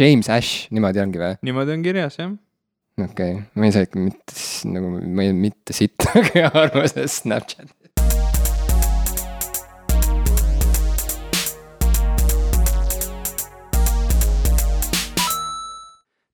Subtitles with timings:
[0.00, 1.34] James Ash, niimoodi ongi või?
[1.44, 2.30] niimoodi on kirjas jah.
[2.96, 4.32] okei okay., ma ei saa ikka mitte
[4.72, 7.76] nagu, ma ei, mitte sittagi aru sellest Snapchatist.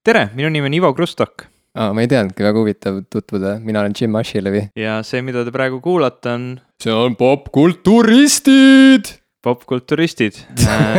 [0.07, 3.99] tere, minu nimi on Ivo Krustok aa, ma ei teadnudki, väga huvitav tutvuda, mina olen
[3.99, 4.69] Jim Ashilevi.
[4.79, 9.17] ja see, mida te praegu kuulate, on see on popkulturistid.
[9.47, 10.39] Popkulturistid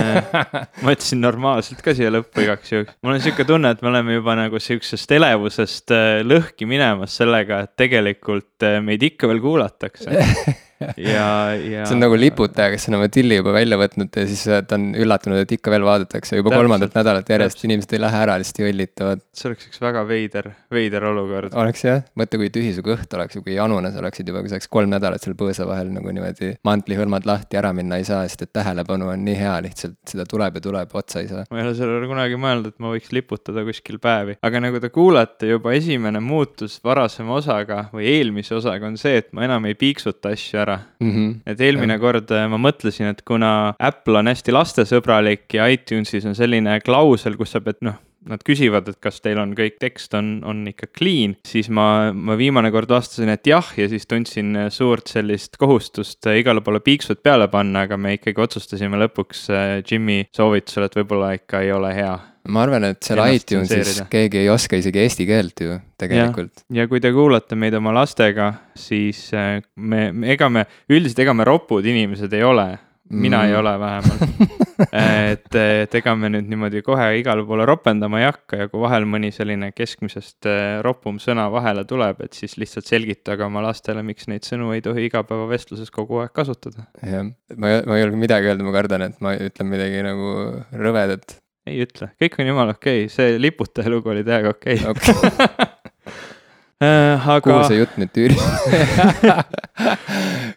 [0.83, 2.95] ma ütlesin normaalselt ka siia lõppu igaks juhuks.
[3.03, 7.65] mul on sihuke tunne, et me oleme juba nagu siuksest elevusest äh, lõhki minemas sellega,
[7.67, 10.13] et tegelikult äh, meid ikka veel kuulatakse.
[10.79, 11.27] ja,
[11.73, 11.85] ja.
[11.85, 14.77] see on nagu liputaja, kes on oma tilli juba välja võtnud ja siis äh, ta
[14.79, 18.37] on üllatunud, et ikka veel vaadatakse juba Täpselt, kolmandat nädalat järjest, inimesed ei lähe ära,
[18.41, 19.23] lihtsalt jõllitavad.
[19.37, 21.55] see oleks üks väga veider, veider olukord.
[21.57, 24.51] oleks jah, mõtle, kui tühi su kõht oleks ja kui janune sa oleksid juba, kui
[24.51, 28.23] sa oleks kolm nädalat seal põõsa vahel nagu niimoodi mantlihõlmad lahti ära minna ei saa,
[28.29, 31.45] sest et tähelepanu on nii hea, lihtsalt seda tuleb ja tuleb, otsa ei saa.
[31.51, 34.91] ma ei ole sellele kunagi mõelnud, et ma võiks liputada kuskil päevi, aga nagu te
[34.93, 39.77] kuulete, juba esimene muutus varasema osaga või eelmise osaga on see, et ma enam ei
[39.79, 40.66] piiksuta asju ära.
[40.75, 41.35] Mm -hmm.
[41.45, 42.01] et eelmine Jah.
[42.01, 47.37] kord äh, ma mõtlesin, et kuna Apple on hästi lastesõbralik ja iTunesis on selline klausel,
[47.37, 47.95] kus sa pead noh,
[48.27, 52.35] nad küsivad, et kas teil on kõik tekst on, on ikka clean, siis ma, ma
[52.37, 56.79] viimane kord vastasin, et jah, ja siis tundsin äh, suurt sellist kohustust äh, igale poole
[56.79, 59.47] piiksud peale panna, aga me ikkagi otsustasime lõpuks
[59.91, 64.49] Jimmy soovitusel, et võib-olla ikka ei ole hea ma arvan, et seal iTunesis keegi ei
[64.51, 66.65] oska isegi eesti keelt ju tegelikult.
[66.73, 71.47] ja kui te kuulate meid oma lastega, siis äh, me, ega me, üldiselt ega me
[71.47, 72.69] ropud inimesed ei ole.
[73.09, 73.47] mina Mm.
[73.47, 74.21] ei ole vähemalt.
[75.31, 79.07] et, et ega me nüüd niimoodi kohe igale poole ropendama ei hakka ja kui vahel
[79.07, 84.27] mõni selline keskmisest äh, ropum sõna vahele tuleb, et siis lihtsalt selgitage oma lastele, miks
[84.27, 86.83] neid sõnu ei tohi igapäevavestluses kogu aeg kasutada.
[86.99, 90.33] jah, ma ei, ma ei julge midagi öelda, ma kardan, et ma ütlen midagi nagu
[90.75, 91.39] rõvedat.
[91.67, 95.67] Ei ütle, kõik on jumala okei okay., see liputaja lugu oli täiega okei okay..
[96.77, 97.13] Okay.
[97.17, 98.37] aga kuhu see jutt nüüd tüürib?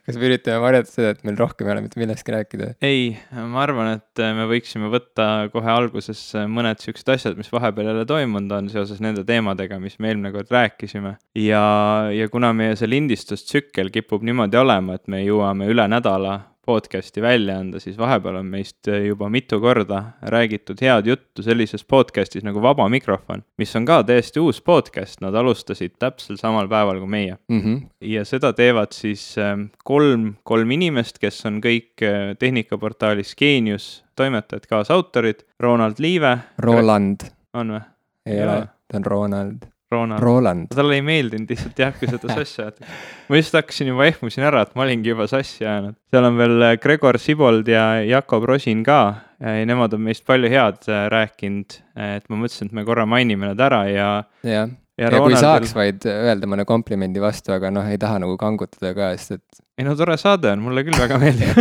[0.05, 2.73] kas me üritame varjata seda, et meil rohkem ei ole mitte millestki rääkida?
[2.85, 6.21] ei, ma arvan, et me võiksime võtta kohe alguses
[6.51, 10.53] mõned siuksed asjad, mis vahepeal jälle toimunud on seoses nende teemadega, mis me eelmine kord
[10.53, 11.17] rääkisime.
[11.41, 11.65] ja,
[12.13, 16.41] ja kuna meie see lindistustsükkel kipub niimoodi olema, et me jõuame üle nädala
[16.71, 22.47] podcast'i välja anda, siis vahepeal on meist juba mitu korda räägitud head juttu sellises podcast'is
[22.47, 27.11] nagu Vaba Mikrofon, mis on ka täiesti uus podcast, nad alustasid täpselt samal päeval kui
[27.11, 27.77] meie Mhm.
[28.01, 34.67] ja seda teevad siis ähm, kolm, kolm inimest, kes on kõik äh, tehnikaportaalis Geenius toimetajad,
[34.71, 35.45] kaasautorid.
[35.61, 36.39] Ronald Liive.
[36.59, 37.83] Roland, on või?
[38.27, 40.23] ei ole., ta on Ronald, Ronald.
[40.23, 40.69] Roland.
[40.75, 42.87] talle ei meeldinud lihtsalt jah, kui seda sassi ajati.
[43.29, 45.97] ma just hakkasin juba ehmusin ära, et ma olingi juba sassi ajanud.
[46.13, 49.01] seal on veel äh, Gregor Sibold ja Jakob Rosin ka.
[49.41, 53.63] Nemad on meist palju head äh, rääkinud, et ma mõtlesin, et me korra mainime nad
[53.65, 54.11] ära ja,
[54.45, 54.67] ja
[55.01, 58.93] ja kui Ronaldil- saaks vaid öelda mõne komplimendi vastu, aga noh, ei taha nagu kangutada
[58.97, 61.57] ka, sest et ei no tore saade on, mulle küll väga meeldib.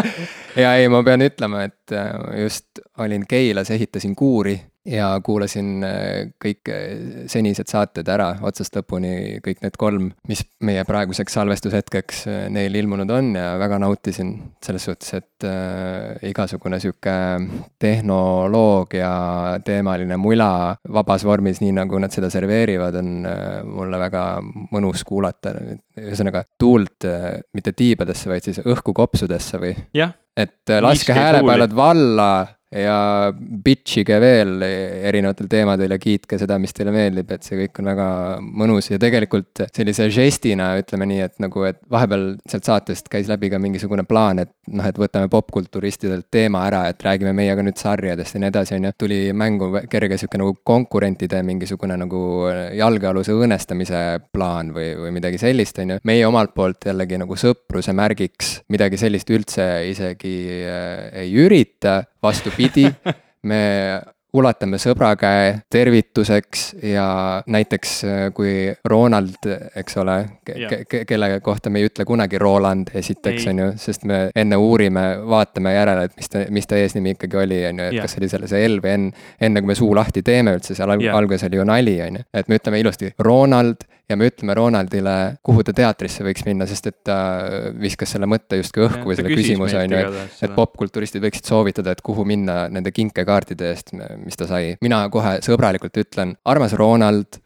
[0.62, 2.12] ja ei, ma pean ütlema, et äh,
[2.42, 9.40] just olin Keilas, ehitasin kuuri ja kuulasin äh, kõik äh, senised saated ära otsast lõpuni,
[9.44, 14.34] kõik need kolm, mis meie praeguseks salvestushetkeks äh, neil ilmunud on ja väga nautisin
[14.64, 17.14] selles suhtes, et äh, igasugune sihuke
[17.80, 19.12] tehnoloogia
[19.64, 20.50] teemaline mula
[20.92, 24.26] vabas vormis, nii nagu nad seda serveerivad, on äh, mulle väga
[24.74, 25.54] mõnus kuulata.
[25.94, 29.72] ühesõnaga tuult äh, mitte tiibadesse, vaid siis õhku kopsudesse või
[30.34, 32.28] et laske 5G häälepealed valla
[32.74, 37.90] ja bitchige veel erinevatel teemadel ja kiitke seda, mis teile meeldib, et see kõik on
[37.92, 38.08] väga
[38.44, 43.50] mõnus ja tegelikult sellise žestina ütleme nii, et nagu, et vahepeal sealt saatest käis läbi
[43.52, 48.36] ka mingisugune plaan, et noh, et võtame popkulturistidelt teema ära, et räägime meiega nüüd sarjadest
[48.36, 48.94] ja nii edasi, on ju.
[48.98, 52.22] tuli mängu kerge sihuke nagu konkurentide mingisugune nagu
[52.74, 54.02] jalgealuse õõnestamise
[54.34, 56.00] plaan või, või midagi sellist, on ju.
[56.04, 62.88] meie omalt poolt jällegi nagu sõpruse märgiks midagi sellist üldse isegi äh, ei ürita, vastupidi,
[63.50, 63.62] me
[64.34, 67.06] ulatame sõbra käe tervituseks ja
[67.46, 68.54] näiteks äh, kui
[68.90, 69.46] Ronald,
[69.78, 70.16] eks ole
[70.46, 74.24] ke, ke, ke, kelle kohta me ei ütle kunagi Roland esiteks, on ju, sest me
[74.34, 77.98] enne uurime, vaatame järele, et mis ta, mis ta eesnimi ikkagi oli, on ju, et
[78.00, 78.08] Jah.
[78.08, 79.08] kas see oli selle see L või N,
[79.48, 81.18] enne kui me suu lahti teeme üldse, seal Jah.
[81.18, 85.14] alguses oli ju nali, on ju, et me ütleme ilusti Ronald ja me ütleme Ronaldile,
[85.44, 87.16] kuhu ta teatrisse võiks minna, sest et ta
[87.80, 91.94] viskas selle mõtte justkui õhku või selle küsimuse, on ju, et et popkulturistid võiksid soovitada,
[91.94, 94.74] et kuhu minna nende kinkekaartide eest, mis ta sai.
[94.84, 97.40] mina kohe sõbralikult ütlen, armas Ronald,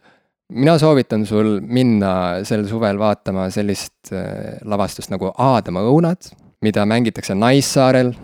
[0.58, 6.32] mina soovitan sul minna sel suvel vaatama sellist äh, lavastust nagu Aadama õunad,
[6.64, 8.14] mida mängitakse Naissaarel.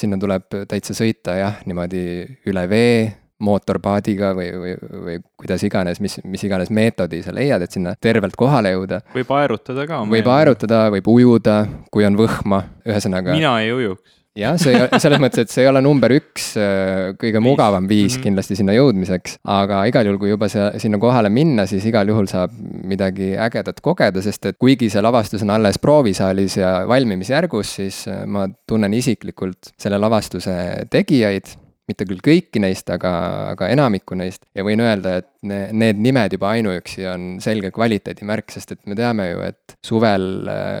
[0.00, 2.00] sinna tuleb täitsa sõita jah, niimoodi
[2.48, 4.74] üle vee mootorpaadiga või, või,
[5.06, 9.02] või kuidas iganes, mis, mis iganes meetodi sa leiad, et sinna tervelt kohale jõuda.
[9.14, 10.02] võib aerutada ka.
[10.10, 11.58] võib aerutada, võib ujuda,
[11.94, 13.36] kui on võhma, ühesõnaga.
[13.38, 17.42] mina ei ujuks jah, see selles mõttes, et see ei ole number üks äh, kõige
[17.42, 18.24] mugavam viis mm -hmm.
[18.28, 22.28] kindlasti sinna jõudmiseks, aga igal juhul, kui juba see, sinna kohale minna, siis igal juhul
[22.30, 22.54] saab
[22.84, 28.24] midagi ägedat kogeda, sest et kuigi see lavastus on alles proovisaalis ja valmimisjärgus, siis äh,
[28.26, 31.56] ma tunnen isiklikult selle lavastuse tegijaid
[31.88, 33.12] mitte küll kõiki neist, aga,
[33.54, 34.44] aga enamikku neist.
[34.56, 38.96] Ja võin öelda, et ne, need nimed juba ainuüksi on selge kvaliteedimärk, sest et me
[38.98, 40.24] teame ju, et suvel,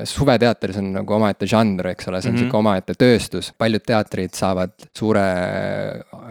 [0.08, 2.48] suveteatris on nagu omaette žanr, eks ole, see on mm -hmm.
[2.48, 3.52] sihuke omaette tööstus.
[3.58, 5.26] paljud teatrid saavad suure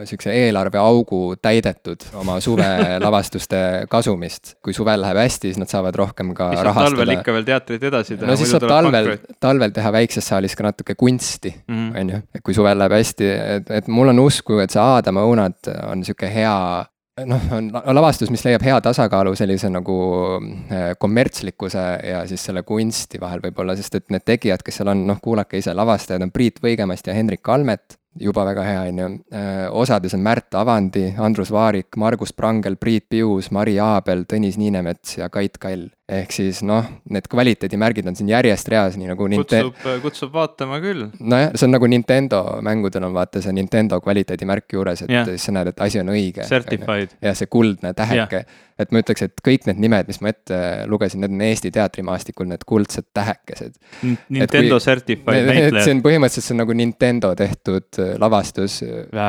[0.03, 3.61] sihukese eelarveaugu täidetud oma suvelavastuste
[3.93, 4.55] kasumist.
[4.61, 6.97] kui suvel läheb hästi, siis nad saavad rohkem ka siis rahastada.
[6.97, 8.31] talvel ikka veel teatrit edasi teha.
[8.31, 11.95] no siis saab talvel, talvel teha väikses saalis ka natuke kunsti, mhm.
[11.95, 15.23] on ju, et kui suvel läheb hästi, et, et mul on usku, et see Aadama
[15.23, 16.85] õunad on sihuke hea
[17.25, 19.97] noh, on lavastus, mis leiab hea tasakaalu sellise nagu
[20.37, 25.05] äh, kommertslikkuse ja siis selle kunsti vahel võib-olla, sest et need tegijad, kes seal on,
[25.09, 29.09] noh, kuulake ise, lavastajad on Priit Võigemast ja Hendrik Almet juba väga hea, on ju.
[29.33, 35.17] Äh, osades on Märt Avandi, Andrus Vaarik, Margus Prangel, Priit Pius, Mari Aabel, Tõnis Niinemets
[35.19, 35.89] ja Kait Kall.
[36.07, 39.59] ehk siis noh, need kvaliteedimärgid on siin järjest reas, nii nagu Ninte-.
[39.67, 41.09] kutsub, kutsub vaatama küll.
[41.19, 45.27] nojah, see on nagu Nintendo mängudel on vaata see Nintendo kvaliteedimärk juures, et yeah.
[45.27, 46.47] siis sa näed, et asi on õige.
[46.47, 50.59] Jah, see kuldne täheke yeah et ma ütleks, et kõik need nimed, mis ma ette
[50.89, 53.77] lugesin, need on Eesti teatrimaastikul need kuldsed tähekesed.
[54.03, 55.79] Nintendo kui, certified näitlejad.
[55.81, 58.81] see on põhimõtteliselt, see on nagu Nintendo tehtud äh, lavastus.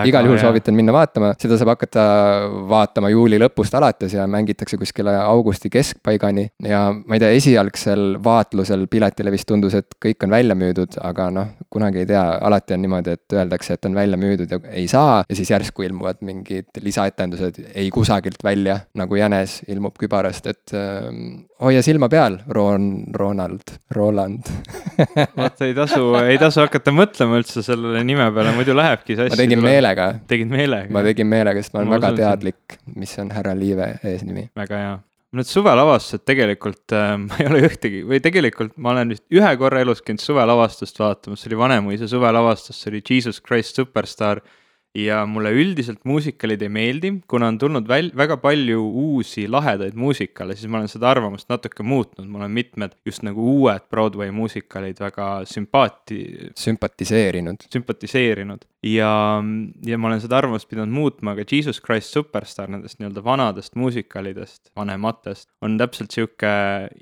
[0.04, 2.04] igal juhul soovitan minna vaatama, seda saab hakata
[2.68, 6.48] vaatama juuli lõpust alates ja mängitakse kuskile augusti keskpaigani.
[6.68, 11.30] ja ma ei tea, esialgsel vaatlusel piletile vist tundus, et kõik on välja müüdud, aga
[11.34, 14.88] noh, kunagi ei tea, alati on niimoodi, et öeldakse, et on välja müüdud ja ei
[14.90, 20.46] saa ja siis järsku ilmuvad mingid lisaetendused ei kusagilt välja nagu jäne Jänes ilmub kübarast,
[20.50, 21.08] et äh,
[21.62, 24.46] hoia silma peal, Roon, Ronald, Roland
[25.38, 29.34] vaata, ei tasu, ei tasu hakata mõtlema üldse sellele nime peale, muidu lähebki see asi.
[29.34, 30.08] ma tegin meelega.
[30.30, 30.92] tegid meelega?
[30.94, 34.48] ma tegin meelega, sest ma olen ma väga teadlik, mis on härra Liive eesnimi.
[34.58, 34.96] väga hea
[35.36, 39.82] Need suvelavastused tegelikult äh,, ma ei ole ühtegi või tegelikult ma olen vist ühe korra
[39.84, 44.40] elus käinud suvelavastust vaatamas, see oli Vanemuise suvelavastus, see oli Jesus Christ Superstar
[44.96, 50.56] ja mulle üldiselt muusikalid ei meeldi, kuna on tulnud väl-, väga palju uusi lahedaid muusikale,
[50.56, 55.00] siis ma olen seda arvamust natuke muutnud, mul on mitmed just nagu uued Broadway muusikalid
[55.02, 56.52] väga sümpaati-.
[56.58, 57.68] sümpatiseerinud.
[57.72, 59.10] sümpatiseerinud ja,
[59.86, 64.70] ja ma olen seda arvamust pidanud muutma, aga Jesus Christ Superstar nendest nii-öelda vanadest muusikalidest,
[64.78, 66.52] vanematest, on täpselt sihuke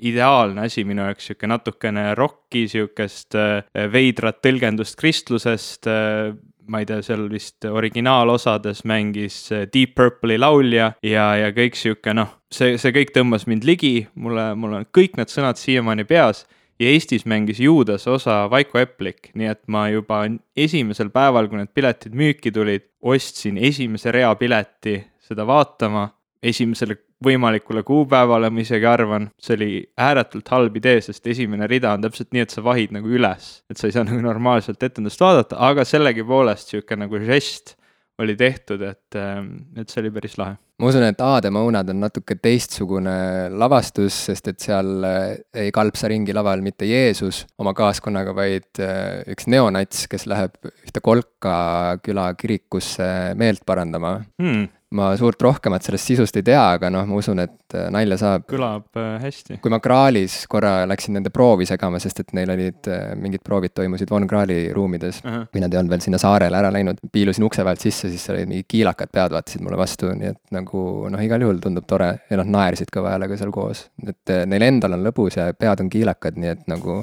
[0.09, 6.33] ideaalne asi minu jaoks, sihuke natukene rokki, sihukest äh, veidrat tõlgendust kristlusest äh,
[6.67, 12.13] ma ei tea, seal vist originaalosades mängis äh, Deep Purple'i laulja ja, ja kõik sihuke
[12.17, 16.45] noh, see, see kõik tõmbas mind ligi, mulle, mul on kõik need sõnad siiamaani peas
[16.79, 20.23] ja Eestis mängis Juudas osa Vaiko Eplik, nii et ma juba
[20.57, 26.09] esimesel päeval, kui need piletid müüki tulid, ostsin esimese rea pileti seda vaatama.
[26.43, 32.05] Esimesele võimalikule kuupäevale, ma isegi arvan, see oli ääretult halb idee, sest esimene rida on
[32.05, 35.57] täpselt nii, et sa vahid nagu üles, et sa ei saa nagu normaalselt etendust vaadata,
[35.69, 37.77] aga sellegipoolest niisugune nagu žest
[38.17, 40.57] oli tehtud, et, ähm, et see oli päris lahe.
[40.77, 43.13] ma usun, et Aadema õunad on natuke teistsugune
[43.53, 45.27] lavastus, sest et seal äh,
[45.65, 51.01] ei kalpsa ringi laval mitte Jeesus oma kaaskonnaga, vaid äh, üks neonats, kes läheb ühte
[51.01, 51.57] Kolka
[52.05, 54.19] küla kirikusse meelt parandama.
[54.41, 58.17] Hmm ma suurt rohkemat sellest sisust ei tea, aga noh, ma usun, et äh, nalja
[58.21, 58.45] saab.
[58.47, 59.57] kõlab äh, hästi.
[59.63, 63.75] kui ma Graalis korra läksin nende proovi segama, sest et neil olid äh, mingid proovid
[63.75, 65.29] toimusid Von Graali ruumides uh.
[65.29, 65.47] -huh.
[65.51, 68.37] või nad ei olnud veel sinna saarele ära läinud, piilusin ukse vahelt sisse, siis seal
[68.37, 72.13] olid mingid kiilakad pead vaatasid mulle vastu, nii et nagu noh, igal juhul tundub tore
[72.29, 73.89] ja nad naersid kõva häälega seal koos.
[74.07, 77.01] et neil endal on lõbus ja pead on kiilakad, nii et nagu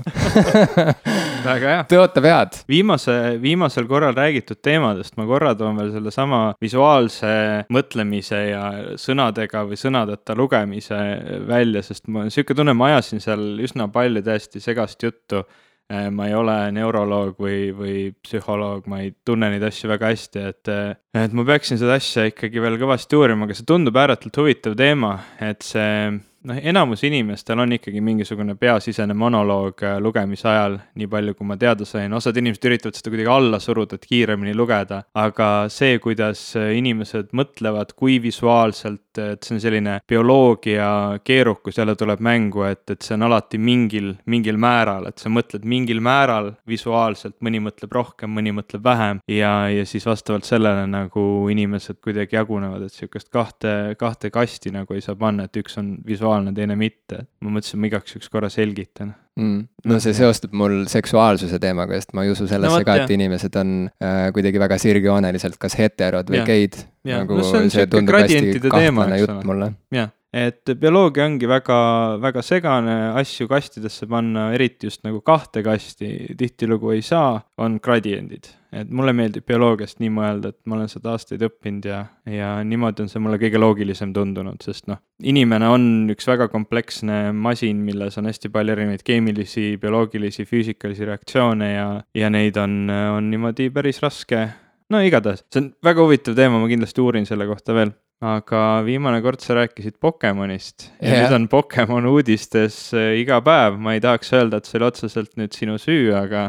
[1.45, 1.83] väga hea.
[1.91, 2.59] tõotav head.
[2.71, 7.35] viimase, viimasel korral räägitud teemadest ma korra toon veel sellesama visuaalse
[7.75, 8.65] mõtlemise ja
[9.01, 11.01] sõnadega või sõnadeta lugemise
[11.49, 15.45] välja, sest mul on niisugune tunne, ma ajasin seal üsna palju täiesti segast juttu.
[15.93, 20.45] Äh, ma ei ole neuroloog või, või psühholoog, ma ei tunne neid asju väga hästi,
[20.49, 20.71] et,
[21.21, 25.19] et ma peaksin seda asja ikkagi veel kõvasti uurima, aga see tundub ääretult huvitav teema,
[25.45, 25.91] et see
[26.49, 31.57] noh, enamus inimestel on ikkagi mingisugune peasisene monoloog äh, lugemise ajal, nii palju kui ma
[31.61, 36.43] teada sain, osad inimesed üritavad seda kuidagi alla suruda, et kiiremini lugeda, aga see, kuidas
[36.61, 42.85] äh, inimesed mõtlevad, kui visuaalselt, et see on selline bioloogia keerukus jälle tuleb mängu, et,
[42.91, 47.95] et see on alati mingil, mingil määral, et sa mõtled mingil määral visuaalselt, mõni mõtleb
[47.95, 49.21] rohkem, mõni mõtleb vähem.
[49.31, 54.97] Ja, ja siis vastavalt sellele nagu inimesed kuidagi jagunevad, et sihukest kahte, kahte kasti nagu
[54.97, 57.27] ei saa panna, et üks on visuaalne, teine mitte.
[57.45, 59.15] ma mõtlesin, ma igaks juhuks korra selgitan.
[59.35, 59.65] Mm..
[59.91, 63.57] no see seostub mul seksuaalsuse teemaga, sest ma ei usu sellesse no, ka, et inimesed
[63.59, 66.79] on äh, kuidagi väga sirgjooneliselt kas heterod või geid.
[67.09, 69.73] nagu no, see, see tundub hästi kahtlane jutt mulle.
[69.95, 71.77] jah, et bioloogia ongi väga,
[72.23, 78.51] väga segane, asju kastidesse panna, eriti just nagu kahte kasti tihtilugu ei saa, on gradiendid.
[78.75, 83.05] et mulle meeldib bioloogiast nii mõelda, et ma olen seda aastaid õppinud ja, ja niimoodi
[83.05, 88.19] on see mulle kõige loogilisem tundunud, sest noh, inimene on üks väga kompleksne masin, milles
[88.19, 91.89] on hästi palju erinevaid keemilisi, bioloogilisi, füüsikalisi reaktsioone ja,
[92.19, 94.43] ja neid on, on niimoodi päris raske
[94.91, 97.95] no igatahes, see on väga huvitav teema, ma kindlasti uurin selle kohta veel
[98.25, 101.25] aga viimane kord sa rääkisid Pokemonist ja yeah.
[101.25, 105.35] nüüd on Pokemon uudistes äh, iga päev, ma ei tahaks öelda, et see oli otseselt
[105.41, 106.47] nüüd sinu süü, aga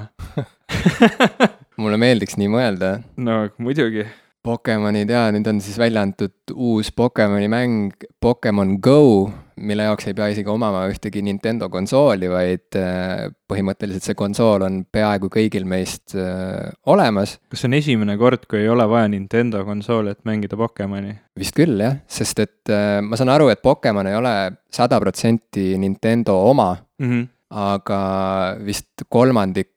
[1.82, 3.00] mulle meeldiks nii mõelda.
[3.18, 4.06] no muidugi
[4.46, 10.14] Pokemonid jaa, nüüd on siis välja antud uus Pokemoni mäng Pokemon Go, mille jaoks ei
[10.18, 16.14] pea isegi omama ühtegi Nintendo konsooli, vaid äh, põhimõtteliselt see konsool on peaaegu kõigil meist
[16.20, 17.40] äh, olemas.
[17.50, 21.16] kas see on esimene kord, kui ei ole vaja Nintendo konsooli, et mängida Pokemoni?
[21.42, 24.36] vist küll jah, sest et äh, ma saan aru, et Pokemon ei ole
[24.70, 27.30] sada protsenti Nintendo oma mm, -hmm.
[27.66, 28.02] aga
[28.62, 29.75] vist kolmandik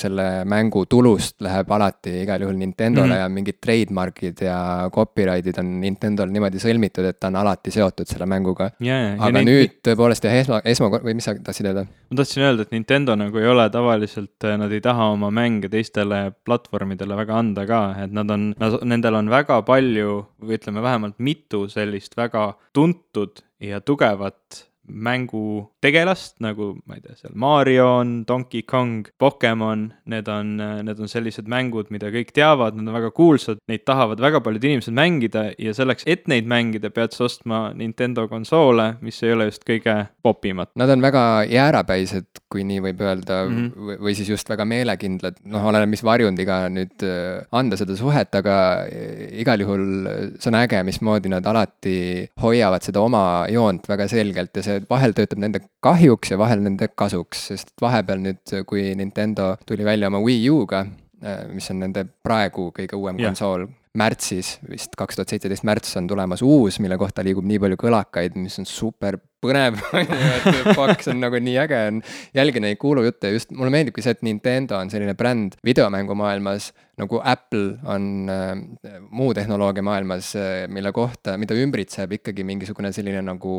[0.00, 3.20] selle mängu tulust läheb alati igal juhul Nintendole mm -hmm.
[3.20, 4.56] ja mingid trademark'id ja
[4.94, 9.16] copyright'id on Nintendol niimoodi sõlmitud, et ta on alati seotud selle mänguga yeah,.
[9.18, 9.78] aga ja nüüd neid...
[9.88, 11.86] tõepoolest jah, esma, esma, või mis sa tahtsid öelda?
[12.10, 15.68] ma tahtsin öelda, et Nintendo nagu ei ole tavaliselt, äh, nad ei taha oma mänge
[15.68, 21.18] teistele platvormidele väga anda ka, et nad on, nendel on väga palju või ütleme, vähemalt
[21.18, 28.14] mitu sellist väga tuntud ja tugevat mängu tegelast, nagu ma ei tea, seal Mario on,
[28.26, 33.12] Donkey Kong, Pokemon, need on, need on sellised mängud, mida kõik teavad, nad on väga
[33.14, 37.62] kuulsad, neid tahavad väga paljud inimesed mängida ja selleks, et neid mängida, pead sa ostma
[37.78, 40.72] Nintendo konsoole, mis ei ole just kõige popimad.
[40.78, 44.02] Nad on väga jäärapäised, kui nii võib öelda mm, -hmm.
[44.02, 48.58] või, siis just väga meelekindlad, noh, oleneb, mis varjundiga nüüd äh, anda seda suhet, aga
[48.86, 49.86] äh, igal juhul
[50.38, 54.86] see on äge, mismoodi nad alati hoiavad seda oma joont väga selgelt ja see see
[54.90, 60.10] vahel töötab nende kahjuks ja vahel nende kasuks, sest vahepeal nüüd, kui Nintendo tuli välja
[60.12, 60.84] oma Wii U-ga,
[61.22, 63.30] äh, mis on nende praegu kõige uuem yeah.
[63.30, 67.76] konsool, märtsis, vist kaks tuhat seitseteist märts on tulemas uus, mille kohta liigub nii palju
[67.82, 71.98] kõlakaid, mis on super põnev et fuck, see on nagu nii äge on
[72.36, 76.70] jälgida neid kuulujutte ja just mulle meeldibki see, et Nintendo on selline bränd videomängumaailmas
[77.02, 78.52] nagu Apple on äh,
[79.10, 83.56] muu tehnoloogia maailmas äh,, mille kohta, mida ümbritseb ikkagi mingisugune selline nagu,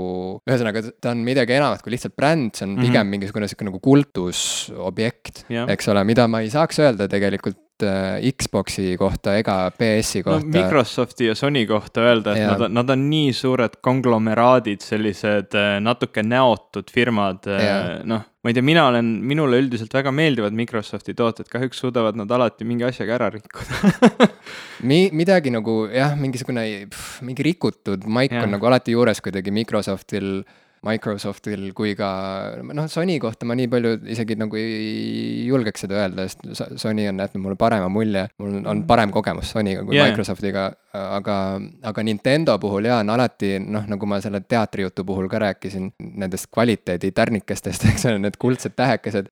[0.49, 3.13] ühesõnaga, ta on midagi enamat kui lihtsalt bränd, see on pigem mm -hmm.
[3.17, 8.97] mingisugune sihuke nagu kultusobjekt yeah., eks ole, mida ma ei saaks öelda tegelikult äh, Xbox'i
[8.99, 10.51] kohta ega PS-i kohta no,.
[10.55, 12.51] Microsofti ja Sony kohta öelda, et ja.
[12.53, 18.51] nad on, nad on nii suured konglomeraadid, sellised äh, natuke näotud firmad, äh, noh ma
[18.51, 22.83] ei tea, mina olen, minule üldiselt väga meeldivad Microsofti tooted, kahjuks suudavad nad alati mingi
[22.83, 24.27] asjaga ära rikkuda
[24.89, 26.65] Mi-, midagi nagu jah, mingisugune,
[27.23, 28.43] mingi rikutud maik ja.
[28.43, 30.43] on nagu alati juures kuidagi Microsoftil
[30.83, 32.09] Microsoftil kui ka
[32.63, 37.21] noh, Sony kohta ma nii palju isegi nagu ei julgeks seda öelda, sest Sony on
[37.23, 38.87] jätnud mulle parema mulje, mul on mm.
[38.89, 40.09] parem kogemus Sonyga kui yeah.
[40.11, 41.37] Microsoftiga, aga,
[41.89, 45.89] aga Nintendo puhul jaa, on alati noh, nagu ma selle teatrijutu puhul ka rääkisin,
[46.21, 49.31] nendest kvaliteeditärnikestest, eks ole, need kuldsed tähekesed,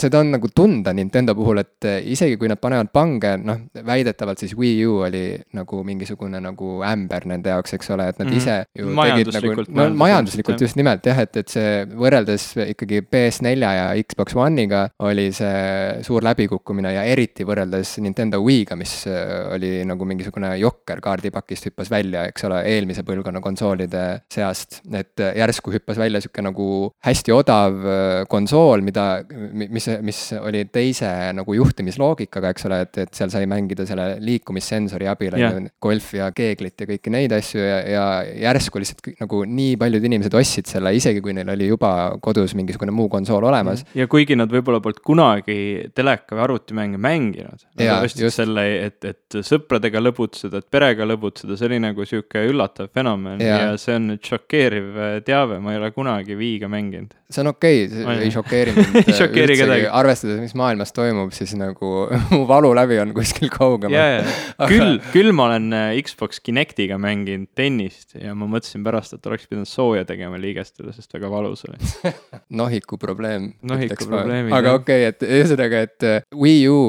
[0.00, 4.54] seda on nagu tunda Nintendo puhul, et isegi kui nad panevad pange, noh, väidetavalt siis
[4.58, 5.24] Wii U oli
[5.56, 8.36] nagu mingisugune nagu ämber nende jaoks, eks ole, et nad mm -hmm.
[8.36, 13.02] ise ju tegid nagu, no majanduslikult just nimelt, nimelt jah, et, et see võrreldes ikkagi
[13.06, 19.52] PS4 ja Xbox One'iga oli see suur läbikukkumine ja eriti võrreldes Nintendo Wii'ga, mis äh,
[19.54, 24.80] oli nagu mingisugune jokker kaardipakist hüppas välja, eks ole, eelmise põlvkonna konsoolide seast.
[24.96, 26.68] et järsku hüppas välja sihuke nagu
[27.06, 29.22] hästi odav äh, konsool, mida,
[29.54, 35.08] mis, mis oli teise nagu juhtimisloogikaga, eks ole, et, et seal sai mängida selle liikumissensori
[35.10, 38.04] abil yeah., golfi ja keeglit ja kõiki neid asju ja, ja
[38.50, 41.92] järsku lihtsalt nagu nii paljud inimesed ostsid selle selle, isegi kui neil oli juba
[42.24, 43.84] kodus mingisugune muu konsool olemas.
[43.94, 45.58] ja kuigi nad võib-olla polnud kunagi
[45.94, 47.66] teleka või arvutimänge mänginud.
[47.78, 52.90] Nad ostsid selle, et, et sõpradega lõbutseda, et perega lõbutseda, see oli nagu sihuke üllatav
[52.94, 57.14] fenomen ja, ja see on nüüd šokeeriv teave, ma ei ole kunagi Viiga mänginud.
[57.30, 59.88] see on okei okay,, ei šokeeri mind ei šokeeri kedagi.
[60.00, 61.92] arvestades, mis maailmas toimub, siis nagu
[62.34, 64.24] mu valulävi on kuskil kaugemal.
[64.56, 64.70] Aga...
[64.70, 69.48] küll, küll ma olen äh, Xbox Kinectiga mänginud tennist ja ma mõtlesin pärast, et oleks
[69.50, 71.78] pidanud sooja tegema liigestele, sest väga valus oli
[72.60, 73.52] nohiku probleem.
[73.62, 74.52] nohiku probleemid.
[74.52, 76.80] aga okei okay,, et ühesõnaga, et äh, Wii U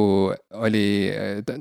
[0.62, 0.86] oli,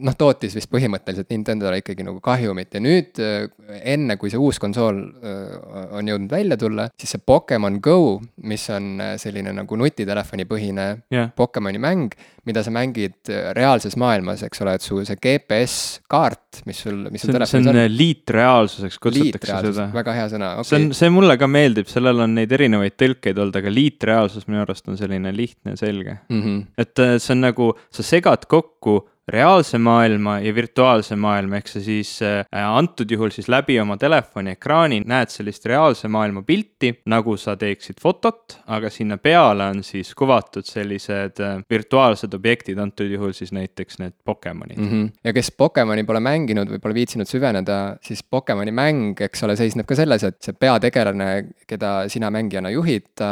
[0.02, 4.98] noh, tootis vist põhimõtteliselt Nintendole ikkagi nagu kahjumit ja nüüd enne, kui see uus konsool
[4.98, 11.30] on jõudnud välja tulla, siis see Pokemon Go, mis on selline nagu nutitelefoni põhine yeah.
[11.36, 12.16] Pokemoni mäng,
[12.50, 17.34] mida sa mängid reaalses maailmas, eks ole, et su see GPS-kaart, mis sul, mis sul
[17.34, 17.78] telefonis on.
[17.78, 19.86] see on liitreaalsuseks kutsutakse seda.
[19.94, 20.70] väga hea sõna okay..
[20.70, 24.64] see on, see mulle ka meeldib, sellel on neid erinevaid tõlkeid olnud, aga liitreaalsus minu
[24.64, 26.42] arust on selline lihtne ja selge mm.
[26.42, 26.60] -hmm.
[26.80, 29.00] et äh, see on nagu, sa segad kokku
[29.30, 34.54] reaalse maailma ja virtuaalse maailma, ehk sa siis äh, antud juhul siis läbi oma telefoni
[34.56, 40.12] ekraani näed sellist reaalse maailma pilti, nagu sa teeksid fotot, aga sinna peale on siis
[40.18, 44.90] kuvatud sellised äh, virtuaalsed objektid, antud juhul siis näiteks need Pokemonid mm.
[44.90, 45.08] -hmm.
[45.24, 49.86] ja kes Pokemoni pole mänginud või pole viitsinud süveneda, siis Pokemoni mäng, eks ole, seisneb
[49.86, 51.30] ka selles, et see peategelane,
[51.68, 53.30] keda sina mängijana juhid, ta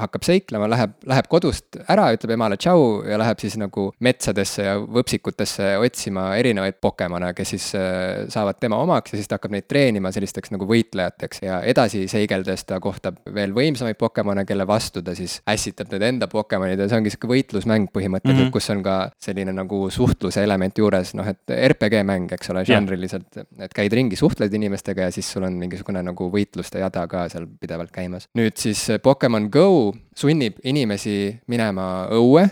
[0.00, 4.76] hakkab seiklema, läheb, läheb kodust ära, ütleb emale tšau ja läheb siis nagu metsadesse ja
[4.80, 9.54] võb võpsikutesse otsima erinevaid Pokemone, kes siis äh, saavad tema omaks ja siis ta hakkab
[9.54, 15.04] neid treenima sellisteks nagu võitlejateks ja edasi seigeldes ta kohtab veel võimsamaid Pokemone, kelle vastu
[15.06, 18.56] ta siis ässitab need enda Pokemonid ja see ongi sihuke võitlusmäng põhimõtteliselt mm, -hmm.
[18.56, 23.30] kus on ka selline nagu suhtluse element juures, noh et RPG mäng, eks ole, žanriliselt,
[23.62, 27.46] et käid ringi, suhtled inimestega ja siis sul on mingisugune nagu võitluste jada ka seal
[27.46, 28.26] pidevalt käimas.
[28.34, 32.48] nüüd siis Pokemon Go sunnib inimesi minema õue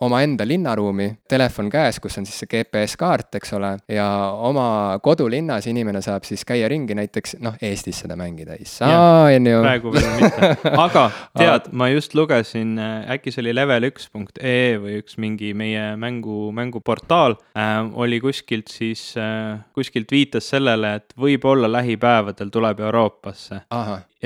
[0.00, 4.06] omaenda linnaruumi, telefon käes, kus on siis see GPS-kaart, eks ole, ja
[4.44, 4.66] oma
[5.02, 9.62] kodulinnas inimene saab siis käia ringi näiteks, noh, Eestis seda mängida ei saa, on ju.
[9.64, 10.50] praegu veel mitte,
[10.86, 11.06] aga
[11.38, 17.38] tead, ma just lugesin, äh, äkki see oli level1.ee või üks mingi meie mängu, mänguportaal
[17.56, 23.64] äh,, oli kuskilt siis äh,, kuskilt viitas sellele, et võib-olla lähipäevadel tuleb Euroopasse.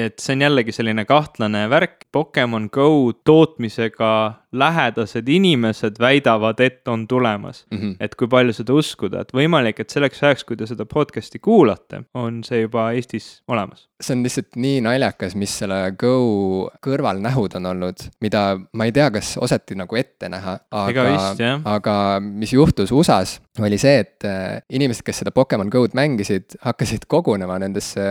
[0.06, 4.12] Et see on jällegi selline kahtlane värk, Pokemon Go tootmisega
[4.52, 7.78] lähedased inimesed väidavad, et on tulemas mm.
[7.78, 7.96] -hmm.
[8.00, 12.02] et kui palju seda uskuda, et võimalik, et selleks ajaks, kui te seda podcast'i kuulate,
[12.14, 13.88] on see juba Eestis olemas.
[14.00, 19.10] see on lihtsalt nii naljakas, mis selle Go kõrvalnähud on olnud, mida ma ei tea,
[19.10, 21.06] kas osati nagu ette näha, aga,
[21.64, 27.08] aga mis juhtus USA-s, oli see, et äh, inimesed, kes seda Pokemon Go-d mängisid, hakkasid
[27.10, 28.02] kogunema nendesse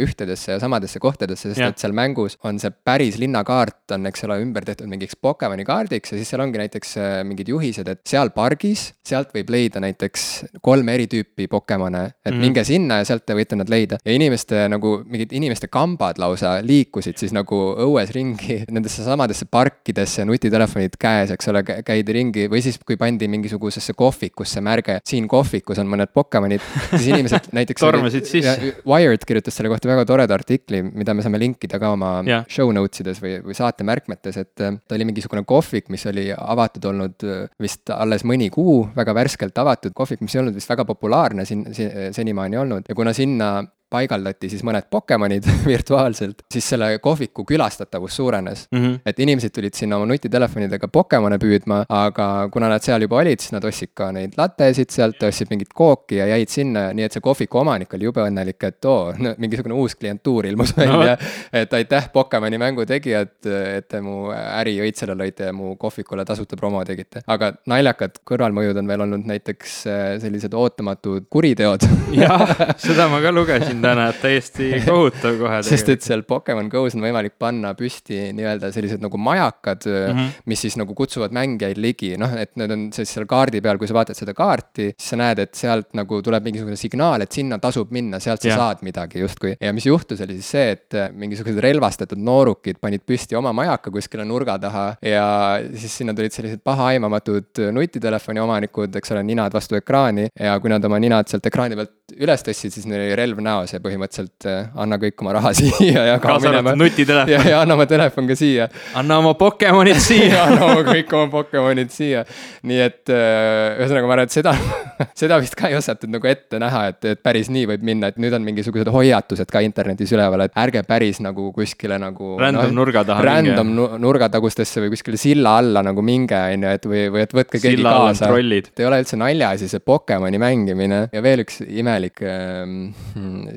[0.00, 1.68] ühtedesse ja samadesse kohtadesse, sest ja.
[1.68, 6.14] et seal mängus on see päris linnakaart on, eks ole, ümber tehtud mingiks Pokemoni kaardiks
[6.14, 10.24] ja siis seal ongi näiteks äh, mingid juhised, et seal pargis, sealt võib leida näiteks
[10.64, 12.46] kolme eri tüüpi Pokemone, et mm -hmm.
[12.46, 14.00] minge sinna ja sealt te võite nad leida.
[14.04, 20.24] ja inimeste nagu, mingid inimeste kambad lausa liikusid siis nagu õues ringi nendesse samadesse parkidesse,
[20.24, 25.78] nutitelefonid käes, eks ole, käidi ringi või siis, kui pandi mingisugusesse kohvikusse märge, siin kohvikus
[25.82, 28.74] on mõned Pokemonid, siis inimesed näiteks tormasid sisse.
[28.86, 32.42] Wired kirjutas selle kohta väga toreda artikli, mida me saame linkida ka oma ja.
[32.48, 36.28] show notes ides või, või saate märkmetes, et äh, ta oli mingisugune kohvik, mis oli
[36.34, 40.70] avatud olnud äh, vist alles mõni kuu, väga värskelt avatud kohvik, mis ei olnud vist
[40.70, 41.66] väga populaarne siin,
[42.14, 43.58] senimaani olnud ja kuna sinna
[43.90, 48.78] paigaldati siis mõned Pokemonid virtuaalselt, siis selle kohviku külastatavus suurenes mm.
[48.78, 48.98] -hmm.
[49.06, 53.54] et inimesed tulid sinna oma nutitelefonidega Pokemone püüdma, aga kuna nad seal juba olid, siis
[53.54, 57.24] nad ostsid ka neid lattesid sealt, ostsid mingit kooki ja jäid sinna, nii et see
[57.24, 61.30] kohviku omanik oli jube õnnelik, et oo no,, mingisugune uus klientuur ilmus välja no..
[61.52, 66.56] et aitäh, Pokemoni mängu tegijad, et te mu äri õitsele lõite ja mu kohvikule tasuta
[66.56, 67.22] promo tegite.
[67.26, 73.32] aga naljakad kõrvalmõjud on veel olnud näiteks äh, sellised ootamatud kuriteod jah, seda ma ka
[73.34, 75.60] lugesin lugesin täna, täiesti kohutav kohe.
[75.66, 80.42] sest et seal Pokemon Go's on võimalik panna püsti nii-öelda sellised nagu majakad mm, -hmm.
[80.46, 83.88] mis siis nagu kutsuvad mängijaid ligi, noh, et need on siis seal kaardi peal, kui
[83.88, 87.58] sa vaatad seda kaarti, siis sa näed, et sealt nagu tuleb mingisugune signaal, et sinna
[87.58, 88.56] tasub minna, sealt sa ja.
[88.56, 89.56] saad midagi justkui.
[89.60, 94.24] ja mis juhtus, oli siis see, et mingisugused relvastatud noorukid panid püsti oma majaka kuskile
[94.24, 95.26] nurga taha ja
[95.74, 100.84] siis sinna tulid sellised pahaaimamatud nutitelefoni omanikud, eks ole, ninad vastu ekraani ja kui nad
[100.84, 105.00] oma ninad sealt ekraani pealt üles tõstsid, siis neil oli relv näos see põhimõtteliselt, anna
[105.02, 107.32] kõik oma raha siia ja kaasa arvatud nutitelefon.
[107.32, 108.68] ja, ja anna oma telefon ka siia.
[108.94, 112.24] anna oma Pokemonid siia anna oma kõik oma Pokemonid siia.
[112.66, 114.56] nii et ühesõnaga, ma arvan, et seda
[115.20, 118.20] seda vist ka ei osatud nagu ette näha, et, et päris nii võib minna, et
[118.22, 122.34] nüüd on mingisugused hoiatused ka internetis üleval, et ärge päris nagu kuskile nagu.
[122.40, 123.54] Random no, nurga taha minge.
[123.56, 127.60] Random nurgatagustesse või kuskile silla alla nagu minge, on ju, et või, või et võtke
[127.62, 128.30] keegi kaasa.
[128.32, 132.90] ei ole üldse naljaasi see Pokemoni mängimine ja veel üks imelik ähm,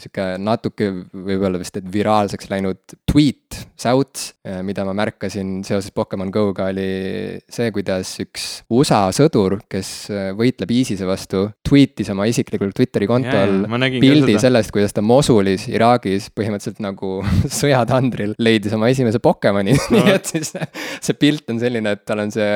[0.03, 6.29] sihuke natuke võib-olla vist, et viraalseks läinud tweet, säuts, äh, mida ma märkasin seoses Pokemon
[6.33, 12.73] Go'ga oli see, kuidas üks USA sõdur, kes äh, võitleb ISISe vastu, tweetis oma isiklikul
[12.75, 13.63] Twitteri kontol
[14.01, 17.19] pildi sellest, kuidas ta Mosulis, Iraagis põhimõtteliselt nagu
[17.59, 19.73] sõjatandril leidis oma esimese Pokemoni.
[19.79, 20.03] No.
[20.05, 22.49] nii et siis see pilt on selline, et tal on see,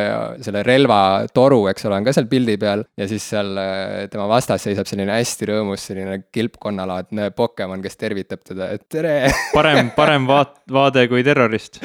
[0.45, 4.67] selle relvatoru, eks ole, on ka seal pildi peal ja siis seal äh, tema vastas
[4.67, 9.17] seisab selline hästi rõõmus, selline kilpkonnalaadne Pokemon, kes tervitab teda, et tere!
[9.55, 11.79] Parem, parem vaat-, vaade kui terrorist.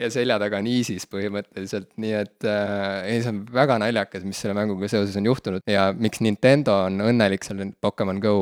[0.00, 4.40] Ja selja taga on ISIS põhimõtteliselt, nii et äh, ei, see on väga naljakas, mis
[4.42, 5.62] selle mänguga seoses on juhtunud.
[5.70, 8.34] Ja miks Nintendo on õnnelik selle Pokemon Go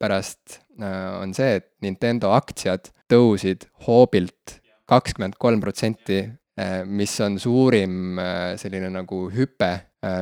[0.00, 6.24] pärast äh,, on see, et Nintendo aktsiad tõusid hoobilt kakskümmend kolm protsenti,
[6.58, 9.72] äh, mis on suurim äh, selline nagu hüpe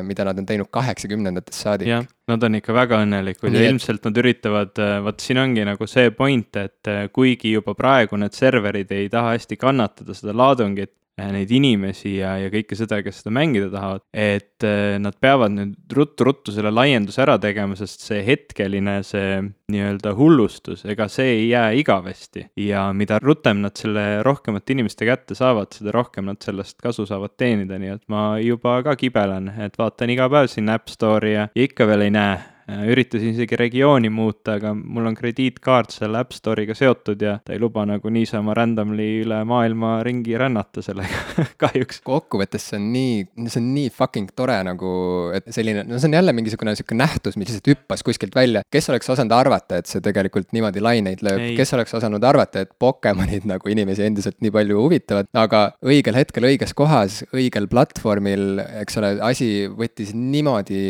[0.09, 1.89] mida nad on teinud kaheksakümnendatest saadik.
[1.91, 3.75] jah, nad on ikka väga õnnelikud Nii ja et...
[3.75, 8.95] ilmselt nad üritavad, vot siin ongi nagu see point, et kuigi juba praegu need serverid
[8.97, 13.33] ei taha hästi kannatada seda laadungit, Äh, neid inimesi ja, ja kõike seda, kes seda
[13.35, 18.98] mängida tahavad, et äh, nad peavad nüüd ruttu-ruttu selle laienduse ära tegema, sest see hetkeline,
[19.07, 19.38] see
[19.72, 22.46] nii-öelda hullustus, ega see ei jää igavesti.
[22.61, 27.37] ja mida rutem nad selle rohkemate inimeste kätte saavad, seda rohkem nad sellest kasu saavad
[27.37, 31.48] teenida, nii et ma juba ka kibelen, et vaatan iga päev sinna App Store'i ja
[31.57, 36.35] ikka veel ei näe Äh, üritasin isegi regiooni muuta, aga mul on krediitkaart selle App
[36.35, 42.00] Store'iga seotud ja ta ei luba nagu niisama randomly üle maailma ringi rännata sellega kahjuks.
[42.07, 44.90] kokkuvõttes see on nii, see on nii fucking tore nagu,
[45.37, 48.64] et selline, no see on jälle mingisugune sihuke nähtus, mis lihtsalt hüppas kuskilt välja.
[48.70, 52.74] kes oleks osanud arvata, et see tegelikult niimoodi laineid lööb, kes oleks osanud arvata, et
[52.79, 58.98] Pokemonid nagu inimesi endiselt nii palju huvitavad, aga õigel hetkel õiges kohas, õigel platvormil, eks
[59.00, 60.83] ole, asi võttis niimoodi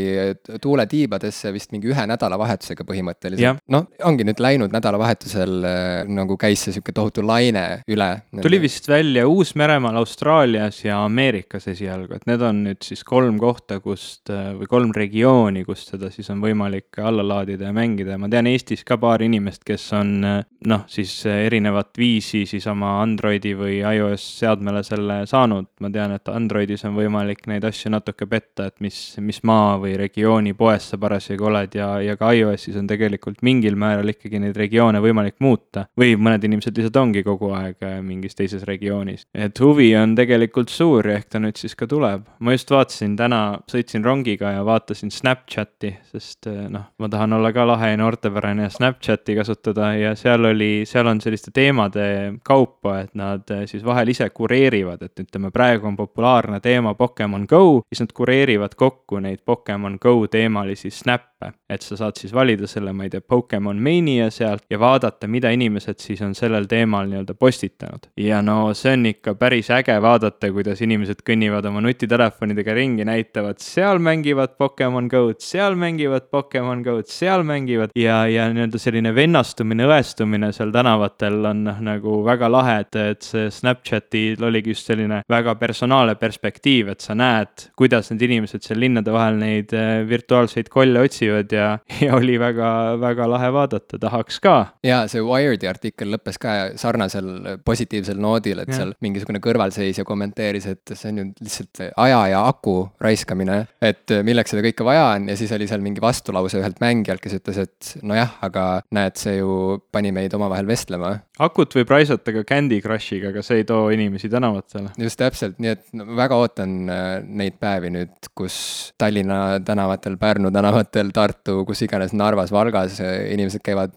[0.62, 3.60] tuule tiibadesse vist vist mingi ühe nädalavahetusega põhimõtteliselt.
[3.72, 8.22] noh, ongi nüüd läinud nädalavahetusel äh, nagu käis see sihuke tohutu laine üle.
[8.42, 13.80] tuli vist välja Uus-Meremaal, Austraalias ja Ameerikas esialgu, et need on nüüd siis kolm kohta,
[13.80, 18.20] kust äh, või kolm regiooni, kust seda siis on võimalik alla laadida ja mängida ja
[18.20, 23.00] ma tean Eestis ka paari inimest, kes on äh, noh, siis erinevat viisi siis oma
[23.02, 25.72] Androidi või iOS seadmele selle saanud.
[25.80, 29.96] ma tean, et Androidis on võimalik neid asju natuke petta, et mis, mis maa või
[29.98, 34.40] regiooni poes sa parasjagu oled oled ja, ja ka iOS-is on tegelikult mingil määral ikkagi
[34.42, 35.86] neid regioone võimalik muuta.
[35.98, 39.26] või mõned inimesed lihtsalt ongi kogu aeg äh, mingis teises regioonis.
[39.34, 42.26] et huvi on tegelikult suur ja ehk ta nüüd siis ka tuleb.
[42.38, 47.52] ma just vaatasin täna, sõitsin rongiga ja vaatasin Snapchati, sest äh, noh, ma tahan olla
[47.52, 52.06] ka lahe ja noortepärane ja Snapchati kasutada ja seal oli, seal on selliste teemade
[52.46, 57.46] kaupa, et nad äh, siis vahel ise kureerivad, et ütleme, praegu on populaarne teema Pokemon
[57.48, 62.34] Go, siis nad kureerivad kokku neid Pokemon Go teemalisi snap'e äppe, et sa saad siis
[62.34, 66.68] valida selle, ma ei tea, Pokemon Mania sealt ja vaadata, mida inimesed siis on sellel
[66.70, 68.08] teemal nii-öelda postitanud.
[68.16, 73.60] ja no see on ikka päris äge vaadata, kuidas inimesed kõnnivad oma nutitelefonidega ringi, näitavad,
[73.62, 77.94] seal mängivad Pokemon Go'd, seal mängivad Pokemon Go'd, seal mängivad.
[77.98, 83.26] Ja, ja nii-öelda selline vennastumine, õestumine seal tänavatel on noh, nagu väga lahe, et, et
[83.26, 88.80] see Snapchatil oligi just selline väga personaalne perspektiiv, et sa näed, kuidas need inimesed seal
[88.82, 93.98] linnade vahel neid eh, virtuaalseid kolle otsivad otsivad ja, ja oli väga, väga lahe vaadata,
[93.98, 94.72] tahaks ka.
[94.82, 98.80] ja see Wired'i artikkel lõppes ka sarnasel positiivsel noodil, et ja.
[98.80, 104.54] seal mingisugune kõrvalseisja kommenteeris, et see on ju lihtsalt aja ja aku raiskamine, et milleks
[104.54, 107.92] seda kõike vaja on ja siis oli seal mingi vastulause ühelt mängijalt, kes ütles, et
[108.06, 111.16] nojah, aga näed, see ju pani meid omavahel vestlema.
[111.38, 114.94] akut võib raisata ka Candy Crushiga, aga see ei too inimesi tänavatele.
[114.98, 115.84] just täpselt, nii et
[116.16, 118.56] väga ootan äh, neid päevi nüüd, kus
[118.98, 123.94] Tallinna tänavatel, Pärnu tänavatel, Tartu, kus iganes, Narvas, Valgas, inimesed käivad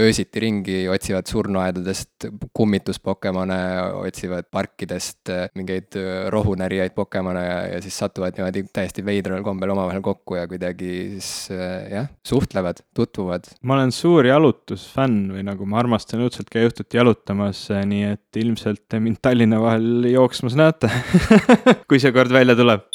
[0.00, 3.58] öösiti ringi, otsivad surnuaedadest kummitus-Pokemone,
[4.00, 5.98] otsivad parkidest mingeid
[6.32, 11.52] rohunärijaid Pokemone ja, ja siis satuvad niimoodi täiesti veidral kombel omavahel kokku ja kuidagi siis
[11.92, 13.50] jah, suhtlevad, tutvuvad.
[13.62, 19.00] ma olen suur jalutusfänn või nagu ma armastan õudselt käia õhtuti jalutamas, nii et ilmselt
[19.02, 20.88] mind Tallinna vahel jooksmas näete
[21.88, 22.88] kui see kord välja tuleb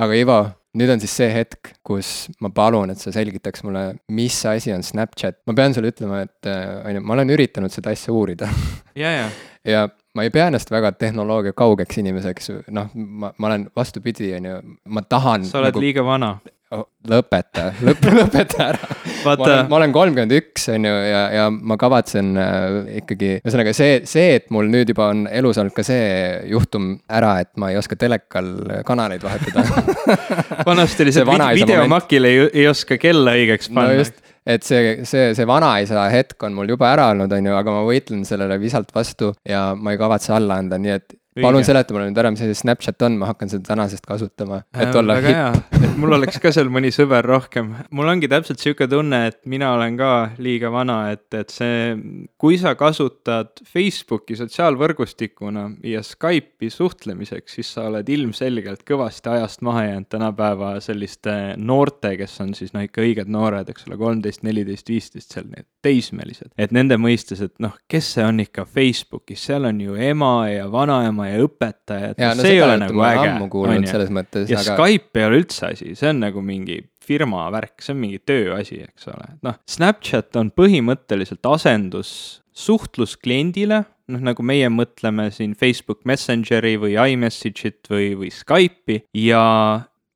[0.00, 0.38] aga Ivo,
[0.78, 4.84] nüüd on siis see hetk, kus ma palun, et sa selgitaks mulle, mis asi on
[4.86, 5.40] Snapchat.
[5.46, 8.50] ma pean sulle ütlema, et äh, on ju, ma olen üritanud seda asja uurida
[9.02, 9.26] ja, ja.
[9.66, 14.48] ja ma ei pea ennast väga tehnoloogia kaugeks inimeseks, noh, ma, ma olen vastupidi, on
[14.50, 14.62] ju,
[14.94, 15.46] ma tahan.
[15.48, 15.84] sa oled nagu...
[15.84, 16.36] liiga vana.
[16.70, 18.90] Lõpeta, lõpp, lõpeta ära.
[19.24, 24.00] ma olen, olen kolmkümmend üks, on ju, ja, ja ma kavatsen äh, ikkagi, ühesõnaga see,
[24.08, 26.06] see, et mul nüüd juba on elus olnud ka see
[26.52, 28.52] juhtum ära, et ma ei oska telekal
[28.86, 29.66] kanaleid vahetada
[30.70, 34.02] vanasti oli see, see videomakil ei, ei oska kella õigeks panna no.
[34.04, 37.74] just et see, see, see vanaisa hetk on mul juba ära olnud, on ju, aga
[37.74, 41.94] ma võitlen sellele visalt vastu ja ma ei kavatse alla anda, nii et palun seleta
[41.94, 45.18] mulle nüüd ära, mis asi Snapchat on, ma hakkan seda tänasest kasutama, et äh, olla
[45.22, 45.79] hipp.
[46.00, 47.74] Et mul oleks ka seal mõni sõber rohkem.
[47.96, 51.92] mul ongi täpselt sihuke tunne, et mina olen ka liiga vana, et, et see,
[52.40, 59.84] kui sa kasutad Facebooki sotsiaalvõrgustikuna ja Skype'i suhtlemiseks, siis sa oled ilmselgelt kõvasti ajast maha
[59.90, 64.88] jäänud tänapäeva selliste noorte, kes on siis noh, ikka õiged noored, eks ole, kolmteist, neliteist,
[64.88, 66.52] viisteist, seal need teismelised.
[66.58, 70.68] et nende mõistes, et noh, kes see on ikka Facebookis, seal on ju ema ja
[70.72, 73.90] vanaema ja õpetaja, et ja, no, see ei ole nagu äge.
[73.90, 74.50] selles mõttes.
[74.50, 74.76] ja aga...
[74.76, 78.82] Skype ei ole üldse asi, see on nagu mingi firma värk, see on mingi tööasi,
[78.86, 82.12] eks ole, noh, Snapchat on põhimõtteliselt asendus
[82.60, 89.42] suhtlus kliendile, noh nagu meie mõtleme siin Facebook Messengeri või iMessage'it või, või Skype'i ja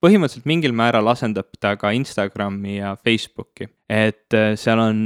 [0.05, 3.71] põhimõtteliselt mingil määral asendab ta ka Instagrami ja Facebooki.
[3.89, 4.99] et äh, seal on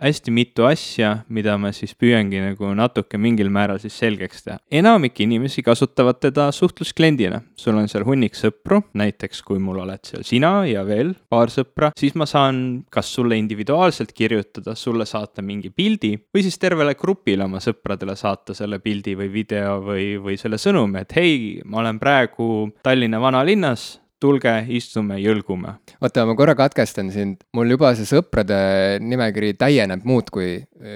[0.00, 4.58] hästi mitu asja, mida ma siis püüangi nagu natuke mingil määral siis selgeks teha.
[4.70, 10.24] enamik inimesi kasutavad teda suhtluskliendina, sul on seal hunnik sõpru, näiteks kui mul oled seal
[10.26, 15.70] sina ja veel paar sõpra, siis ma saan kas sulle individuaalselt kirjutada, sulle saata mingi
[15.70, 20.60] pildi või siis tervele grupile oma sõpradele saata selle pildi või video või, või selle
[20.60, 22.48] sõnumi, et hei, ma olen praegu
[22.82, 25.76] Tallinna vanalinnas tulge, istume, jõlgume.
[26.00, 28.56] oota, ma korra katkestan sind, mul juba see sõprade
[29.04, 30.50] nimekiri täieneb muudkui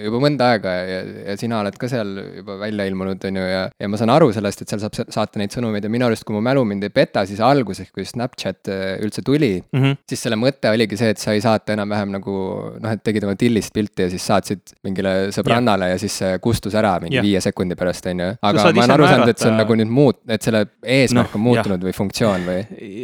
[0.04, 3.62] juba mõnda aega ja, ja sina oled ka seal juba välja ilmunud, on ju, ja,
[3.80, 6.36] ja ma saan aru sellest, et seal saab saata neid sõnumeid ja minu arust, kui
[6.36, 10.00] mu mälu mind ei peta, siis alguses, kui Snapchat äh, üldse tuli mm, -hmm.
[10.08, 12.36] siis selle mõte oligi see, et sai saata enam-vähem nagu
[12.80, 16.38] noh, et tegid oma tillist pilti ja siis saatsid mingile sõbrannale ja, ja siis see
[16.40, 17.24] kustus ära mingi ja.
[17.24, 18.30] viie sekundi pärast, on ju.
[18.40, 21.40] aga ma olen aru saanud, et see on nagu nüüd muut-, et selle eesmärk no,
[21.40, 21.88] on muutunud ja.
[21.88, 22.60] või funktsioon või?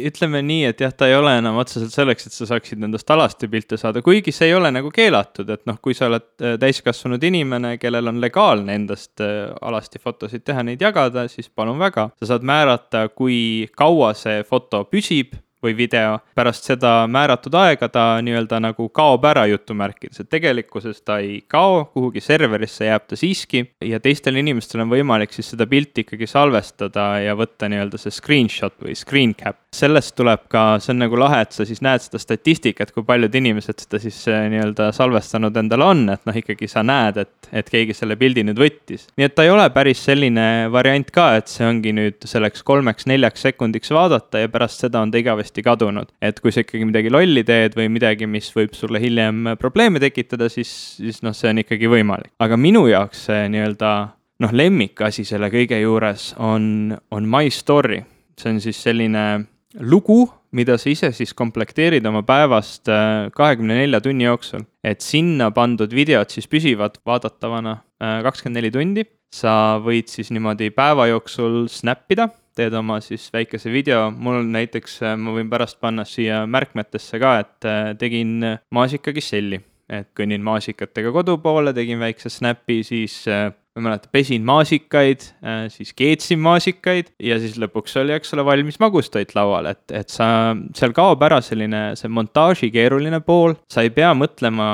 [0.09, 3.49] Ütleme nii, et jah, ta ei ole enam otseselt selleks, et sa saaksid nendest alasti
[3.51, 7.23] pilte saada, kuigi see ei ole nagu keelatud, et noh, kui sa oled äh, täiskasvanud
[7.29, 12.09] inimene, kellel on legaalne endast äh, alasti fotosid teha, neid jagada, siis palun väga.
[12.19, 15.35] sa saad määrata, kui kaua see foto püsib
[15.67, 21.19] või video, pärast seda määratud aega ta nii-öelda nagu kaob ära jutumärkides, et tegelikkuses ta
[21.23, 26.05] ei kao, kuhugi serverisse jääb ta siiski ja teistel inimestel on võimalik siis seda pilti
[26.05, 29.59] ikkagi salvestada ja võtta nii-öelda see screenshot või screen cap.
[29.77, 33.33] sellest tuleb ka, see on nagu lahe, et sa siis näed seda statistikat, kui paljud
[33.35, 37.69] inimesed seda siis eh, nii-öelda salvestanud endale on, et noh, ikkagi sa näed, et, et
[37.69, 39.07] keegi selle pildi nüüd võttis.
[39.19, 43.45] nii et ta ei ole päris selline variant ka, et see ongi nüüd selleks kolmeks-neljaks
[43.49, 46.11] sekundiks vaadata ja pärast seda on ta igavesti täiesti kadunud.
[46.21, 50.49] et kui sa ikkagi midagi lolli teed või midagi, mis võib sulle hiljem probleeme tekitada,
[50.49, 52.33] siis, siis noh, see on ikkagi võimalik.
[52.39, 53.91] aga minu jaoks see nii-öelda
[54.39, 58.03] noh, lemmikasi selle kõige juures on, on My Story.
[58.37, 59.45] see on siis selline
[59.79, 64.65] lugu, mida sa ise siis komplekteerid oma päevast äh, kahekümne nelja tunni jooksul.
[64.83, 69.05] et sinna pandud videod siis püsivad vaadatavana äh, kakskümmend neli tundi.
[69.33, 74.99] sa võid siis niimoodi päeva jooksul snap ida teed oma siis väikese video, mul näiteks,
[75.05, 78.39] äh, ma võin pärast panna siia märkmetesse ka, et äh, tegin
[78.73, 79.63] maasikakisselli.
[79.87, 85.23] et kõnnin maasikatega kodu poole, tegin väikse snap'i, siis äh, ma ei mäleta, pesin maasikaid,
[85.45, 90.09] äh, siis keetsin maasikaid ja siis lõpuks oli, eks ole, valmis magustoit laual, et, et
[90.09, 94.67] sa, seal kaob ära selline see montaaži keeruline pool, sa ei pea mõtlema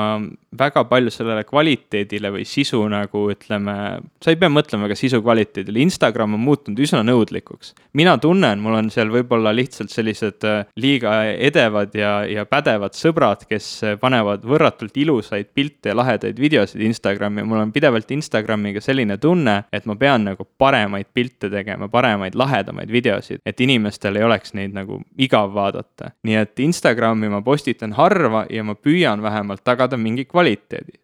[0.59, 3.75] väga palju sellele kvaliteedile või sisu nagu ütleme,
[4.21, 7.73] sa ei pea mõtlema ka sisu kvaliteedile, Instagram on muutunud üsna nõudlikuks.
[7.93, 13.45] mina tunnen, mul on seal võib-olla lihtsalt sellised äh, liiga edevad ja, ja pädevad sõbrad,
[13.49, 13.69] kes
[14.01, 19.63] panevad võrratult ilusaid pilte ja lahedaid videosid Instagrami ja mul on pidevalt Instagramiga selline tunne,
[19.73, 24.73] et ma pean nagu paremaid pilte tegema, paremaid, lahedamaid videosid, et inimestel ei oleks neid
[24.75, 26.13] nagu igav vaadata.
[26.23, 30.42] nii et Instagrami ma postitan harva ja ma püüan vähemalt tagada mingi kvaliteedi.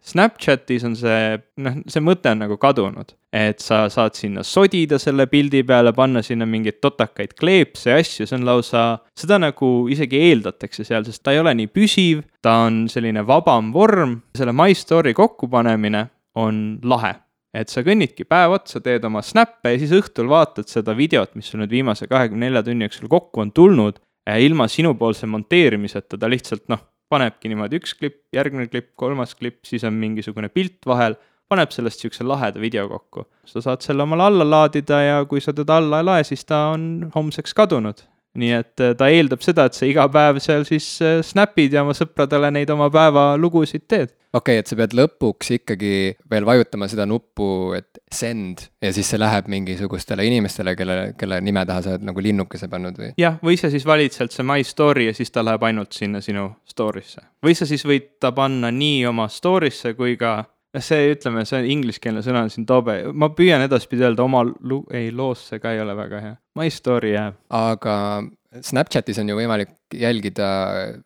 [0.06, 3.14] Snapchatis on see, noh, see mõte on nagu kadunud.
[3.36, 8.26] Et sa saad sinna sodida selle pildi peale, panna sinna mingeid totakaid kleepse ja asju,
[8.26, 8.84] see on lausa,
[9.18, 13.70] seda nagu isegi eeldatakse seal, sest ta ei ole nii püsiv, ta on selline vabam
[13.76, 16.08] vorm, selle My Story kokkupanemine
[16.42, 17.16] on lahe.
[17.54, 21.50] Et sa kõnnidki päev otsa, teed oma snappe ja siis õhtul vaatad seda videot, mis
[21.50, 23.98] sul nüüd viimase kahekümne nelja tunni jooksul kokku on tulnud
[24.38, 29.84] ilma sinupoolse monteerimiseta, ta lihtsalt noh, panebki niimoodi üks klipp, järgmine klipp, kolmas klipp, siis
[29.88, 31.18] on mingisugune pilt vahel,
[31.50, 33.26] paneb sellest niisuguse laheda video kokku.
[33.46, 36.68] sa saad selle omale alla laadida ja kui sa teda alla ei lae, siis ta
[36.76, 38.06] on homseks kadunud
[38.38, 41.82] nii et äh, ta eeldab seda, et sa iga päev seal siis äh, snap'id ja
[41.86, 44.14] oma sõpradele neid oma päevalugusid teed.
[44.34, 45.94] okei okay,, et sa pead lõpuks ikkagi
[46.30, 51.66] veel vajutama seda nuppu, et send ja siis see läheb mingisugustele inimestele, kelle, kelle nime
[51.66, 53.12] taha sa oled nagu linnukese pannud või?
[53.18, 56.22] jah, või sa siis valid sealt see my story ja siis ta läheb ainult sinna
[56.22, 57.26] sinu story'sse.
[57.46, 60.44] või sa siis võid ta panna nii oma story'sse kui ka
[60.78, 65.10] see, ütleme, see ingliskeelne sõna on siin tobe, ma püüan edaspidi öelda oma lu-, ei,
[65.16, 66.36] loosse ka ei ole väga hea.
[66.60, 67.40] My story jääb.
[67.50, 67.96] aga
[68.66, 70.50] Snapchatis on ju võimalik jälgida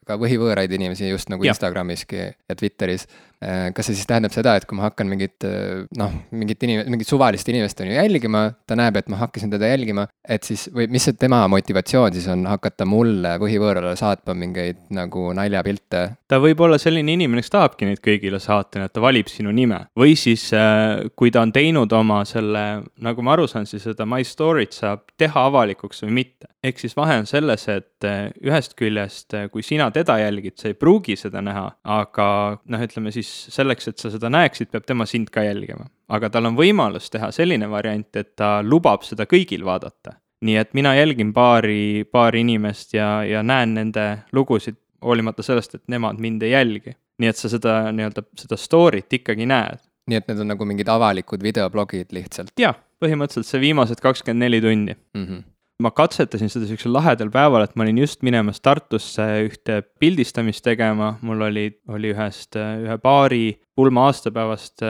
[0.07, 1.53] ka võhivõõraid inimesi, just nagu ja.
[1.55, 3.07] Instagramiski ja Twitteris.
[3.43, 6.85] Äh, kas see siis tähendab seda, et kui ma hakkan mingit äh, noh, mingit inim-,
[6.93, 10.69] mingit suvalist inimest on ju jälgima, ta näeb, et ma hakkasin teda jälgima, et siis
[10.71, 16.05] või mis see tema motivatsioon siis on hakata mulle võhivõõrale saatma mingeid nagu naljapilte?
[16.29, 19.51] ta võib olla selline inimene, kes tahabki neid kõigile saata, nii et ta valib sinu
[19.51, 19.81] nime.
[19.99, 22.63] või siis, äh, kui ta on teinud oma selle,
[23.03, 26.47] nagu ma aru saan, siis seda My Story't saab teha avalikuks või mitte.
[26.63, 28.07] ehk siis vahe on selles, et
[28.39, 32.27] ühest küljest, kui sina teda jälgid, sa ei pruugi seda näha, aga
[32.71, 35.89] noh, ütleme siis selleks, et sa seda näeksid, peab tema sind ka jälgima.
[36.13, 40.17] aga tal on võimalus teha selline variant, et ta lubab seda kõigil vaadata.
[40.43, 45.83] nii et mina jälgin paari, paari inimest ja, ja näen nende lugusid, hoolimata sellest, et
[45.87, 46.97] nemad mind ei jälgi.
[47.17, 49.79] nii et sa seda nii-öelda, seda story't ikkagi näed.
[50.07, 52.53] nii et need on nagu mingid avalikud videoblogid lihtsalt?
[52.59, 55.25] jah, põhimõtteliselt see viimased kakskümmend neli tundi mm.
[55.25, 60.63] -hmm ma katsetasin seda niisugusel lahedal päeval, et ma olin just minemas Tartusse ühte pildistamist
[60.65, 64.85] tegema, mul oli, oli ühest, ühe paari pulma aastapäevast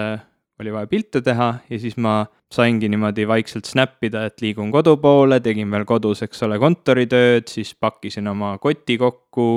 [0.62, 4.96] oli vaja pilte teha ja siis ma saingi niimoodi vaikselt snap ida, et liigun kodu
[5.02, 9.48] poole, tegin veel kodus, eks ole, kontoritööd, siis pakkisin oma koti kokku,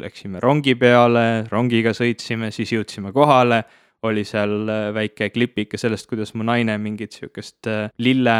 [0.00, 3.64] läksime rongi peale, rongiga sõitsime, siis jõudsime kohale
[4.08, 8.36] oli seal äh, väike klipike sellest, kuidas mu naine mingit sihukest äh, lille,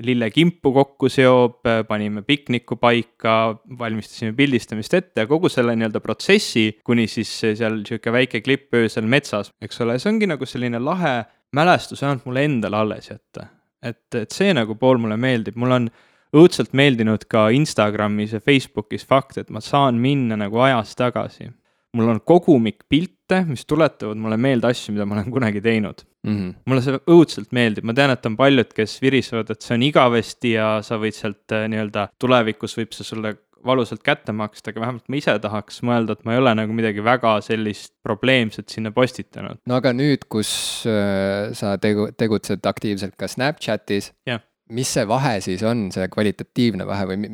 [0.00, 3.36] lillekimpu kokku seob, äh, panime pikniku paika,
[3.78, 9.08] valmistasime pildistamist ette ja kogu selle nii-öelda protsessi, kuni siis seal sihuke väike klipp öösel
[9.10, 11.18] metsas, eks ole, see ongi nagu selline lahe
[11.54, 13.50] mälestus ainult mulle endale alles jätta.
[13.84, 15.90] et, et see nagu pool mulle meeldib, mul on
[16.34, 21.50] õudselt meeldinud ka Instagramis ja Facebookis fakt, et ma saan minna nagu ajas tagasi
[21.94, 26.34] mul on kogumik pilte, mis tuletavad mulle meelde asju, mida ma olen kunagi teinud mm.
[26.34, 26.52] -hmm.
[26.66, 30.54] mulle see õudselt meeldib, ma tean, et on paljud, kes virisevad, et see on igavesti
[30.56, 35.06] ja sa võid sealt äh, nii-öelda tulevikus võib see sulle valusalt kätte maksta, aga vähemalt
[35.08, 39.62] ma ise tahaks mõelda, et ma ei ole nagu midagi väga sellist probleemset sinna postitanud.
[39.66, 40.50] no aga nüüd, kus
[40.88, 46.86] äh, sa tegu-, tegutsed aktiivselt ka Snapchatis yeah mis see vahe siis on, see kvalitatiivne
[46.88, 47.28] vahe või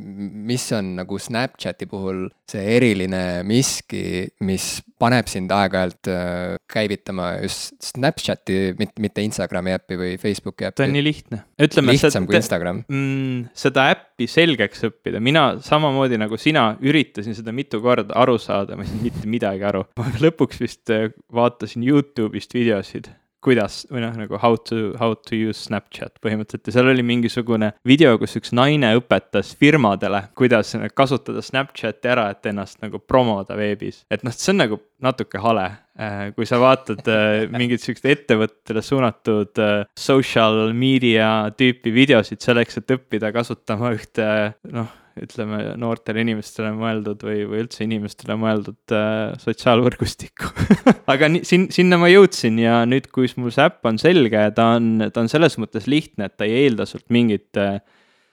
[0.51, 7.77] mis on nagu Snapchati puhul see eriline miski, mis paneb sind aeg-ajalt äh, käivitama just
[7.93, 10.81] Snapchati, mitte, mitte Instagrami äppi või Facebooki äppi?
[10.83, 11.43] ta on nii lihtne.
[11.61, 13.55] lihtsam kui Instagram mm,.
[13.55, 18.83] seda äppi selgeks õppida, mina samamoodi nagu sina üritasin seda mitu korda aru saada, ma
[18.83, 19.87] ei saanud mitte midagi aru.
[20.01, 23.13] ma lõpuks vist äh, vaatasin Youtube'ist videosid
[23.45, 27.73] kuidas või noh, nagu how to, how to use Snapchat põhimõtteliselt ja seal oli mingisugune
[27.87, 34.05] video, kus üks naine õpetas firmadele, kuidas kasutada Snapchati ära, et ennast nagu promoda veebis.
[34.11, 38.85] et noh, see on nagu natuke hale, äh, kui sa vaatad äh, mingit sihukest ettevõttele
[38.85, 44.31] suunatud äh, social media tüüpi videosid selleks, et õppida kasutama ühte
[44.69, 50.51] noh ütleme, noortele inimestele mõeldud või, või üldse inimestele mõeldud äh, sotsiaalvõrgustikku
[51.13, 54.73] aga nii, sin-, sinna ma jõudsin ja nüüd, kui mul see äpp on selge, ta
[54.77, 57.81] on, ta on selles mõttes lihtne, et ta ei eelda sult mingit äh,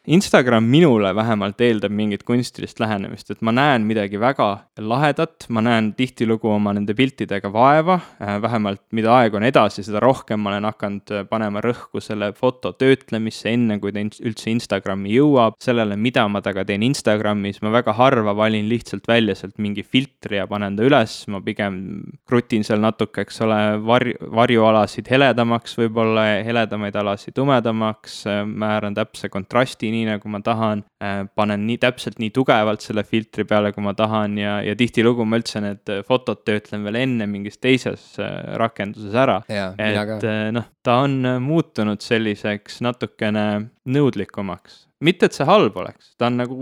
[0.08, 4.46] Instagram minule vähemalt eeldab mingit kunstilist lähenemist, et ma näen midagi väga
[4.80, 10.00] lahedat, ma näen tihtilugu oma nende piltidega vaeva, äh, vähemalt mida aeg on edasi, seda
[10.00, 15.12] rohkem ma olen hakanud äh, panema rõhku selle foto töötlemisse, enne kui ta üldse Instagrami
[15.18, 19.84] jõuab, sellele, mida ma temaga teen Instagramis, ma väga harva valin lihtsalt välja sealt mingi
[19.84, 21.82] filtri ja panen ta üles, ma pigem
[22.30, 29.28] krutin seal natuke, eks ole, varju, varjualasid heledamaks võib-olla, heledamaid alasid tumedamaks, äh, määran täpse
[29.36, 33.84] kontrasti nii, nagu ma tahan, äh, panen nii täpselt, nii tugevalt selle filtri peale, kui
[33.86, 38.56] ma tahan ja, ja tihtilugu ma üldse need fotod töötlen veel enne mingis teises äh,
[38.62, 39.42] rakenduses ära.
[39.78, 43.48] et äh, noh, ta on muutunud selliseks natukene
[43.88, 46.58] nõudlikumaks mitte, et see halb oleks, ta on nagu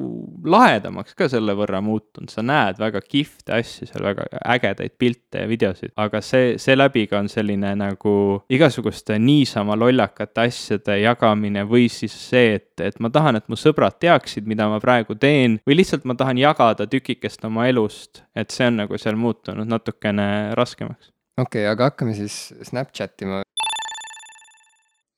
[0.51, 5.49] lahedamaks ka selle võrra muutunud, sa näed väga kihvte asju seal, väga ägedaid pilte ja
[5.49, 8.15] videosid, aga see, seeläbi ka on selline nagu
[8.51, 13.99] igasuguste niisama lollakate asjade jagamine või siis see, et, et ma tahan, et mu sõbrad
[14.03, 18.67] teaksid, mida ma praegu teen või lihtsalt ma tahan jagada tükikest oma elust, et see
[18.67, 21.11] on nagu seal muutunud natukene raskemaks.
[21.39, 23.44] okei okay,, aga hakkame siis Snapchat ima.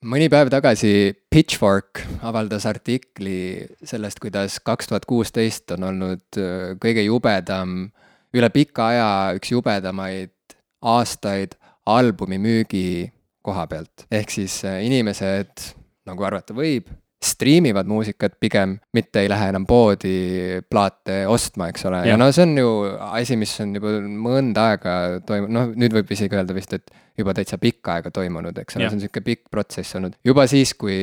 [0.05, 7.05] Mõni päev tagasi Pitchfork avaldas artikli sellest, kuidas kaks tuhat kuusteist on olnud äh, kõige
[7.07, 7.87] jubedam,
[8.35, 11.57] üle pika aja üks jubedamaid aastaid
[11.87, 13.09] albumi müügi
[13.41, 14.05] koha pealt.
[14.11, 15.73] ehk siis äh, inimesed,
[16.07, 16.91] nagu arvata võib,
[17.23, 22.45] striimivad muusikat pigem, mitte ei lähe enam poodi plaate ostma, eks ole, ja no see
[22.45, 22.69] on ju
[23.09, 24.93] asi, mis on juba mõnda aega
[25.25, 28.85] toimunud, noh nüüd võib isegi öelda vist, et juba täitsa pikka aega toimunud, eks ole,
[28.85, 30.15] see on niisugune pikk protsess olnud.
[30.25, 30.97] juba siis, kui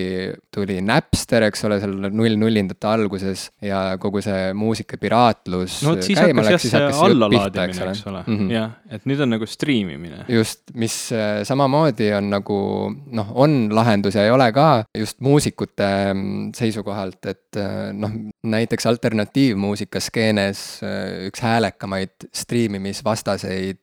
[0.54, 6.66] tuli Napster, eks ole, seal null-nullindate alguses ja kogu see muusikapiraatlus no vot siis hakkas
[6.68, 10.24] see allalaadimine, eks ole mm -hmm., jah, et nüüd on nagu striimimine.
[10.28, 12.60] just, mis äh, samamoodi on nagu
[12.90, 18.86] noh, on lahendus ja ei ole ka just muusikute mm, seisukohalt, et äh, noh, näiteks
[18.86, 23.80] alternatiivmuusika skeenes äh, üks häälekamaid striimimisvastaseid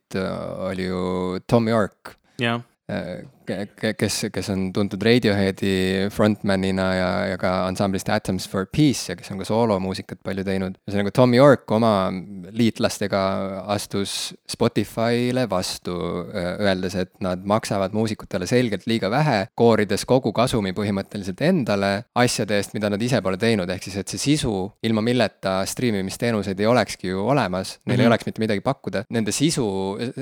[0.71, 7.51] oli ju Tom York jah Äh, kes, kes on tuntud Radioheadi frontman'ina ja, ja ka
[7.67, 10.77] ansamblist Atoms for Peace ja kes on ka soolomuusikat palju teinud.
[10.85, 11.93] ühesõnaga Tom York oma
[12.55, 13.21] liitlastega
[13.73, 15.95] astus Spotify'le vastu,
[16.33, 22.75] öeldes, et nad maksavad muusikutele selgelt liiga vähe, koorides kogu kasumi põhimõtteliselt endale asjade eest,
[22.77, 24.53] mida nad ise pole teinud, ehk siis, et see sisu,
[24.85, 27.99] ilma milleta striimimisteenuseid ei olekski ju olemas, neil mm -hmm.
[27.99, 28.11] ei mhm.
[28.11, 29.67] oleks mitte midagi pakkuda, nende sisu,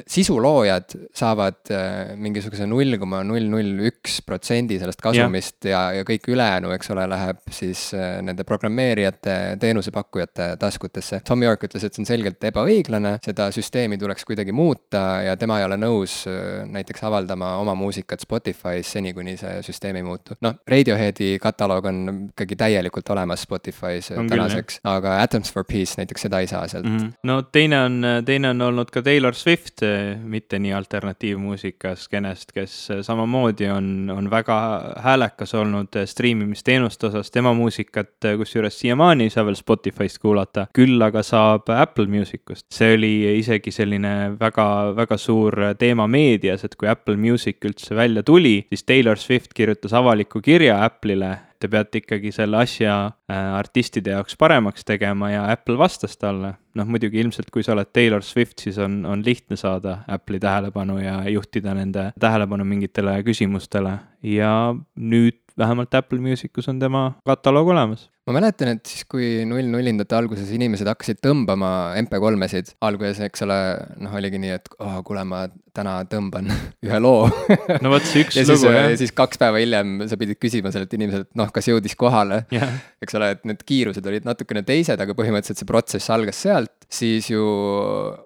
[0.07, 1.74] sisuloojad saavad
[2.17, 6.91] mingisuguse null koma null null üks protsendi sellest kasumist ja, ja, ja kõik ülejäänu, eks
[6.93, 11.22] ole, läheb siis äh, nende programmeerijate, teenusepakkujate taskutesse.
[11.28, 15.60] Tom York ütles, et see on selgelt ebaõiglane, seda süsteemi tuleks kuidagi muuta ja tema
[15.62, 20.38] ei ole nõus äh, näiteks avaldama oma muusikat Spotify's seni, kuni see süsteem ei muutu.
[20.45, 26.28] noh, Radioheadi kataloog on ikkagi täielikult olemas Spotify's on tänaseks, aga Atoms for Peace näiteks
[26.28, 26.97] seda ei saa sealt mm.
[26.97, 27.14] -hmm.
[27.24, 29.84] no teine on, teine on olnud ka Taylor Swift,
[30.24, 34.58] mitte nii alternatiivmuusika skeenest, kes äh, samamoodi on, on väga
[35.04, 41.24] häälekas olnud striimimisteenuste osas, tema muusikat kusjuures siiamaani ei saa veel Spotify'st kuulata, küll aga
[41.26, 42.68] saab Apple Music ust.
[42.74, 48.24] see oli isegi selline väga, väga suur teema meedias, et kui Apple Music üldse välja
[48.24, 52.93] tuli, siis Taylor Swift kirjutas avaliku kirja Apple'ile te peate ikkagi selle asja
[53.30, 56.53] äh, artistide jaoks paremaks tegema ja Apple vastas talle.
[56.80, 60.99] noh, muidugi ilmselt, kui sa oled Taylor Swift, siis on, on lihtne saada Apple'i tähelepanu
[61.01, 64.53] ja juhtida nende tähelepanu mingitele küsimustele ja
[64.95, 68.07] nüüd vähemalt Apple Musicus on tema kataloog olemas.
[68.30, 73.57] Ma mäletan, et siis, kui null-nullindate alguses inimesed hakkasid tõmbama MP3-esid, alguses, eks ole,
[74.03, 76.51] noh, oligi nii, et oh, kuule, ma täna tõmban
[76.86, 77.26] ühe loo.
[77.84, 78.91] No vot, see üks ja lugu, jah.
[78.91, 82.43] ja siis kaks päeva hiljem sa pidid küsima sellelt inimeselt, noh, kas jõudis kohale?
[82.53, 82.78] Yeah..
[83.01, 87.32] eks ole, et need kiirused olid natukene teised, aga põhimõtteliselt see protsess algas sealt, siis
[87.32, 87.41] ju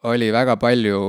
[0.10, 1.00] oli väga palju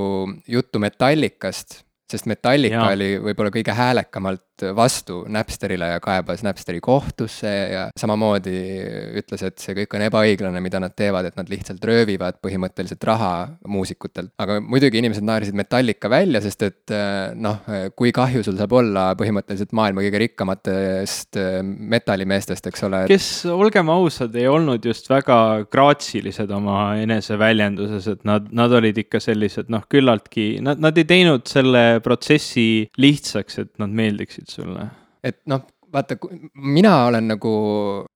[0.54, 2.92] juttu Metallicast sest Metallica ja.
[2.92, 8.54] oli võib-olla kõige häälekamalt vastu Napsterile ja kaebas Napsteri kohtusse ja samamoodi
[9.20, 13.32] ütles, et see kõik on ebaõiglane, mida nad teevad, et nad lihtsalt röövivad põhimõtteliselt raha
[13.68, 14.32] muusikutelt.
[14.38, 16.94] aga muidugi inimesed naersid Metallica välja, sest et
[17.34, 17.64] noh,
[17.96, 23.02] kui kahju sul saab olla põhimõtteliselt maailma kõige rikkamatest metallimeestest, eks ole.
[23.10, 25.38] kes, olgem ausad, ei olnud just väga
[25.72, 31.46] graatsilised oma eneseväljenduses, et nad, nad olid ikka sellised noh, küllaltki, nad, nad ei teinud
[31.50, 34.88] selle protsessi lihtsaks, et nad meeldiksid sulle?
[35.24, 36.16] et noh, vaata,
[36.54, 37.52] mina olen nagu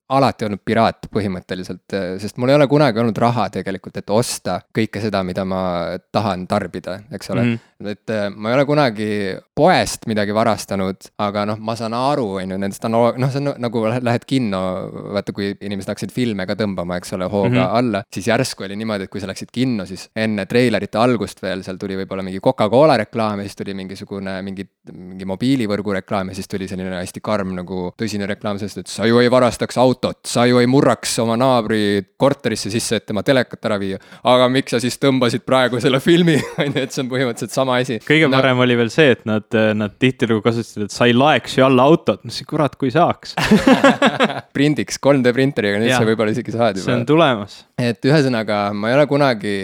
[0.08, 5.02] alati olnud piraat põhimõtteliselt, sest mul ei ole kunagi olnud raha tegelikult, et osta kõike
[5.02, 5.60] seda, mida ma
[6.12, 7.58] tahan tarbida, eks ole mm.
[7.58, 7.90] -hmm.
[7.92, 9.08] et äh, ma ei ole kunagi
[9.54, 13.52] poest midagi varastanud, aga noh, ma saan aru, on ju, nendest analog-, noh, see on
[13.60, 14.62] nagu lähed kinno,
[15.18, 17.76] vaata, kui inimesed hakkasid filme ka tõmbama, eks ole, hooga mm -hmm.
[17.82, 21.62] alla, siis järsku oli niimoodi, et kui sa läksid kinno, siis enne treilerite algust veel
[21.62, 26.34] seal tuli võib-olla mingi Coca-Cola reklaam ja siis tuli mingisugune mingi, mingi mobiilivõrgu reklaam ja
[26.34, 29.97] siis tuli selline hästi karm nagu tõsine reklaam sellest, et sa ju ei varastaks autot
[29.98, 33.98] autot, sa ju ei murraks oma naabri korterisse sisse, et tema telekat ära viia.
[34.30, 37.78] aga miks sa siis tõmbasid praegu selle filmi, on ju, et see on põhimõtteliselt sama
[37.82, 37.98] asi.
[38.06, 38.38] kõige no.
[38.38, 39.46] parem oli veel see, et nad,
[39.78, 43.34] nad tihtilugu kasutasid, et sa ei laeks ju alla autot, ma ütlesin, kurat, kui saaks
[44.56, 46.86] prindiks 3D printeriga, nüüd sa võib-olla isegi saad juba.
[46.86, 47.58] see on tulemas.
[47.78, 49.56] et ühesõnaga, ma ei ole kunagi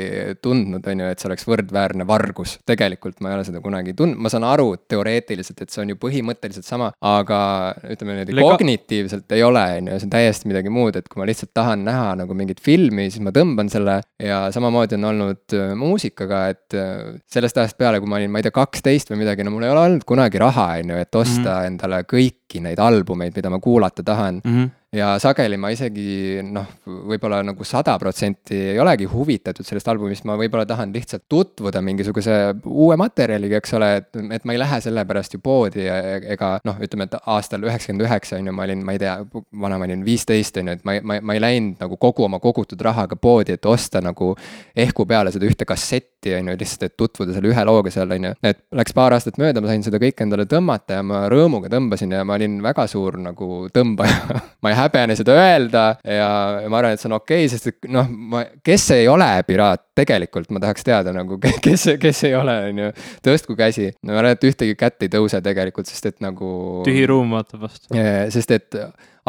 [0.42, 4.18] tundnud, on ju, et see oleks võrdväärne vargus, tegelikult ma ei ole seda kunagi tundnud,
[4.22, 7.38] ma saan aru teoreetiliselt, et see on ju põhimõtteliselt sama, aga
[7.86, 8.54] ütleme niimoodi Lega...
[8.54, 11.52] kognitiivselt ei ole, on ju, see on täiesti täiesti midagi muud, et kui ma lihtsalt
[11.56, 16.44] tahan näha nagu mingit filmi, siis ma tõmban selle ja samamoodi on olnud äh, muusikaga,
[16.54, 19.52] et äh, sellest ajast peale, kui ma olin, ma ei tea, kaksteist või midagi, no
[19.54, 21.72] mul ei ole olnud kunagi raha, on ju, et osta mm -hmm.
[21.72, 24.56] endale kõiki neid albumeid, mida ma kuulata tahan mm.
[24.56, 26.66] -hmm ja sageli ma isegi noh,
[27.08, 32.36] võib-olla nagu sada protsenti ei olegi huvitatud sellest albumist, ma võib-olla tahan lihtsalt tutvuda mingisuguse
[32.70, 37.08] uue materjaliga, eks ole, et, et ma ei lähe sellepärast ju poodi ega noh, ütleme,
[37.08, 39.16] et aastal üheksakümmend üheksa on ju, ma olin, ma ei tea,
[39.64, 42.40] vana ma olin viisteist on ju, et ma, ma, ma ei läinud nagu kogu oma
[42.42, 44.34] kogutud rahaga poodi, et osta nagu
[44.76, 48.30] ehku peale seda ühte kassetti on ju, lihtsalt, et tutvuda selle ühe looga seal on
[48.30, 48.34] ju.
[48.46, 52.14] et läks paar aastat mööda, ma sain seda kõike endale tõmmata ja ma rõõmuga tõmbasin
[52.14, 56.28] ja ma olin väga suur nagu tõmbaja ma ei häbene seda öelda ja
[56.70, 59.84] ma arvan, et see on okei okay,, sest et noh, ma, kes ei ole piraat,
[59.96, 62.92] tegelikult ma tahaks teada nagu, kes, kes ei ole, on ju,
[63.24, 63.90] tõstku käsi.
[64.04, 66.52] ma arvan, et ühtegi kätt ei tõuse tegelikult, sest et nagu.
[66.86, 67.90] tühi ruum vaatab vastu.
[68.34, 68.80] sest et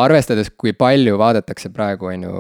[0.02, 2.40] arvestades, kui palju vaadatakse praegu, on ju,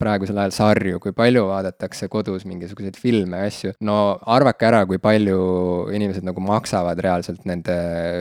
[0.00, 3.96] praegusel ajal sarju, kui palju vaadatakse kodus mingisuguseid filme ja asju, no
[4.34, 5.38] arvake ära, kui palju
[5.92, 7.76] inimesed nagu maksavad reaalselt nende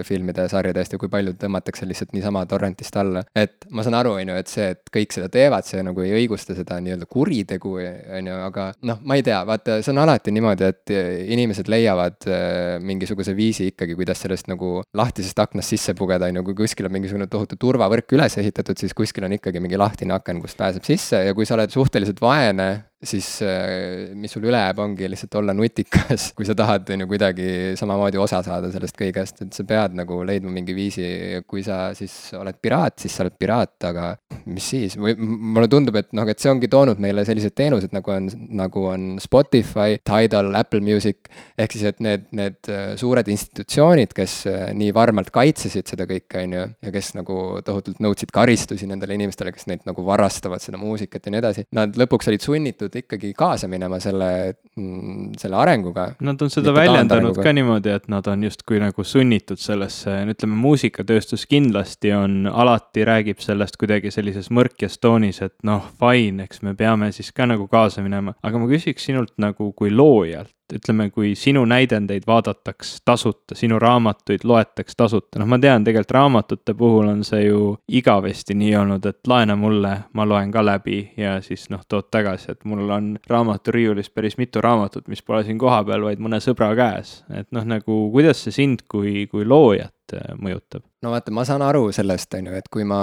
[0.08, 3.24] filmide ja sarjade eest ja kui palju tõmmatakse lihtsalt niisama torrentist alla.
[3.36, 6.14] et ma saan aru, on ju, et see, et kõik seda teevad, see nagu ei
[6.20, 7.78] õigusta seda nii-öelda kuritegu,
[8.18, 10.96] on ju, aga noh, ma ei tea, vaata, see on alati niimoodi, et
[11.32, 16.46] inimesed leiavad äh, mingisuguse viisi ikkagi, kuidas sellest nagu lahtisest aknast sisse pugeda, on ju,
[16.50, 20.42] kui kuskil on mingisugune tohutu turvavõrk üles ehitatud, siis kuskil on ikkagi mingi lahtine aken,
[20.44, 22.70] kust pääseb sisse ja kui sa oled suhteliselt vaene,
[23.04, 27.08] siis äh, mis sul üle jääb, ongi lihtsalt olla nutikas, kui sa tahad, on ju,
[27.10, 27.48] kuidagi
[27.80, 31.08] samamoodi osa saada sellest kõigest, et sa pead nagu leidma mingi viisi,
[31.50, 34.12] kui sa siis oled piraat, siis sa oled piraat, aga
[34.46, 38.14] mis siis, või mulle tundub, et noh, et see ongi toonud meile sellised teenused, nagu
[38.14, 38.30] on,
[38.62, 44.38] nagu on Spotify, Tidal, Apple Music, ehk siis, et need, need äh, suured institutsioonid, kes
[44.52, 49.18] äh, nii varmalt kaitsesid seda kõike, on ju, ja kes nagu tohutult nõudsid karistusi nendele
[49.18, 52.96] inimestele, kes neid nagu varastavad, seda muusikat ja nii edasi, nad lõpuks olid sunnitud sunnitud
[53.00, 56.14] ikkagi kaasa minema selle, mm, selle arenguga.
[56.22, 61.46] Nad on seda väljendanud ka niimoodi, et nad on justkui nagu sunnitud sellesse, ütleme muusikatööstus
[61.48, 67.12] kindlasti on, alati räägib sellest kuidagi sellises mõrkjas toonis, et noh, fine, eks me peame
[67.12, 71.64] siis ka nagu kaasa minema, aga ma küsiks sinult nagu kui loojalt, ütleme, kui sinu
[71.66, 77.46] näidendeid vaadataks tasuta, sinu raamatuid loetaks tasuta, noh, ma tean, tegelikult raamatute puhul on see
[77.46, 82.10] ju igavesti nii olnud, et laena mulle, ma loen ka läbi ja siis noh, tood
[82.12, 86.74] tagasi, et mul on raamaturiiulis päris mitu raamatut, mis pole siin kohapeal, vaid mõne sõbra
[86.76, 87.22] käes.
[87.30, 90.86] et noh, nagu kuidas see sind kui, kui loojat äh, mõjutab?
[91.02, 93.00] no vaata, ma saan aru sellest, on ju, et kui ma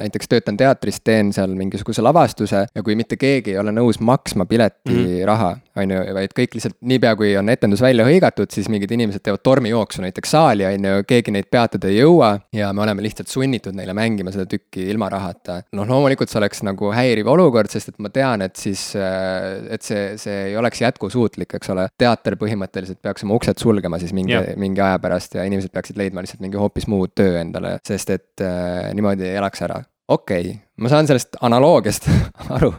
[0.00, 4.46] näiteks töötan teatris, teen seal mingisuguse lavastuse ja kui mitte keegi ei ole nõus maksma
[4.50, 5.82] piletiraha mm, -hmm.
[5.82, 9.44] on ju, vaid kõik lihtsalt niipea, kui on etendus välja hõigatud, siis mingid inimesed teevad
[9.46, 13.78] tormijooksu näiteks saali, on ju, keegi neid peatada ei jõua ja me oleme lihtsalt sunnitud
[13.78, 15.62] neile mängima seda tükki ilma rahata.
[15.72, 20.16] noh, loomulikult see oleks nagu häiriv olukord, sest et ma tean, et siis, et see,
[20.18, 21.86] see ei oleks jätkusuutlik, eks ole.
[21.98, 26.24] teater põhimõtteliselt peaks oma uksed sulgema siis mingi, mingi aja pärast ja inimesed peaksid leidma
[26.24, 29.82] lihtsalt mingi hoopis muud töö endale, sest et äh, niimoodi elaks ära.
[30.08, 32.08] okei okay,, ma saan sellest analoogiast
[32.56, 32.72] aru,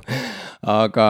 [0.61, 1.09] aga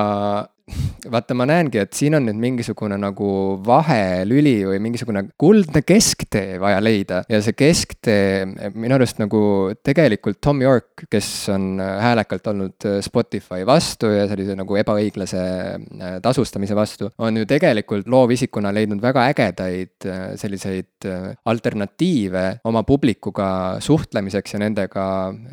[1.12, 3.30] vaata, ma näengi, et siin on nüüd mingisugune nagu
[3.66, 8.46] vahelüli või mingisugune kuldne kesktee vaja leida ja see kesktee
[8.76, 9.42] minu arust nagu
[9.86, 16.78] tegelikult Tom York, kes on häälekalt olnud Spotify vastu ja sellise nagu ebaõiglase äh, tasustamise
[16.78, 23.50] vastu, on ju tegelikult loovisikuna leidnud väga ägedaid äh, selliseid äh, alternatiive oma publikuga
[23.84, 25.06] suhtlemiseks ja nendega,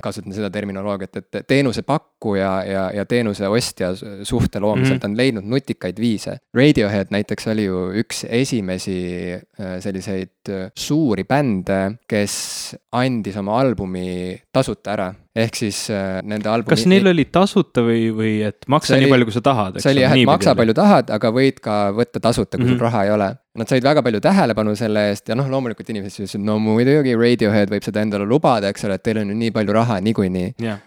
[0.03, 5.06] kasutan seda terminoloogiat, et teenusepakkuja ja, ja teenuse ostja suhte loomisel mm -hmm.
[5.07, 6.39] On leidnud nutikaid viise.
[6.57, 8.99] Radiohead näiteks oli ju üks esimesi
[9.37, 16.49] äh, selliseid äh, suuri bände, kes andis oma albumi tasuta ära ehk siis äh, nende
[16.49, 16.73] albumi.
[16.73, 19.79] kas neil oli tasuta või, või et maksa nii palju, kui sa tahad?
[19.83, 22.73] see oli jah, et maksa palju tahad, aga võid ka võtta tasuta, kui mm -hmm.
[22.73, 22.87] sul mhm.
[22.89, 23.31] raha ei ole.
[23.57, 27.73] Nad said väga palju tähelepanu selle eest ja noh, loomulikult inimesed ütlesid, no muidugi Radiohead
[27.73, 30.81] võib seda endale lubada, eks ole, et teil on ju nii palju raha niikuinii yeah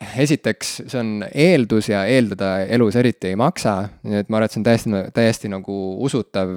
[0.00, 3.74] esiteks, see on eeldus ja eeldada elus eriti ei maksa,
[4.06, 5.76] nii et ma arvan, et see on täiesti, täiesti nagu
[6.06, 6.52] usutav,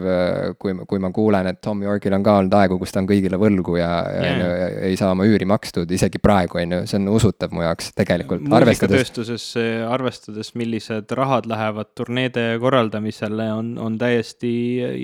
[0.62, 3.40] kui, kui ma kuulen, et Tom Yorkil on ka olnud aegu, kus ta on kõigile
[3.42, 7.12] võlgu ja yeah., ja ei saa oma üüri makstud, isegi praegu, on ju, see on
[7.12, 8.48] usutav mu jaoks tegelikult.
[8.48, 9.50] muusikatööstuses,
[9.92, 14.54] arvestades, millised rahad lähevad turneede korraldamisele, on, on täiesti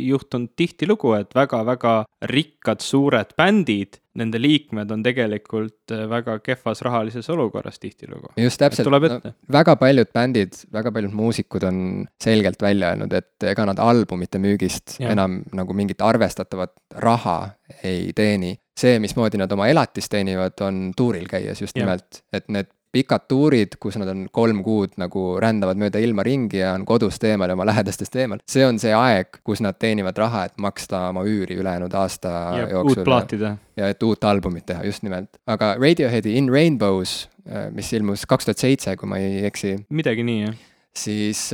[0.07, 7.29] juhtunud tihtilugu, et väga-väga rikkad suured bändid nende liikmed on tegelikult äh, väga kehvas rahalises
[7.33, 8.33] olukorras tihtilugu.
[8.37, 11.83] just täpselt, no, väga paljud bändid, väga paljud muusikud on
[12.23, 15.13] selgelt välja öelnud, et ega nad albumite müügist ja.
[15.15, 17.39] enam nagu mingit arvestatavat raha
[17.83, 18.57] ei teeni.
[18.79, 21.83] see, mismoodi nad oma elatist teenivad, on tuuril käies just ja.
[21.83, 26.61] nimelt, et need pikad tuurid, kus nad on kolm kuud nagu rändavad mööda ilma ringi
[26.61, 28.41] ja on kodust eemal ja oma lähedastest eemal.
[28.49, 32.69] see on see aeg, kus nad teenivad raha, et maksta oma üüri ülejäänud aasta ja,
[32.75, 33.03] jooksul.
[33.03, 33.57] uut plaati teha.
[33.77, 35.37] ja et uut albumit teha, just nimelt.
[35.47, 37.27] aga Radioheadi In Rainbows
[37.73, 39.77] mis ilmus kaks tuhat seitse, kui ma ei eksi.
[39.89, 40.65] midagi nii, jah
[40.99, 41.51] siis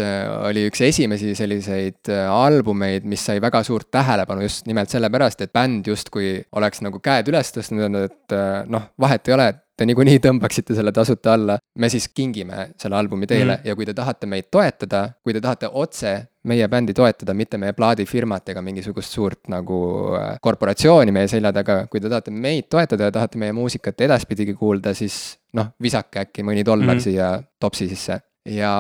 [0.47, 5.85] oli üks esimesi selliseid albumeid, mis sai väga suurt tähelepanu just nimelt sellepärast, et bänd
[5.91, 8.35] justkui oleks nagu käed üles tõstnud, et
[8.71, 12.97] noh, vahet ei ole, et te niikuinii tõmbaksite selle tasuta alla, me siis kingime selle
[12.99, 13.67] albumi teile mm.
[13.67, 16.15] ja kui te tahate meid toetada, kui te tahate otse
[16.45, 19.79] meie bändi toetada, mitte meie plaadifirmat ega mingisugust suurt nagu
[20.19, 24.55] äh, korporatsiooni meie selja taga, kui te tahate meid toetada ja tahate meie muusikat edaspidigi
[24.59, 27.09] kuulda, siis noh, visake äkki mõni dollar mm -hmm.
[27.09, 28.73] siia topsi sisse ja,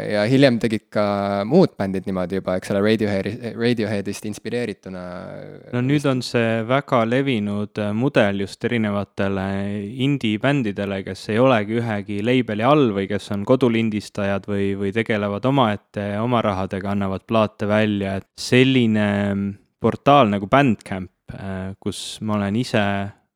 [0.00, 1.04] ja hiljem tegid ka
[1.48, 5.02] muud bändid niimoodi juba, eks ole, Radioheadi, Radioheadist inspireerituna.
[5.74, 9.46] no nüüd on see väga levinud äh, mudel just erinevatele
[10.06, 16.12] indie-bändidele, kes ei olegi ühegi label'i all või kes on kodulindistajad või, või tegelevad omaette
[16.22, 19.08] oma rahadega, annavad plaate välja, et selline
[19.82, 22.86] portaal nagu Bandcamp, äh, kus ma olen ise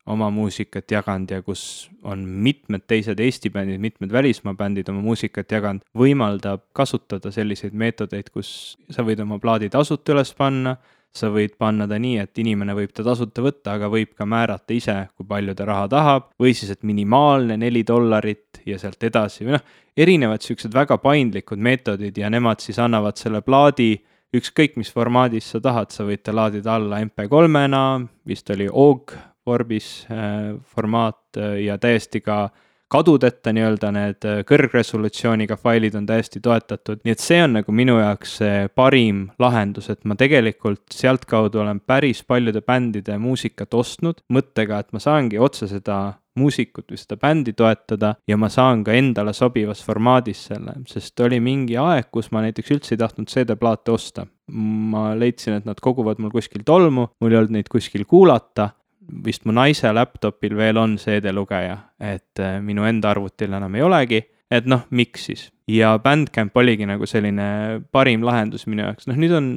[0.06, 1.62] oma muusikat jaganud ja kus
[2.06, 8.30] on mitmed teised Eesti bändid, mitmed välismaa bändid oma muusikat jaganud, võimaldab kasutada selliseid meetodeid,
[8.34, 10.76] kus sa võid oma plaadi tasuta üles panna,
[11.16, 14.74] sa võid panna ta nii, et inimene võib ta tasuta võtta, aga võib ka määrata
[14.76, 19.46] ise, kui palju ta raha tahab, või siis, et minimaalne neli dollarit ja sealt edasi
[19.46, 19.64] või noh,
[19.96, 23.94] erinevad niisugused väga paindlikud meetodid ja nemad siis annavad selle plaadi
[24.36, 27.82] ükskõik mis formaadis sa tahad, sa võid ta laadida alla MP3-na,
[28.28, 29.16] vist oli OG
[29.46, 32.48] Orbis äh, formaat äh, ja täiesti ka
[32.92, 37.98] kadudeta nii-öelda need äh, kõrgresolutsiooniga failid on täiesti toetatud, nii et see on nagu minu
[37.98, 44.80] jaoks see parim lahendus, et ma tegelikult sealtkaudu olen päris paljude bändide muusikat ostnud mõttega,
[44.82, 45.98] et ma saangi otse seda
[46.36, 51.40] muusikut või seda bändi toetada ja ma saan ka endale sobivas formaadis selle, sest oli
[51.42, 54.26] mingi aeg, kus ma näiteks üldse ei tahtnud CD-plaate osta.
[54.46, 58.68] ma leidsin, et nad koguvad mul kuskil tolmu, mul ei olnud neid kuskil kuulata
[59.24, 64.22] vist mu naise laptopil veel on CD-lugeja, et äh, minu enda arvutil enam ei olegi,
[64.50, 65.48] et noh, miks siis.
[65.66, 69.48] ja Bandcamp oligi nagu selline parim lahendus minu jaoks, noh nüüd on,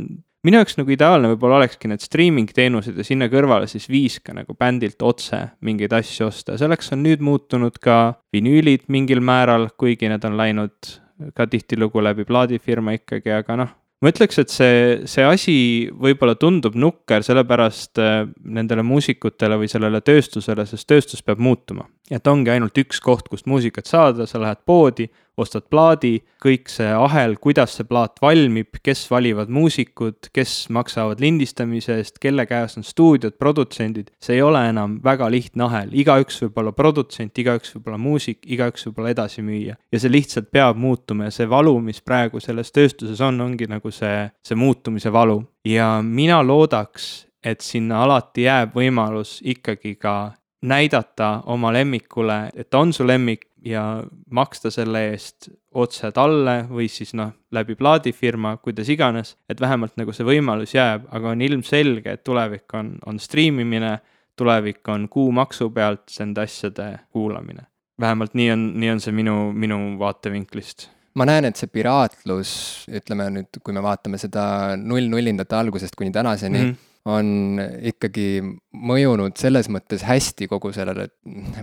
[0.46, 4.34] minu jaoks nagu ideaalne võib-olla olekski need streaming teenused ja sinna kõrvale siis viis ka
[4.34, 8.00] nagu bändilt otse mingeid asju osta, selleks on nüüd muutunud ka
[8.34, 10.96] vinüülid mingil määral, kuigi need on läinud
[11.36, 15.56] ka tihtilugu läbi plaadifirma ikkagi, aga noh, ma ütleks, et see, see asi
[15.92, 21.88] võib-olla tundub nukker, sellepärast äh, nendele muusikutele või sellele tööstusele, sest tööstus peab muutuma.
[22.10, 25.10] et ongi ainult üks koht, kust muusikat saada, sa lähed poodi,
[25.40, 32.00] ostad plaadi, kõik see ahel, kuidas see plaat valmib, kes valivad muusikud, kes maksavad lindistamise
[32.00, 36.60] eest, kelle käes on stuudiod, produtsendid, see ei ole enam väga lihtne ahel, igaüks võib
[36.64, 39.78] olla produtsent, igaüks võib olla muusik, igaüks võib olla edasimüüja.
[39.92, 43.92] ja see lihtsalt peab muutuma ja see valu, mis praegu selles tööstuses on, ongi nagu
[43.92, 45.42] see, see muutumise valu.
[45.66, 50.16] ja mina loodaks, et sinna alati jääb võimalus ikkagi ka
[50.62, 56.88] näidata oma lemmikule, et ta on su lemmik ja maksta selle eest otse talle või
[56.92, 62.16] siis noh, läbi plaadifirma, kuidas iganes, et vähemalt nagu see võimalus jääb, aga on ilmselge,
[62.16, 63.98] et tulevik on, on striimimine,
[64.40, 67.68] tulevik on kuumaksu pealt nende asjade kuulamine.
[68.00, 70.88] vähemalt nii on, nii on see minu, minu vaatevinklist.
[71.20, 72.52] Ma näen, et see piraatlus,
[72.96, 77.60] ütleme nüüd, kui me vaatame seda null-nullindate algusest kuni tänaseni mm, -hmm on
[77.92, 78.42] ikkagi
[78.76, 81.08] mõjunud selles mõttes hästi kogu sellele,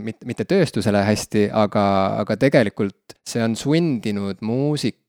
[0.00, 1.84] mitte, mitte tööstusele hästi, aga,
[2.22, 4.40] aga tegelikult see on sundinud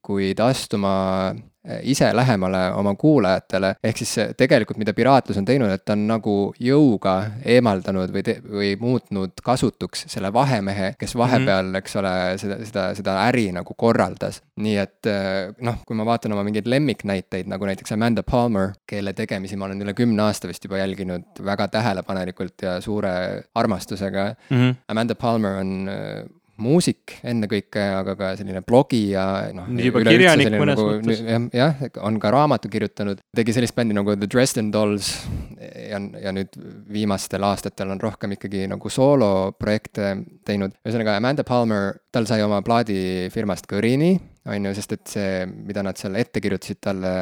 [0.08, 1.36] muusikuid astuma
[1.68, 6.05] Eh, ise lähemale oma kuulajatele, ehk siis tegelikult, mida piraatlus on teinud, et ta on
[6.08, 11.20] nagu jõuga eemaldanud või või muutnud kasutuks selle vahemehe, kes mhm.
[11.20, 11.82] vahepeal mm, -hmm.
[11.82, 14.39] eks ole, seda, seda, seda äri nagu korraldas.
[14.55, 19.14] nii et eh, noh, kui ma vaatan oma mingeid lemmiknäiteid, nagu näiteks Amanda Palmer, kelle
[19.14, 24.58] tegemisi ma olen üle kümne aasta vist juba jälginud väga tähelepanelikult ja suure armastusega mm.
[24.58, 24.76] -hmm.
[24.88, 26.24] Amanda Palmer on eh,
[26.62, 29.70] muusik ennekõike, aga ka selline blogija, noh.
[29.82, 31.51] juba kirjanik mõnes nagu, mõttes.
[31.55, 35.12] jah, on ka raamatu kirjutanud, tegi sellist bändi nagu The Dresden Dolls
[35.58, 36.58] ja, ja nüüd
[36.93, 40.16] viimastel aastatel on rohkem ikkagi nagu sooloprojekte
[40.47, 40.76] teinud.
[40.86, 44.16] ühesõnaga Amanda Palmer, tal sai oma plaadifirmast kõrini,
[44.47, 45.32] on ju, sest et see,
[45.68, 47.14] mida nad seal ette kirjutasid talle,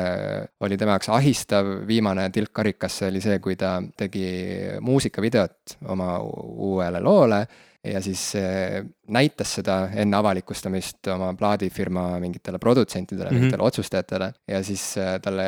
[0.64, 4.28] oli tema jaoks ahistav, viimane tilk karikasse oli see, kui ta tegi
[4.86, 7.46] muusikavideot oma uuele loole
[7.86, 8.22] ja siis
[9.12, 13.40] näitas seda enne avalikustamist oma plaadifirma mingitele produtsentidele mm, -hmm.
[13.40, 14.34] mingitele otsustajatele.
[14.48, 15.44] ja siis äh, talle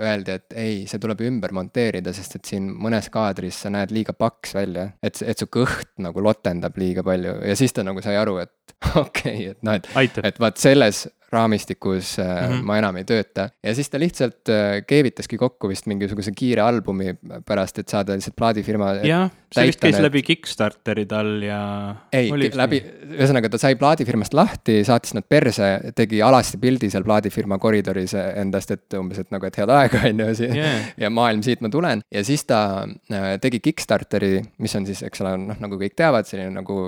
[0.00, 4.12] öeldi, et ei, see tuleb ümber monteerida, sest et siin mõnes kaadris sa näed liiga
[4.12, 4.90] paks välja.
[5.02, 8.52] et, et su kõht nagu lotendab liiga palju ja siis ta nagu sai aru, et
[8.94, 12.62] okei okay,, et noh, et, et vaat selles raamistikus mm -hmm.
[12.66, 13.48] ma enam ei tööta.
[13.62, 14.50] ja siis ta lihtsalt
[14.86, 17.14] keevitaski kokku vist mingisuguse kiire albumi
[17.46, 18.94] pärast, et saada lihtsalt plaadifirma.
[19.06, 20.04] jah, see vist käis need...
[20.06, 21.60] läbi Kickstarteri tal ja.
[22.12, 22.80] ei, läbi,
[23.16, 28.70] ühesõnaga ta sai plaadifirmast lahti, saatis nad perse, tegi alasti pildi seal plaadifirma koridoris endast,
[28.70, 30.50] et umbes, et nagu, et head aega, on ju,
[31.04, 32.02] ja maailm, siit ma tulen.
[32.10, 32.60] ja siis ta
[33.42, 36.78] tegi Kickstarteri, mis on siis, eks ole, noh, nagu kõik teavad, selline nagu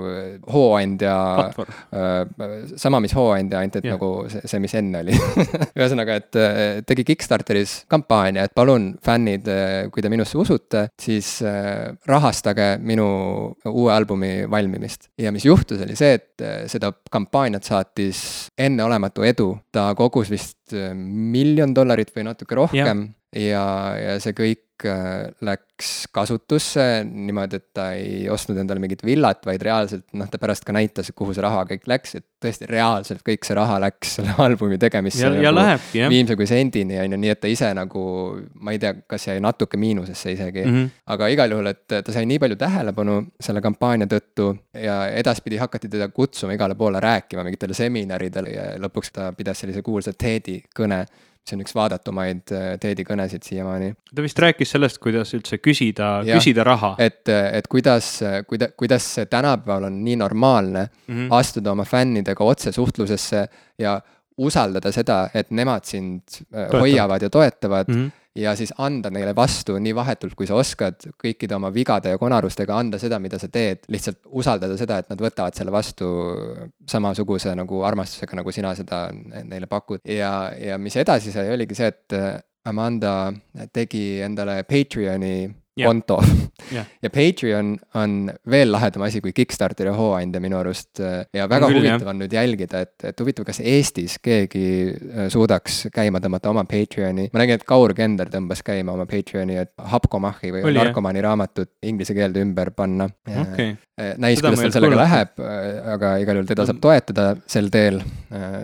[0.53, 1.15] hooandja.
[2.75, 3.97] sama, mis hooandja, ainult et yeah.
[3.97, 4.11] nagu
[4.41, 5.15] see, mis enne oli
[5.79, 11.35] ühesõnaga, et äh, tegi Kickstarteris kampaania, et palun, fännid, äh, kui te minusse usute, siis
[11.47, 13.07] äh, rahastage minu
[13.71, 15.09] uue albumi valmimist.
[15.19, 18.23] ja mis juhtus, oli see, et seda kampaaniat saatis
[18.59, 23.07] enneolematu edu, ta kogus vist miljon dollarit või natuke rohkem.
[23.33, 23.63] Ja,
[23.97, 29.63] ja see kõik äh, läks kasutusse niimoodi, et ta ei ostnud endale mingit villat, vaid
[29.65, 33.47] reaalselt noh, ta pärast ka näitas, kuhu see raha kõik läks, et tõesti reaalselt kõik
[33.47, 35.23] see raha läks selle albumi tegemisse.
[35.25, 36.13] ja, ja nagu lähebki jah.
[36.13, 38.05] viimse kui sendini on ju, nii et ta ise nagu,
[38.61, 40.77] ma ei tea, kas jäi natuke miinusesse isegi mm.
[40.77, 41.01] -hmm.
[41.15, 45.89] aga igal juhul, et ta sai nii palju tähelepanu selle kampaania tõttu ja edaspidi hakati
[45.89, 51.05] teda kutsuma igale poole rääkima mingitele seminaridele ja lõpuks ta pidas sellise kuulsa TED-i kõne
[51.43, 53.93] see on üks vaadatumaid äh, Teedi kõnesid siiamaani.
[54.15, 56.95] ta vist rääkis sellest, kuidas üldse küsida, küsida raha.
[57.03, 58.15] et, et kuidas,
[58.49, 61.27] kuida-, kuidas see tänapäeval on nii normaalne mm -hmm.
[61.39, 63.47] astuda oma fännidega otsesuhtlusesse
[63.79, 64.01] ja
[64.37, 66.79] usaldada seda, et nemad sind äh, Toetab.
[66.79, 68.03] hoiavad ja toetavad mm.
[68.03, 72.19] -hmm ja siis anda neile vastu nii vahetult, kui sa oskad, kõikide oma vigade ja
[72.21, 76.09] konarustega anda seda, mida sa teed, lihtsalt usaldada seda, et nad võtavad selle vastu
[76.89, 80.01] samasuguse nagu armastusega, nagu sina seda neile pakud.
[80.09, 82.17] ja, ja mis edasi sai, oligi see, et
[82.65, 83.33] Amanda
[83.75, 85.87] tegi endale Patreoni yeah.
[85.87, 86.19] konto
[86.71, 86.85] yeah.
[87.01, 91.81] ja Patreon on veel lahedam asi kui Kickstarter ja Hooandja minu arust ja väga küll,
[91.81, 96.65] huvitav on nüüd jälgida, et, et huvitav, kas Eestis keegi äh, suudaks käima tõmmata oma
[96.69, 97.29] Patreoni.
[97.33, 101.73] ma nägin, et Kaur Kender tõmbas käima oma Patreoni, et Hapkomahi või Oli, narkomaani raamatut
[101.89, 103.75] inglise keelde ümber panna okay..
[103.93, 105.09] Äh, näis, kuidas tal sellega kuulata.
[105.09, 107.99] läheb, äh, aga igal juhul teda saab toetada sel teel.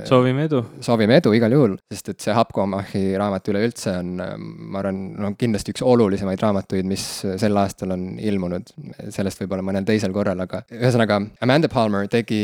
[0.10, 0.64] soovime edu.
[0.82, 5.76] soovime edu igal juhul, sest et see Hapkomahi raamat üleüldse on, ma arvan, no kindlasti
[5.76, 8.70] üks olulisemaid raamatuid, mis mis sel aastal on ilmunud,
[9.14, 12.41] sellest võib-olla mõnel teisel korral, aga ühesõnaga, Amanda Palmer tegi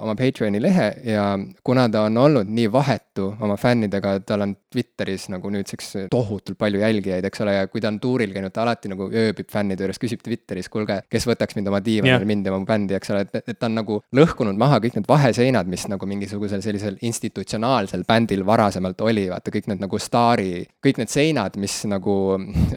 [0.00, 1.26] oma Patreoni lehe ja
[1.66, 6.82] kuna ta on olnud nii vahetu oma fännidega, tal on Twitteris nagu nüüdseks tohutult palju
[6.82, 10.00] jälgijaid, eks ole, ja kui ta on tuuril käinud, ta alati nagu ööbib fännide juures,
[10.02, 13.24] küsib Twitteris, kuulge, kes võtaks mind oma diivanile yeah., mind ja oma bändi, eks ole,
[13.28, 18.02] et, et ta on nagu lõhkunud maha kõik need vaheseinad, mis nagu mingisugusel sellisel institutsionaalsel
[18.08, 22.16] bändil varasemalt oli, vaata kõik need nagu staari, kõik need seinad, mis nagu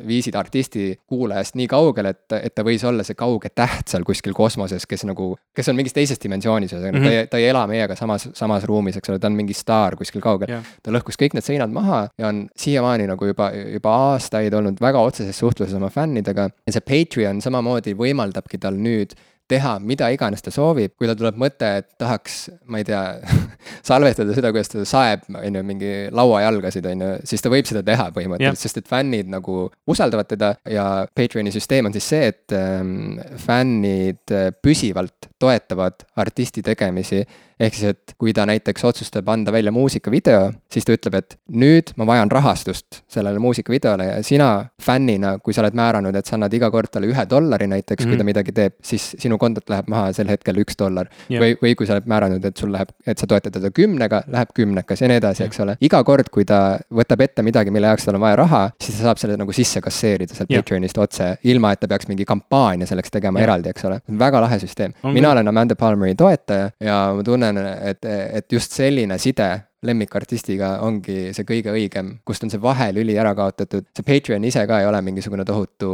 [0.07, 4.35] viisid artisti kuulajast nii kaugele, et, et ta võis olla see kauge täht seal kuskil
[4.35, 7.13] kosmoses, kes nagu, kes on mingis teises dimensioonis, ühesõnaga mm -hmm.
[7.13, 9.95] ta ei, ta ei ela meiega samas, samas ruumis, eks ole, ta on mingi staar
[9.95, 10.51] kuskil kaugel.
[10.51, 10.67] Yeah..
[10.83, 14.99] ta lõhkus kõik need seinad maha ja on siiamaani nagu juba, juba aastaid olnud väga
[14.99, 16.49] otseses suhtluses oma fännidega.
[16.67, 19.15] Ja see Patreon samamoodi võimaldabki tal nüüd
[19.51, 22.37] teha mida iganes ta soovib, kui tal tuleb mõte, et tahaks,
[22.67, 23.01] ma ei tea
[23.89, 27.83] salvestada seda, kuidas ta saeb, on ju, mingi lauajalgasid, on ju, siis ta võib seda
[27.87, 32.55] teha põhimõtteliselt, sest et fännid nagu usaldavad teda ja Patreoni süsteem on siis see, et
[32.57, 37.23] ähm, fännid äh, püsivalt toetavad artisti tegemisi
[37.59, 41.93] ehk siis, et kui ta näiteks otsustab anda välja muusikavideo, siis ta ütleb, et nüüd
[41.97, 44.49] ma vajan rahastust sellele muusikavideole ja sina
[44.83, 48.05] fännina, kui sa oled määranud, et sa annad iga kord talle ühe dollari näiteks mm,
[48.05, 48.11] -hmm.
[48.11, 48.29] kui ta mhm.
[48.31, 51.41] midagi teeb, siis sinu kontolt läheb maha sel hetkel üks dollar yeah..
[51.41, 54.53] või, või kui sa oled määranud, et sul läheb, et sa toetad teda kümnega, läheb
[54.53, 55.77] kümnekas ja nii edasi yeah., eks ole.
[55.81, 59.09] iga kord, kui ta võtab ette midagi, mille jaoks tal on vaja raha, siis ta
[59.09, 60.61] saab selle nagu sisse kasseerida sealt yeah.
[60.61, 63.49] Patreonist otse, ilma et ta peaks mingi kampaania selleks tegema yeah.
[63.49, 63.99] eraldi, eks ole.
[64.19, 64.93] väga lahe süsteem.
[65.03, 69.49] mina olen Amanda Palmeri toetaja ja ma tunnen tunnen, et, et just selline side
[69.85, 73.85] lemmikartistiga ongi see kõige õigem, kust on see vahelüli ära kaotatud.
[73.95, 75.89] see Patreon ise ka ei ole mingisugune tohutu,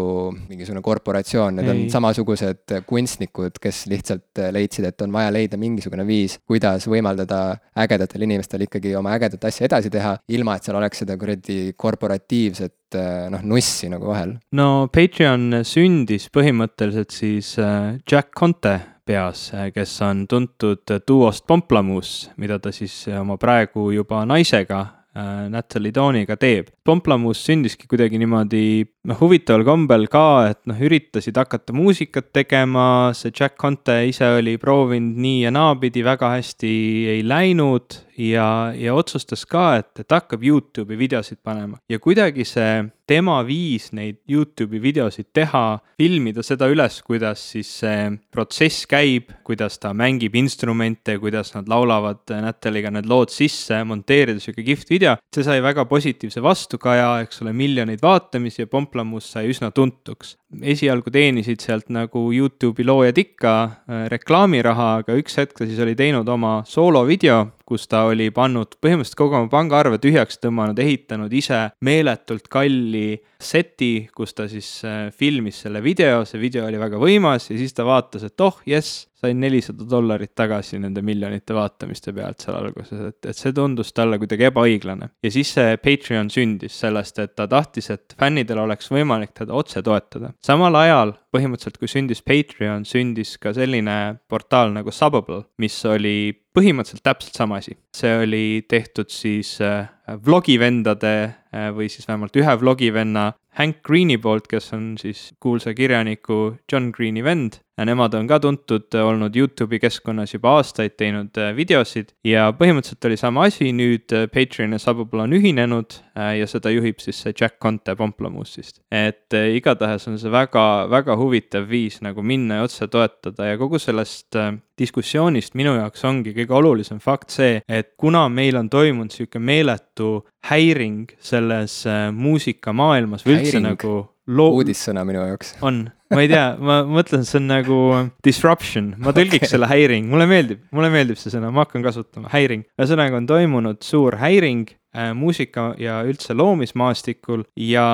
[0.48, 1.74] mingisugune korporatsioon, need ei.
[1.74, 7.42] on samasugused kunstnikud, kes lihtsalt leidsid, et on vaja leida mingisugune viis, kuidas võimaldada
[7.84, 13.00] ägedatel inimestel ikkagi oma ägedat asja edasi teha, ilma et seal oleks seda kuradi korporatiivset
[13.34, 14.38] noh, nussi nagu vahel.
[14.56, 22.60] no Patreon sündis põhimõtteliselt siis äh, Jack Conte peas, kes on tuntud duost Pomplamoose, mida
[22.60, 26.72] ta siis oma praegu juba naisega äh, Natalie Dawniga teeb.
[26.86, 28.64] Pomplamoose sündiski kuidagi niimoodi
[29.10, 32.86] noh, huvitaval kombel ka, et noh, üritasid hakata muusikat tegema,
[33.18, 36.74] see Jack Conte ise oli proovinud nii ja naapidi, väga hästi
[37.18, 42.84] ei läinud ja, ja otsustas ka, et, et hakkab Youtube'i videosid panema ja kuidagi see
[43.10, 49.78] tema viis neid Youtube'i videosid teha, filmida seda üles, kuidas siis see protsess käib, kuidas
[49.82, 55.18] ta mängib instrumente, kuidas nad laulavad Natalie'ga need lood sisse, monteerida sihuke kihvt video.
[55.34, 60.38] see sai väga positiivse vastukaja, eks ole, miljoneid vaatamisi ja Pomplamoose sai üsna tuntuks.
[60.62, 65.96] Esialgu teenisid sealt nagu Youtube'i loojad ikka äh, reklaamiraha, aga üks hetk ta siis oli
[65.98, 71.66] teinud oma soolovideo, kus ta oli pannud põhimõtteliselt kogu oma pangaarve tühjaks tõmmanud, ehitanud ise
[71.82, 77.50] meeletult kalli seti, kus ta siis äh, filmis selle video, see video oli väga võimas
[77.50, 82.44] ja siis ta vaatas, et oh jess, sain nelisada dollarit tagasi nende miljonite vaatamiste pealt
[82.44, 85.10] seal alguses, et, et see tundus talle kuidagi ebaõiglane.
[85.24, 89.84] ja siis see Patreon sündis sellest, et ta tahtis, et fännidel oleks võimalik teda otse
[89.86, 90.34] toetada.
[90.44, 93.98] samal ajal põhimõtteliselt, kui sündis Patreon, sündis ka selline
[94.30, 97.78] portaal nagu Subbable, mis oli põhimõtteliselt täpselt sama asi.
[97.96, 99.90] see oli tehtud siis äh,
[100.26, 106.56] vlogivendade äh, või siis vähemalt ühe vlogivenna Hank Greeni poolt, kes on siis kuulsa kirjaniku
[106.72, 111.52] John Greeni vend ja nemad on ka tuntud olnud Youtube'i keskkonnas juba aastaid, teinud äh,
[111.58, 116.50] videosid ja põhimõtteliselt oli sama asi, nüüd äh, Patreon ja Subbable on ühinenud äh, ja
[116.50, 118.82] seda juhib siis see Jack Conte Pomplamoosist.
[118.94, 123.82] et igatahes on see väga, väga huvitav viis nagu minna ja otse toetada ja kogu
[123.82, 124.38] sellest
[124.80, 130.24] diskussioonist minu jaoks ongi kõige olulisem fakt see, et kuna meil on toimunud sihuke meeletu
[130.50, 133.94] häiring selles muusikamaailmas või üldse nagu
[134.28, 134.54] loo-.
[134.60, 135.56] uudissõna minu jaoks.
[135.66, 137.80] on, ma ei tea, ma mõtlen, see on nagu
[138.26, 139.56] disruption, ma tõlgiks okay.
[139.56, 142.66] selle häiring, mulle meeldib, mulle meeldib see sõna, ma hakkan kasutama, häiring.
[142.80, 147.88] ühesõnaga on toimunud suur häiring äh, muusika ja üldse loomismaastikul ja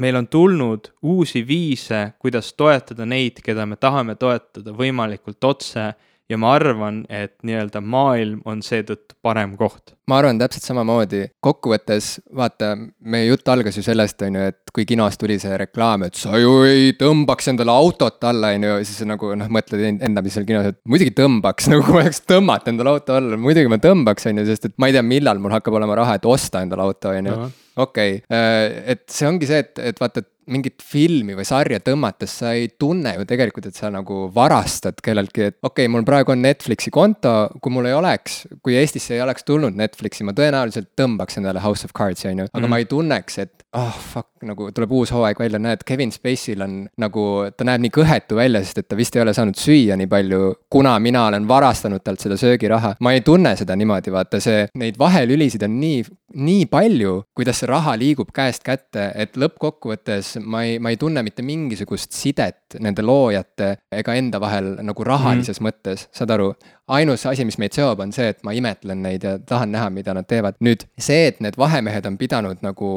[0.00, 5.92] meil on tulnud uusi viise, kuidas toetada neid, keda me tahame toetada võimalikult otse
[6.28, 9.94] ja ma arvan, et nii-öelda maailm on seetõttu parem koht.
[10.08, 12.70] ma arvan täpselt samamoodi, kokkuvõttes vaata,
[13.00, 16.38] meie jutt algas ju sellest, on ju, et kui kinos tuli see reklaam, et sa
[16.40, 20.48] ju ei tõmbaks endale autot alla, on ju, siis nagu noh, mõtled enda, mis seal
[20.48, 24.42] kinos, et muidugi tõmbaks, nagu kui oleks tõmmata endale auto alla, muidugi ma tõmbaks, on
[24.42, 27.12] ju, sest et ma ei tea, millal mul hakkab olema raha, et osta endale auto,
[27.12, 27.38] on ju.
[27.84, 28.64] okei, äh,
[28.96, 32.70] et see ongi see, et, et vaata, et mingit filmi või sarja tõmmates sa ei
[32.80, 36.92] tunne ju tegelikult, et sa nagu varastad kelleltki, et okei okay,, mul praegu on Netflixi
[36.94, 41.62] konto, kui mul ei oleks, kui Eestisse ei oleks tulnud Netflixi, ma tõenäoliselt tõmbaks endale
[41.64, 42.72] House of Cards'i, on ju, aga mm.
[42.72, 46.62] ma ei tunneks, et ah oh, fuck, nagu tuleb uus hooaeg välja, näed, Kevin Spacey'l
[46.64, 49.96] on nagu, ta näeb nii kõhetu välja, sest et ta vist ei ole saanud süüa
[50.00, 50.40] nii palju,
[50.72, 52.94] kuna mina olen varastanud talt seda söögiraha.
[53.04, 56.00] ma ei tunne seda niimoodi, vaata see, neid vahelülisid on nii,
[56.48, 61.22] nii palju, kuidas see raha liigub käest kätte, et lõppkokkuvõttes ma ei, ma ei tunne
[61.26, 65.68] mitte mingisugust sidet nende loojate ega enda vahel nagu rahalises mm.
[65.68, 66.54] mõttes, saad aru?
[66.88, 70.14] Ainus asi, mis meid seob, on see, et ma imetlen neid ja tahan näha, mida
[70.16, 70.58] nad teevad.
[70.64, 72.92] nüüd see, et need vahemehed on pidanud nagu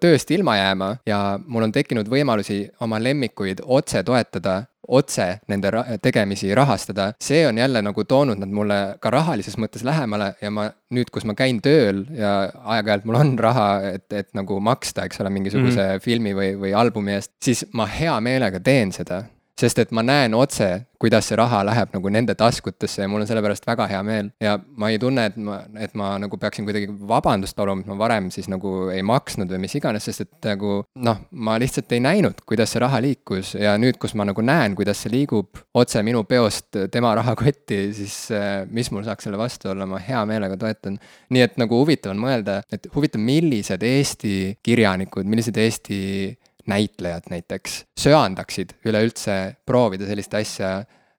[0.00, 5.84] tööst ilma jääma ja mul on tekkinud võimalusi oma lemmikuid otse toetada, otse nende ra
[6.02, 10.68] tegemisi rahastada, see on jälle nagu toonud nad mulle ka rahalises mõttes lähemale ja ma
[10.94, 12.34] nüüd, kus ma käin tööl ja
[12.76, 16.04] aeg-ajalt mul on raha, et, et nagu maksta, eks ole, mingisuguse mm -hmm.
[16.04, 19.24] filmi või, või albumi eest, siis ma hea meelega teen seda
[19.60, 23.28] sest et ma näen otse, kuidas see raha läheb nagu nende taskutesse ja mul on
[23.28, 24.30] selle pärast väga hea meel.
[24.42, 27.98] ja ma ei tunne, et ma, et ma nagu peaksin kuidagi vabandust paluma, et ma
[28.00, 32.02] varem siis nagu ei maksnud või mis iganes, sest et nagu noh, ma lihtsalt ei
[32.02, 36.02] näinud, kuidas see raha liikus ja nüüd, kus ma nagu näen, kuidas see liigub otse
[36.06, 40.58] minu peost tema rahakotti, siis äh, mis mul saaks selle vastu olla, ma hea meelega
[40.58, 40.98] toetan.
[41.30, 44.34] nii et nagu huvitav on mõelda, et huvitav, millised Eesti
[44.64, 46.00] kirjanikud, millised Eesti
[46.70, 50.74] näitlejad näiteks söandaksid üleüldse proovida sellist asja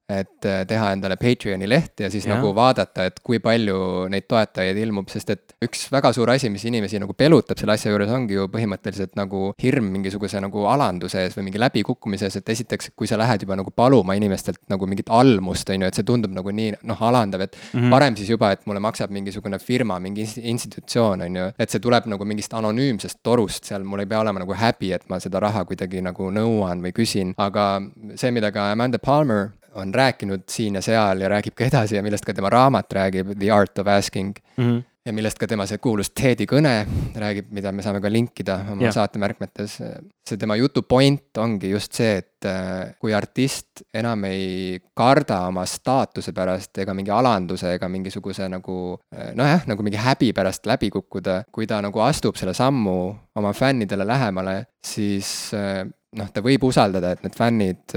[0.09, 2.35] et äh, teha endale Patreoni leht ja siis ja.
[2.35, 6.65] nagu vaadata, et kui palju neid toetajaid ilmub, sest et üks väga suur asi, mis
[6.69, 11.37] inimesi nagu pelutab selle asja juures, ongi ju põhimõtteliselt nagu hirm mingisuguse nagu alanduse ees
[11.37, 15.09] või mingi läbikukkumise ees, et esiteks, kui sa lähed juba nagu paluma inimestelt nagu mingit
[15.09, 17.97] almust, on ju, et see tundub nagu nii noh, alandav, et mm -hmm.
[17.97, 22.05] parem siis juba, et mulle maksab mingisugune firma, mingi institutsioon, on ju, et see tuleb
[22.05, 25.65] nagu mingist anonüümsest torust, seal mul ei pea olema nagu häbi, et ma seda raha
[25.65, 27.81] kuidagi nagu nõuan või küsin, aga
[28.15, 32.03] see, mida ka Amanda Palmer on rääkinud siin ja seal ja räägib ka edasi ja
[32.03, 34.63] millest ka tema raamat räägib, The Art of Asking mm.
[34.63, 34.83] -hmm.
[35.05, 36.73] ja millest ka tema see kuulus TED-i kõne
[37.15, 38.93] räägib, mida me saame ka linkida oma yeah.
[38.93, 39.81] saate märkmetes.
[40.29, 45.65] see tema jutu point ongi just see, et äh, kui artist enam ei karda oma
[45.65, 50.89] staatuse pärast ega mingi alanduse ega mingisuguse nagu äh, nojah, nagu mingi häbi pärast läbi
[50.89, 55.83] kukkuda, kui ta nagu astub selle sammu oma fännidele lähemale, siis äh,
[56.15, 57.91] noh, ta võib usaldada, et need fännid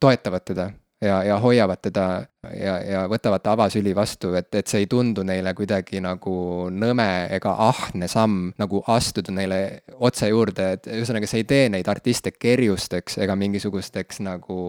[0.00, 0.70] toetavad teda
[1.00, 2.06] ja, ja hoiavad teda
[2.56, 6.34] ja, ja võtavad ta avasüli vastu, et, et see ei tundu neile kuidagi nagu
[6.72, 9.60] nõme ega ahne samm nagu astuda neile
[9.98, 14.60] otse juurde, et ühesõnaga, see ei tee neid artiste kerjusteks ega mingisugusteks nagu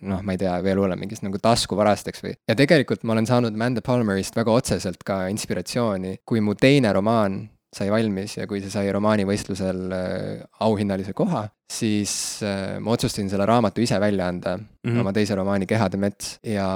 [0.00, 2.36] noh, ma ei tea, veel hullem, mingist nagu taskuvarasteks või.
[2.48, 7.42] ja tegelikult ma olen saanud Amanda Palmerist väga otseselt ka inspiratsiooni, kui mu teine romaan
[7.76, 12.12] sai valmis ja kui see sai romaanivõistlusel äh, auhinnalise koha, siis
[12.42, 15.00] äh, ma otsustasin selle raamatu ise välja anda mm, -hmm.
[15.00, 16.66] oma teise romaani Kehade mets ja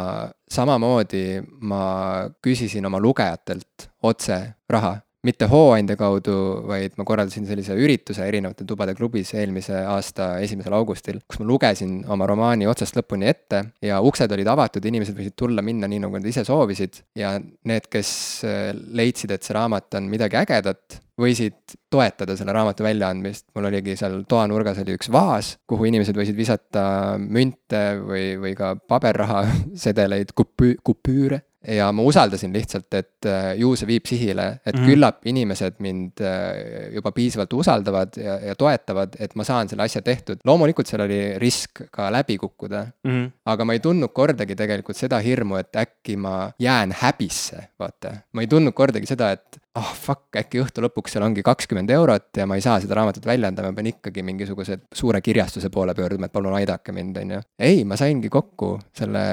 [0.51, 1.83] samamoodi ma
[2.43, 4.39] küsisin oma lugejatelt otse
[4.71, 6.35] raha mitte Hooandja kaudu,
[6.69, 12.03] vaid ma korraldasin sellise ürituse erinevate tubade klubis eelmise aasta esimesel augustil, kus ma lugesin
[12.13, 16.21] oma romaani otsast lõpuni ette ja uksed olid avatud, inimesed võisid tulla, minna nii, nagu
[16.21, 17.01] nad ise soovisid.
[17.19, 18.11] ja need, kes
[18.49, 23.95] äh, leidsid, et see raamat on midagi ägedat, võisid toetada selle raamatu väljaandmist, mul oligi
[23.99, 26.85] seal toanurgas oli üks vaas, kuhu inimesed võisid visata
[27.19, 29.45] münte või, või ka paberraha
[29.87, 34.81] sedeleid, kupüü-, kupüüre ja ma usaldasin lihtsalt, et äh, ju see viib sihile, et mm
[34.81, 34.91] -hmm.
[34.91, 40.03] küllap inimesed mind äh, juba piisavalt usaldavad ja, ja toetavad, et ma saan selle asja
[40.03, 40.39] tehtud.
[40.45, 43.31] loomulikult seal oli risk ka läbi kukkuda mm, -hmm.
[43.45, 48.17] aga ma ei tundnud kordagi tegelikult seda hirmu, et äkki ma jään häbisse, vaata.
[48.33, 51.91] ma ei tundnud kordagi seda, et ah oh, fuck, äkki õhtu lõpuks seal ongi kakskümmend
[51.91, 55.71] eurot ja ma ei saa seda raamatut välja anda, ma pean ikkagi mingisuguse suure kirjastuse
[55.75, 57.41] poole pöörduma, et palun aidake mind, on ju.
[57.59, 59.25] ei, ma saingi kokku selle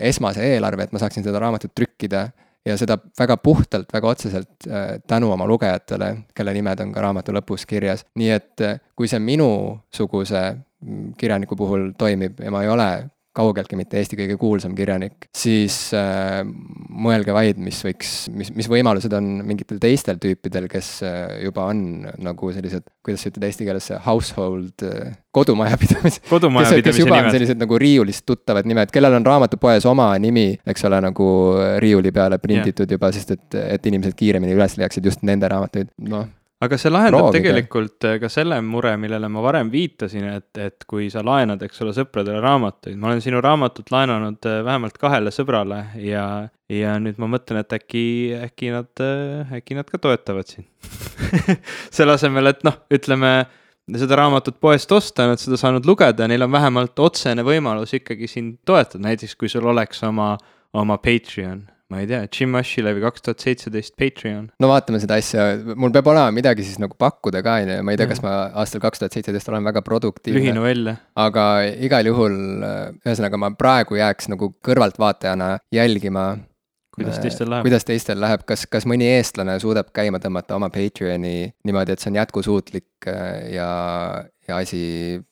[0.00, 2.30] esmase eelarve, et ma saaksin seda raamatut trükkida
[2.64, 7.36] ja seda väga puhtalt, väga otseselt äh, tänu oma lugejatele, kelle nimed on ka raamatu
[7.36, 8.06] lõpus kirjas.
[8.16, 12.90] nii et äh, kui see minusuguse mm, kirjaniku puhul toimib ja ma ei ole
[13.36, 16.40] kaugeltki mitte Eesti kõige kuulsam kirjanik, siis äh,
[16.90, 22.08] mõelge vaid, mis võiks, mis, mis võimalused on mingitel teistel tüüpidel, kes äh, juba on
[22.18, 26.24] nagu sellised, kuidas sa ütled eesti keeles, household äh,, kodumajapidamise.
[26.32, 27.30] kodumajapidamise nimed.
[27.36, 31.30] sellised nagu riiulist tuttavad nimed, kellel on raamatupoes oma nimi, eks ole, nagu
[31.82, 32.98] riiuli peale prinditud yeah.
[32.98, 36.26] juba, sest et, et inimesed kiiremini üles leiaksid just nende raamatuid, noh
[36.60, 37.40] aga see lahendab Proovige.
[37.40, 41.80] tegelikult äh, ka selle mure, millele ma varem viitasin, et, et kui sa laenad, eks
[41.84, 46.26] ole, sõpradele raamatuid, ma olen sinu raamatut laenanud äh, vähemalt kahele sõbrale ja,
[46.68, 48.04] ja nüüd ma mõtlen, et äkki,
[48.50, 50.68] äkki nad, äh, äkki nad ka toetavad sind.
[51.96, 53.34] Selle asemel, et noh, ütleme
[53.96, 58.60] seda raamatut poest osta, nad seda saanud lugeda, neil on vähemalt otsene võimalus ikkagi sind
[58.68, 60.34] toetada, näiteks kui sul oleks oma,
[60.76, 64.50] oma Patreon ma ei tea, Jim Ashilevi kaks tuhat seitseteist Patreon.
[64.62, 67.94] no vaatame seda asja, mul peab olema midagi siis nagu pakkuda ka, on ju, ma
[67.94, 70.38] ei tea, kas ma aastal kaks tuhat seitseteist olen väga produktiivne.
[70.38, 70.96] lühinovelle.
[71.18, 71.46] aga
[71.88, 72.38] igal juhul,
[73.02, 76.28] ühesõnaga ma praegu jääks nagu kõrvaltvaatajana jälgima
[76.94, 77.66] kuidas teistel läheb?
[77.66, 82.12] kuidas teistel läheb, kas, kas mõni eestlane suudab käima tõmmata oma Patreoni niimoodi, et see
[82.12, 83.10] on jätkusuutlik
[83.54, 83.70] ja,
[84.48, 84.84] ja asi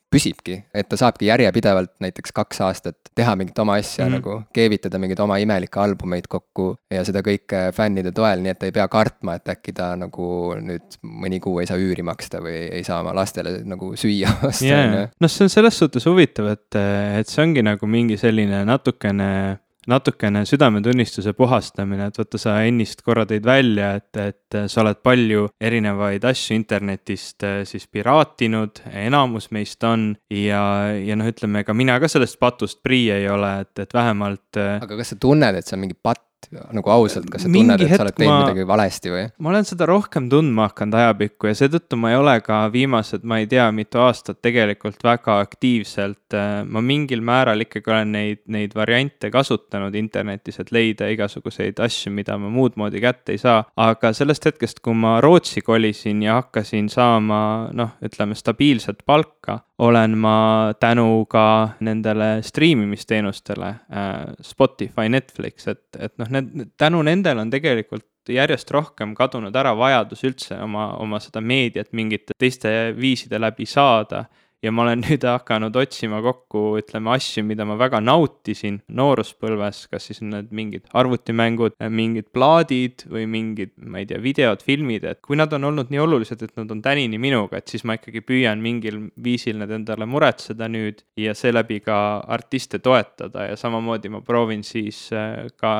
[0.08, 4.14] püsibki, et ta saabki järjepidevalt näiteks kaks aastat teha mingit oma asja mm -hmm.
[4.16, 8.66] nagu, keevitada mingeid oma imelikke albumeid kokku ja seda kõike fännide toel, nii et ta
[8.66, 12.56] ei pea kartma, et äkki ta nagu nüüd mõni kuu ei saa üüri maksta või
[12.72, 16.80] ei saa oma lastele nagu süüa osta yeah., noh, see on selles suhtes huvitav, et,
[17.20, 23.24] et see ongi nagu mingi selline natukene natukene südametunnistuse puhastamine, et vaata, sa ennist korra
[23.28, 29.84] tõid välja, et, et sa oled palju erinevaid asju internetist äh, siis piraatinud, enamus meist
[29.88, 30.62] on ja,
[30.94, 34.48] ja noh, ütleme, ega mina ka sellest patust prii ei ole, et, et vähemalt.
[34.56, 36.27] Äh, aga kas sa tunned, et see on mingi patt?
[36.72, 39.24] Nagu ausalt, kas sa tunned, et sa oled teinud ma, midagi valesti või?
[39.42, 43.40] ma olen seda rohkem tundma hakanud ajapikku ja seetõttu ma ei ole ka viimased, ma
[43.42, 46.36] ei tea, mitu aastat tegelikult väga aktiivselt.
[46.36, 52.12] Äh, ma mingil määral ikkagi olen neid, neid variante kasutanud internetis, et leida igasuguseid asju,
[52.16, 53.62] mida ma muud moodi kätte ei saa.
[53.76, 57.40] aga sellest hetkest, kui ma Rootsi kolisin ja hakkasin saama
[57.76, 66.14] noh, ütleme stabiilset palka, olen ma tänu ka nendele striimimisteenustele äh,, Spotify, Netflix, et, et
[66.18, 71.40] noh, need, tänu nendele on tegelikult järjest rohkem kadunud ära vajadus üldse oma, oma seda
[71.40, 74.26] meediat mingite teiste viiside läbi saada
[74.62, 80.08] ja ma olen nüüd hakanud otsima kokku, ütleme, asju, mida ma väga nautisin nooruspõlves, kas
[80.10, 85.38] siis need mingid arvutimängud, mingid plaadid või mingid, ma ei tea, videod, filmid, et kui
[85.38, 88.62] nad on olnud nii olulised, et nad on tänini minuga, et siis ma ikkagi püüan
[88.62, 94.64] mingil viisil need endale muretseda nüüd ja seeläbi ka artiste toetada ja samamoodi ma proovin
[94.66, 95.72] siis äh, ka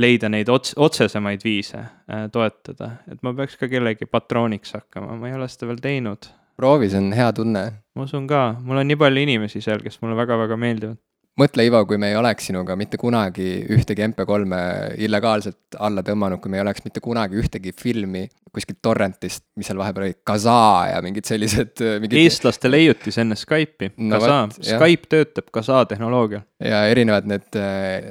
[0.00, 5.30] leida neid ots-, otsesemaid viise äh, toetada, et ma peaks ka kellegi patrooniks hakkama, ma
[5.30, 7.64] ei ole seda veel teinud proovi, see on hea tunne.
[7.94, 10.98] ma usun ka, mul on nii palju inimesi seal, kes mulle väga-väga meeldivad.
[11.40, 16.52] mõtle, Ivo, kui me ei oleks sinuga mitte kunagi ühtegi MP3-e illegaalselt alla tõmmanud, kui
[16.52, 21.00] me ei oleks mitte kunagi ühtegi filmi kuskilt torrentist, mis seal vahepeal olid, Kazaa ja
[21.02, 22.20] mingid sellised mingid....
[22.22, 26.46] eestlaste leiutis enne Skype'i no,, Kazaa, Skype töötab Kazaa tehnoloogial.
[26.62, 27.50] ja erinevad need,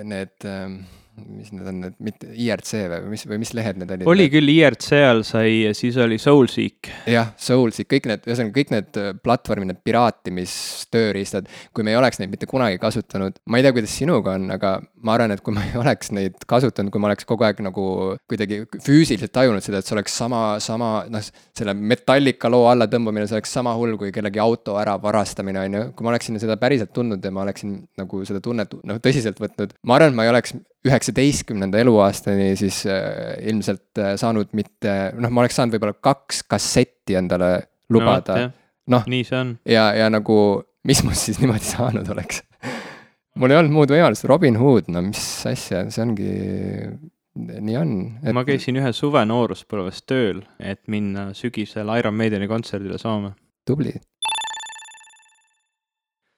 [0.04, 0.52] need
[1.14, 4.08] mis need on, need mitte IRC või mis, või mis lehed need olid?
[4.10, 6.90] oli küll IRC all sai, siis oli Soulseek.
[7.10, 12.18] jah, Soulseek, kõik need, ühesõnaga kõik need äh, platvormid, need piraatimistööriistad, kui me ei oleks
[12.22, 14.74] neid mitte kunagi kasutanud, ma ei tea, kuidas sinuga on, aga
[15.06, 17.86] ma arvan, et kui ma ei oleks neid kasutanud, kui ma oleks kogu aeg nagu
[18.32, 23.38] kuidagi füüsiliselt tajunud seda, et see oleks sama, sama noh, selle Metallica loo allatõmbamine, see
[23.38, 25.86] oleks sama hull kui kellegi auto ära varastamine, on ju.
[25.94, 29.78] kui ma oleksin seda päriselt tundnud ja ma oleksin nagu seda tunnet noh, tõsiselt võtnud,
[29.86, 30.58] ma arvan, et ma ei oleks
[30.88, 37.18] üheksateistkümnenda eluaastani siis äh, ilmselt äh, saanud mitte, noh, ma oleks saanud võib-olla kaks kassetti
[37.20, 37.54] endale
[37.94, 38.52] lubada no,.
[38.98, 39.56] noh, nii see on.
[39.70, 40.38] ja, ja nagu,
[40.88, 42.44] mis must siis niimoodi saanud oleks
[43.40, 46.32] mul ei olnud muud võimalust, Robin Hood, no mis asja, see ongi,
[47.34, 48.34] nii on et....
[48.36, 53.34] ma käisin ühe suve nooruspõlves tööl, et minna sügisel Iron Maideni kontserdile Soome.
[53.68, 53.96] tubli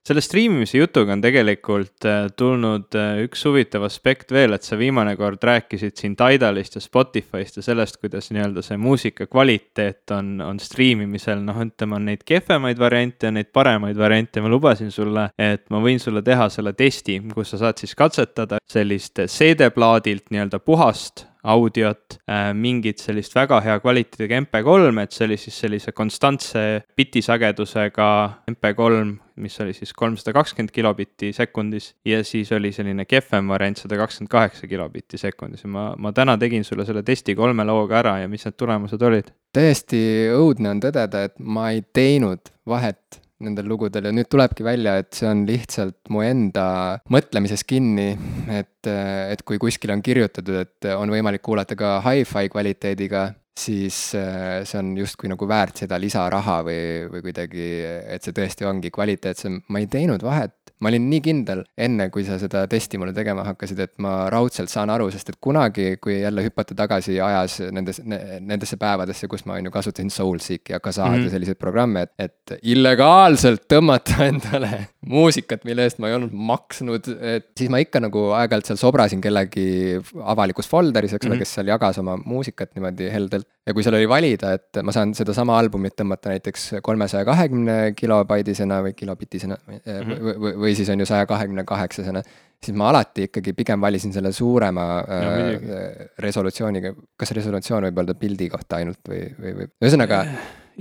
[0.06, 5.16] selle striimimise jutuga on tegelikult äh, tulnud äh, üks huvitav aspekt veel, et sa viimane
[5.18, 10.62] kord rääkisid siin Tidalist ja Spotify'st ja sellest, kuidas nii-öelda see muusika kvaliteet on, on
[10.62, 15.66] striimimisel, noh, ütleme, on neid kehvemaid variante ja neid paremaid variante, ma lubasin sulle, et
[15.74, 21.26] ma võin sulle teha selle testi, kus sa saad siis katsetada sellist CD-plaadilt nii-öelda puhast
[21.46, 26.64] audiot, äh, mingit sellist väga hea kvaliteediga MP3, et see oli siis sellise konstantse
[26.98, 28.10] bitisagedusega
[28.52, 29.12] MP3,
[29.44, 34.32] mis oli siis kolmsada kakskümmend kilobitti sekundis ja siis oli selline kehvem variant, sada kakskümmend
[34.32, 38.32] kaheksa kilobitti sekundis ja ma, ma täna tegin sulle selle testi kolme looga ära ja
[38.32, 39.34] mis need tulemused olid?
[39.56, 40.00] täiesti
[40.36, 45.12] õudne on tõdeda, et ma ei teinud vahet nendel lugudel ja nüüd tulebki välja, et
[45.18, 46.68] see on lihtsalt mu enda
[47.12, 48.14] mõtlemises kinni,
[48.52, 53.28] et, et kui kuskil on kirjutatud, et on võimalik kuulata ka hi-fi kvaliteediga,
[53.60, 56.80] siis see on justkui nagu väärt seda lisaraha või,
[57.12, 57.68] või kuidagi,
[58.16, 62.26] et see tõesti ongi kvaliteetsem, ma ei teinud vahet ma olin nii kindel enne, kui
[62.28, 66.18] sa seda testi mulle tegema hakkasid, et ma raudselt saan aru, sest et kunagi, kui
[66.20, 70.80] jälle hüpata tagasi ajas nendes ne,, nendesse päevadesse, kus ma on ju kasutasin Soulseeki ja
[70.80, 71.24] Kazaa mm -hmm.
[71.24, 77.10] ja selliseid programme, et, et illegaalselt tõmmata endale muusikat, mille eest ma ei olnud maksnud,
[77.22, 81.46] et siis ma ikka nagu aeg-ajalt seal sobrasin kellegi avalikus folder'is, eks ole mm -hmm.,
[81.46, 83.48] kes seal jagas oma muusikat niimoodi heldelt.
[83.66, 88.82] ja kui seal oli valida, et ma saan sedasama albumit tõmmata näiteks kolmesaja kahekümne kilobaidisena
[88.86, 90.20] või kilobitisena mm -hmm.
[90.22, 92.24] või, või, või siis on ju saja kahekümne kaheksasena,
[92.64, 95.32] siis ma alati ikkagi pigem valisin selle suurema no,
[95.78, 100.22] äh, resolutsiooniga, kas resolutsioon võib öelda pildi kohta ainult või, või, või ühesõnaga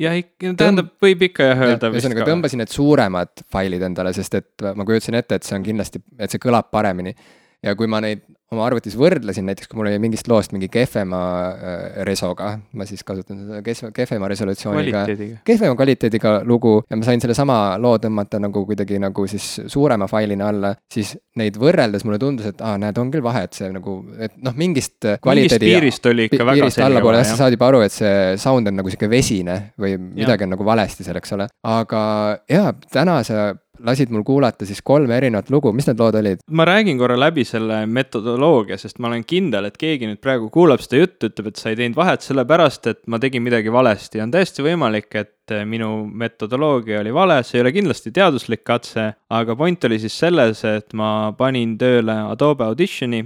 [0.00, 1.90] jah, tähendab, võib ikka jah öelda.
[1.94, 6.02] ühesõnaga tõmbasin need suuremad failid endale, sest et ma kujutasin ette, et see on kindlasti,
[6.18, 7.14] et see kõlab paremini.
[7.64, 11.20] ja kui ma neid oma arvutis võrdlesin, näiteks kui mul oli mingist loost mingi kehvema
[11.48, 15.04] äh, resoga, ma siis kasutan seda kehvema, kehvema resolutsiooniga,
[15.46, 20.50] kehvema kvaliteediga lugu ja ma sain sellesama loo tõmmata nagu kuidagi nagu siis suurema failina
[20.52, 23.96] alla, siis neid võrreldes mulle tundus, et aa, näed, on küll vahe, et see nagu,
[24.20, 27.70] et noh, mingist kvaliteedi mingist piirist oli ikka väga selge allapoole, jah, sa saad juba
[27.72, 28.14] aru, et see
[28.44, 30.48] sound on nagu sihuke vesine või midagi ja.
[30.48, 31.48] on nagu valesti seal, eks ole.
[31.74, 32.04] aga
[32.50, 33.52] jaa, täna sa
[33.84, 36.42] lasid mul kuulata siis kolme erinevat lugu, mis need lood olid?
[36.50, 40.82] ma räägin korra läbi selle metodoloogia, sest ma olen kindel, et keegi nüüd praegu kuulab
[40.84, 44.22] seda juttu, ütleb, et sa ei teinud vahet sellepärast, et ma tegin midagi valesti.
[44.24, 49.56] on täiesti võimalik, et minu metodoloogia oli vale, see ei ole kindlasti teaduslik katse, aga
[49.56, 53.24] point oli siis selles, et ma panin tööle Adobe Auditioni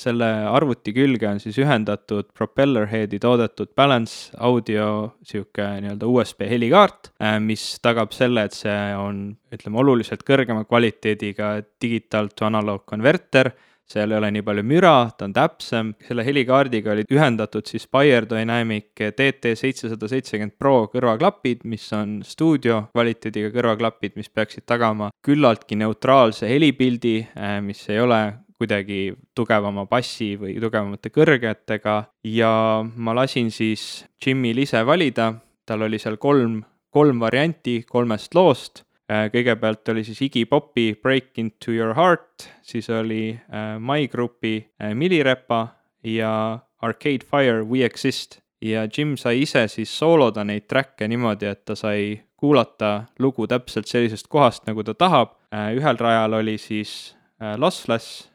[0.00, 4.86] selle arvuti külge on siis ühendatud Propellerheadi toodetud Balance audio
[5.26, 11.56] sihuke nii-öelda USB helikaart, äh, mis tagab selle, et see on, ütleme, oluliselt kõrgema kvaliteediga
[11.82, 13.54] digital to analog konverter
[13.84, 19.02] seal ei ole nii palju müra, ta on täpsem, selle helikaardiga olid ühendatud siis Beyerdynamic
[19.18, 26.48] DT seitsesada seitsekümmend Pro kõrvaklapid, mis on stuudio kvaliteediga kõrvaklapid, mis peaksid tagama küllaltki neutraalse
[26.48, 28.22] helipildi, äh, mis ei ole
[28.58, 31.96] kuidagi tugevama bassi või tugevamate kõrgetega
[32.30, 32.52] ja
[32.84, 35.32] ma lasin siis Jimmyl ise valida,
[35.66, 36.60] tal oli seal kolm,
[36.94, 38.84] kolm varianti kolmest loost.
[39.10, 44.56] Äh, kõigepealt oli siis Iggy Popi Break into your heart, siis oli äh, My Grupi
[44.80, 45.66] äh, Millirepa
[46.08, 51.66] ja Arcade Fire We Exist ja Jim sai ise siis sooloda neid track'e niimoodi, et
[51.68, 55.36] ta sai kuulata lugu täpselt sellisest kohast, nagu ta tahab.
[55.52, 57.14] ühel rajal oli siis
[57.56, 58.33] lossless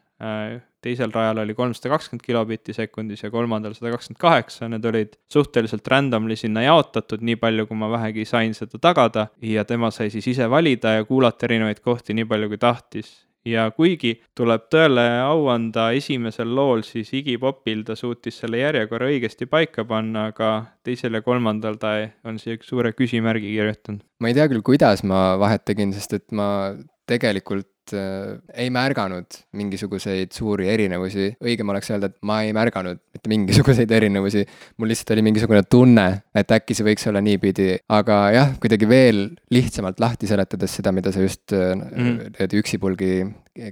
[0.81, 5.87] teisel rajal oli kolmsada kakskümmend kilobitti sekundis ja kolmandal sada kakskümmend kaheksa, need olid suhteliselt
[5.87, 10.27] randomly sinna jaotatud, nii palju, kui ma vähegi sain seda tagada ja tema sai siis
[10.27, 13.17] ise valida ja kuulata erinevaid kohti nii palju, kui tahtis.
[13.47, 19.07] ja kuigi tuleb tõele au anda, esimesel lool siis Iggy Popil ta suutis selle järjekorra
[19.07, 20.49] õigesti paika panna, aga
[20.83, 21.95] teisel ja kolmandal ta
[22.27, 24.03] on siia suure küsimärgi kirjutanud.
[24.19, 26.75] ma ei tea küll, kuidas ma vahet tegin, sest et ma
[27.07, 33.31] tegelikult äh, ei märganud mingisuguseid suuri erinevusi, õigem oleks öelda, et ma ei märganud mitte
[33.31, 34.45] mingisuguseid erinevusi.
[34.77, 39.25] mul lihtsalt oli mingisugune tunne, et äkki see võiks olla niipidi, aga jah, kuidagi veel
[39.53, 42.49] lihtsamalt lahti seletades seda, mida sa just mm.
[42.61, 43.13] üksipulgi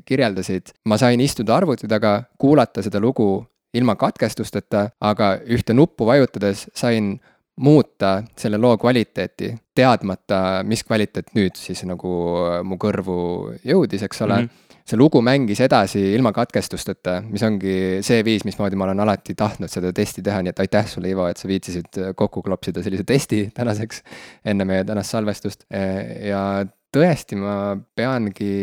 [0.05, 0.73] kirjeldasid.
[0.85, 3.45] ma sain istuda arvuti taga, kuulata seda lugu
[3.77, 7.17] ilma katkestusteta, aga ühte nuppu vajutades sain
[7.57, 12.13] muuta selle loo kvaliteeti, teadmata, mis kvaliteet nüüd siis nagu
[12.43, 13.19] äh, mu kõrvu
[13.65, 14.47] jõudis, eks ole mm.
[14.47, 19.33] -hmm see lugu mängis edasi ilma katkestusteta, mis ongi see viis, mismoodi ma olen alati
[19.35, 22.83] tahtnud seda testi teha, nii et aitäh sulle, Ivo, et sa viitsisid äh, kokku klopsida
[22.85, 23.99] sellise testi tänaseks
[24.47, 25.65] enne meie tänast salvestust.
[25.67, 26.63] Äh, ja
[26.95, 28.53] tõesti, ma peangi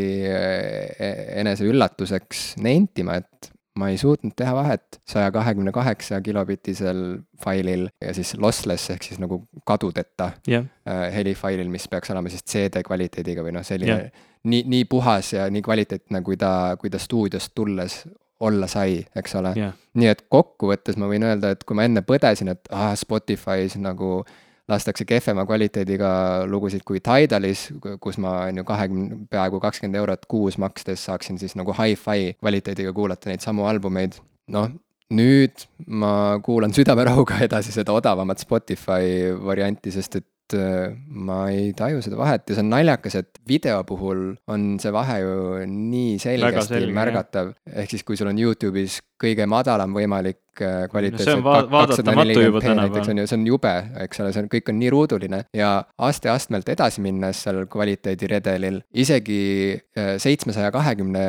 [1.36, 7.01] enese üllatuseks nentima, et ma ei suutnud teha vahet saja kahekümne kaheksa kilobitisel
[7.44, 10.66] failil ja siis lossless ehk siis nagu kadudeta yeah.
[10.88, 14.28] Äh, helifailil, mis peaks olema siis CD kvaliteediga või noh, selline yeah.
[14.44, 18.05] nii, nii puhas ja nii kvaliteetne, kui ta, kui ta stuudiost tulles
[18.44, 19.74] olla sai, eks ole yeah..
[19.98, 24.20] nii et kokkuvõttes ma võin öelda, et kui ma enne põdesin, et ah, Spotify's nagu
[24.22, 26.10] äh, lastakse kehvema kvaliteediga
[26.48, 27.66] lugusid kui Tidalis,
[28.00, 32.92] kus ma on ju kahekümne, peaaegu kakskümmend eurot kuus makstes saaksin siis nagu hi-fi kvaliteediga
[32.96, 34.20] kuulata neid samu albumeid.
[34.48, 34.68] noh,
[35.12, 41.72] nüüd ma kuulan südamerahuga edasi seda odavamat Spotify varianti, sest et et äh, ma ei
[41.76, 45.36] taju seda vahet ja see on naljakas, et video puhul on see vahe ju
[45.70, 47.52] nii selgesti selge, märgatav.
[47.72, 51.38] ehk siis, kui sul on Youtube'is kõige madalam võimalik äh, kvaliteet no.
[51.38, 53.12] on vaadatamatu juba tänapäeval.
[53.14, 55.70] on ju, see on jube, eks ole, see on, kõik on nii ruuduline ja
[56.08, 59.40] aste-astmelt edasi minnes seal kvaliteediredelil isegi
[59.72, 61.24] äh, seitsmesaja kahekümne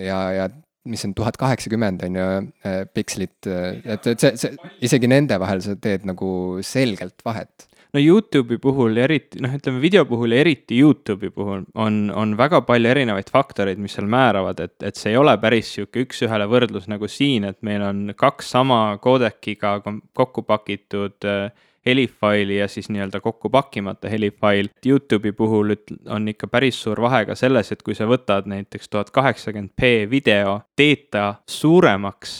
[0.00, 0.50] ja, ja
[0.88, 2.26] mis on tuhat kaheksakümmend on ju
[2.96, 6.30] pikslit, et, et see, see isegi nende vahel sa teed nagu
[6.64, 7.68] selgelt vahet
[7.98, 12.62] no Youtube'i puhul eriti noh, ütleme video puhul ja eriti Youtube'i puhul on, on väga
[12.68, 16.88] palju erinevaid faktoreid, mis seal määravad, et, et see ei ole päris sihuke üks-ühele võrdlus
[16.90, 19.78] nagu siin, et meil on kaks sama koodekiga
[20.16, 21.48] kokku pakitud äh,
[21.86, 24.68] helifaili ja siis nii-öelda kokku pakkimata helifail.
[24.86, 25.74] Youtube'i puhul
[26.06, 30.10] on ikka päris suur vahe ka selles, et kui sa võtad näiteks tuhat kaheksakümmend P
[30.10, 32.38] video, teed ta suuremaks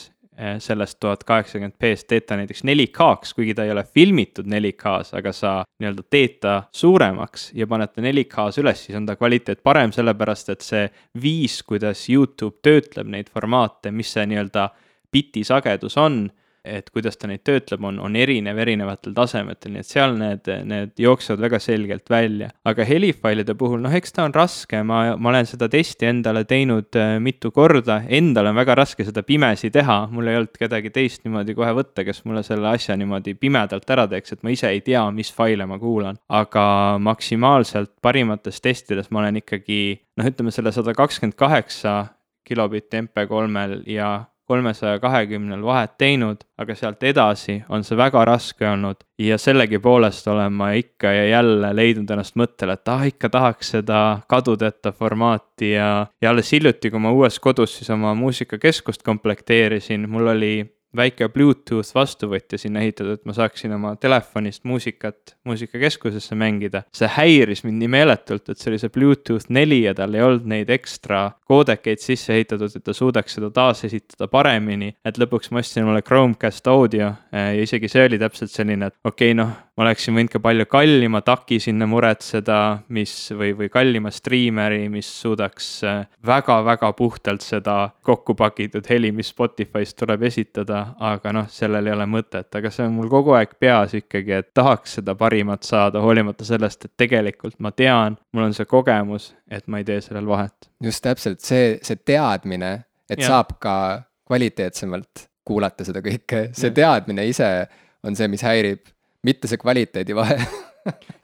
[0.62, 5.32] sellest tuhat kaheksakümmend B-st teed ta näiteks 4K-ks, kuigi ta ei ole filmitud 4K-s, aga
[5.34, 9.92] sa nii-öelda teed ta suuremaks ja paned ta 4K-s üles, siis on ta kvaliteet parem,
[9.94, 10.84] sellepärast et see
[11.22, 14.68] viis, kuidas Youtube töötleb neid formaate, mis see nii-öelda
[15.12, 16.26] biti sagedus on
[16.64, 20.94] et kuidas ta neid töötleb, on, on erinev erinevatel tasemetel, nii et seal need, need
[21.00, 22.50] jooksevad väga selgelt välja.
[22.68, 26.98] aga helifailide puhul, noh, eks ta on raske, ma, ma olen seda testi endale teinud
[26.98, 31.24] äh, mitu korda, endal on väga raske seda pimesi teha, mul ei olnud kedagi teist
[31.26, 34.82] niimoodi kohe võtta, kes mulle selle asja niimoodi pimedalt ära teeks, et ma ise ei
[34.84, 36.18] tea, mis faile ma kuulan.
[36.28, 36.64] aga
[37.02, 39.80] maksimaalselt parimates testides ma olen ikkagi
[40.18, 41.98] noh, ütleme selle sada kakskümmend kaheksa
[42.48, 44.10] kilobitti MP3-l ja
[44.48, 49.04] kolmesaja kahekümnel vahet teinud, aga sealt edasi on see väga raske olnud.
[49.18, 54.00] Ja sellegipoolest olen ma ikka ja jälle leidnud ennast mõttele, et ah, ikka tahaks seda
[54.30, 60.32] kadudeta formaati ja, ja alles hiljuti, kui ma uues kodus siis oma muusikakeskust komplekteerisin, mul
[60.34, 60.52] oli
[60.96, 66.82] väike Bluetooth vastuvõtja sinna ehitatud, et ma saaksin oma telefonist muusikat muusikakeskusesse mängida.
[66.94, 70.48] see häiris mind nii meeletult, et see oli see Bluetooth neli ja tal ei olnud
[70.48, 74.94] neid ekstra koodekeid sisse ehitatud, et ta suudaks seda taasesitada paremini.
[75.04, 79.32] et lõpuks ma ostsin omale Chromecast audio ja isegi see oli täpselt selline, et okei
[79.32, 82.58] okay,, noh, ma oleksin võinud ka palju kallima taki sinna muretseda,
[82.94, 85.68] mis või, või kallima striimeri, mis suudaks
[86.26, 91.94] väga-väga eh, puhtalt seda kokku pakitud heli, mis Spotify'st tuleb esitada aga noh, sellel ei
[91.94, 96.02] ole mõtet, aga see on mul kogu aeg peas ikkagi, et tahaks seda parimat saada,
[96.02, 100.26] hoolimata sellest, et tegelikult ma tean, mul on see kogemus, et ma ei tee sellel
[100.26, 100.70] vahet.
[100.82, 102.74] just täpselt see, see teadmine,
[103.06, 103.30] et ja.
[103.30, 103.74] saab ka
[104.26, 106.78] kvaliteetsemalt kuulata seda kõike, see ja.
[106.82, 107.52] teadmine ise
[108.02, 108.82] on see, mis häirib,
[109.26, 110.38] mitte see kvaliteedi vahe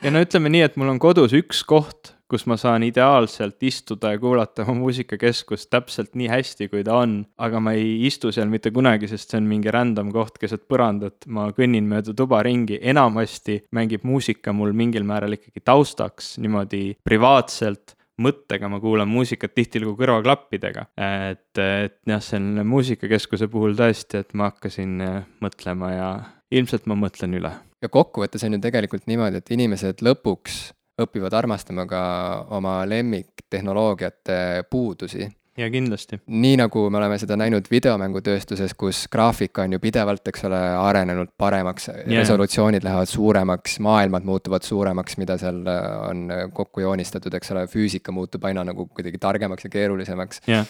[0.05, 4.15] ja no ütleme nii, et mul on kodus üks koht, kus ma saan ideaalselt istuda
[4.15, 7.19] ja kuulata oma muusikakeskust täpselt nii hästi, kui ta on.
[7.39, 11.29] aga ma ei istu seal mitte kunagi, sest see on mingi random koht keset põrandat,
[11.29, 17.97] ma kõnnin mööda tuba ringi, enamasti mängib muusika mul mingil määral ikkagi taustaks niimoodi privaatselt
[18.25, 20.87] mõttega ma kuulan muusikat tihtilugu kõrvaklappidega.
[20.97, 25.01] et, et jah, selle muusikakeskuse puhul tõesti, et ma hakkasin
[25.43, 26.11] mõtlema ja
[26.55, 27.51] ilmselt ma mõtlen üle.
[27.85, 30.67] Ja kokkuvõttes on ju tegelikult niimoodi, et inimesed lõpuks
[31.05, 32.03] õpivad armastama ka
[32.55, 35.27] oma lemmiktehnoloogiate puudusi
[35.59, 36.19] ja kindlasti.
[36.27, 41.35] nii nagu me oleme seda näinud videomängutööstuses, kus graafika on ju pidevalt, eks ole, arenenud
[41.39, 46.25] paremaks yeah., resolutsioonid lähevad suuremaks, maailmad muutuvad suuremaks, mida seal äh, on
[46.55, 50.67] kokku joonistatud, eks ole, füüsika muutub aina nagu kuidagi targemaks ja keerulisemaks yeah..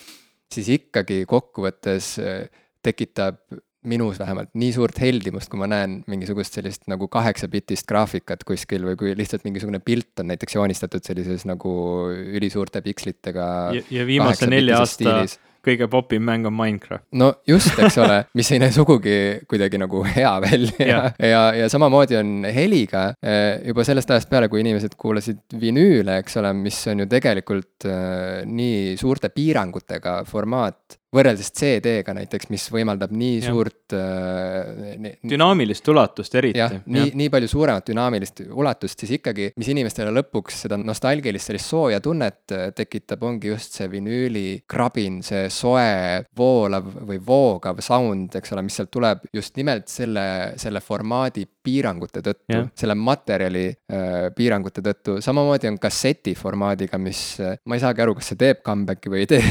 [0.52, 2.42] siis ikkagi kokkuvõttes äh,
[2.84, 3.40] tekitab
[3.84, 8.98] minus vähemalt nii suurt heldimust, kui ma näen mingisugust sellist nagu kaheksapitist graafikat kuskil või
[9.00, 11.74] kui lihtsalt mingisugune pilt on näiteks joonistatud sellises nagu
[12.10, 13.48] ülisuurte pikslitega.
[13.90, 17.04] ja viimase nelja aasta stiilis kõige popim mäng on Minecraft.
[17.18, 19.16] no just, eks ole, mis ei näe sugugi
[19.50, 24.50] kuidagi nagu hea välja ja, ja, ja samamoodi on heliga eh, juba sellest ajast peale,
[24.52, 31.00] kui inimesed kuulasid vinüüle, eks ole, mis on ju tegelikult äh, nii suurte piirangutega formaat
[31.14, 33.52] võrreldes CD-ga näiteks, mis võimaldab nii ja.
[33.52, 35.14] suurt äh,.
[35.22, 36.60] dünaamilist ulatust eriti.
[36.60, 41.70] jah, nii, nii palju suuremat dünaamilist ulatust, siis ikkagi, mis inimestele lõpuks seda nostalgilist sellist
[41.70, 48.34] sooja tunnet äh, tekitab, ongi just see vinüüli krabin, see soe, voolav või voogav sound,
[48.38, 50.26] eks ole, mis sealt tuleb just nimelt selle,
[50.60, 57.56] selle formaadi piirangute tõttu, selle materjali äh, piirangute tõttu, samamoodi on kasseti formaadiga, mis äh,,
[57.64, 59.42] ma ei saagi aru, kas see teeb comeback'i või ei tee.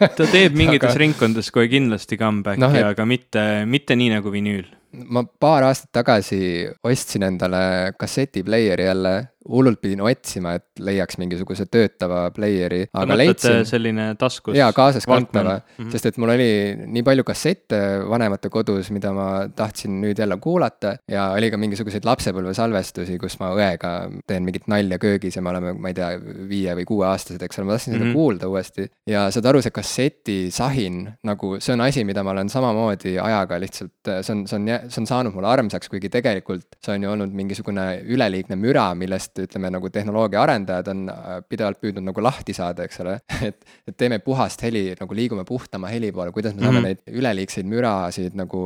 [0.00, 1.00] Ta teeb mingites aga...
[1.04, 2.86] ringkondades kohe kindlasti comeback'i no,, et...
[2.92, 4.68] aga mitte, mitte nii nagu vinüül.
[5.14, 9.12] ma paar aastat tagasi ostsin endale kassetipleieri jälle
[9.48, 13.62] hullult pidin otsima, et leiaks mingisuguse töötava player'i, aga leidsin.
[13.68, 14.56] selline taskus.
[14.56, 15.90] jaa, kaasaskantava mm, -hmm.
[15.94, 16.50] sest et mul oli
[16.84, 22.04] nii palju kassette vanemate kodus, mida ma tahtsin nüüd jälle kuulata ja oli ka mingisuguseid
[22.04, 23.94] lapsepõlvesalvestusi, kus ma õega
[24.26, 26.10] teen mingit nalja köögis ja me oleme, ma ei tea,
[26.50, 28.02] viie või kuueaastased, eks ole, ma tahtsin mm -hmm.
[28.02, 28.18] seda mhm.
[28.18, 28.90] kuulda uuesti.
[29.06, 33.96] ja saad aru, see kassetisahin nagu, see on asi, mida ma olen samamoodi ajaga lihtsalt,
[34.20, 37.32] see on, see on, see on saanud mulle armsaks, kuigi tegelikult see on ju olnud
[37.32, 42.84] mingisugune üleliigne müra, millest ütleme nagu tehnoloogia arendajad on äh, pidevalt püüdnud nagu lahti saada,
[42.84, 43.18] eks ole.
[43.48, 46.88] et, et teeme puhast heli, nagu liigume puhtama heli poole, kuidas me saame mm -hmm.
[47.06, 48.62] neid üleliigseid mürasid nagu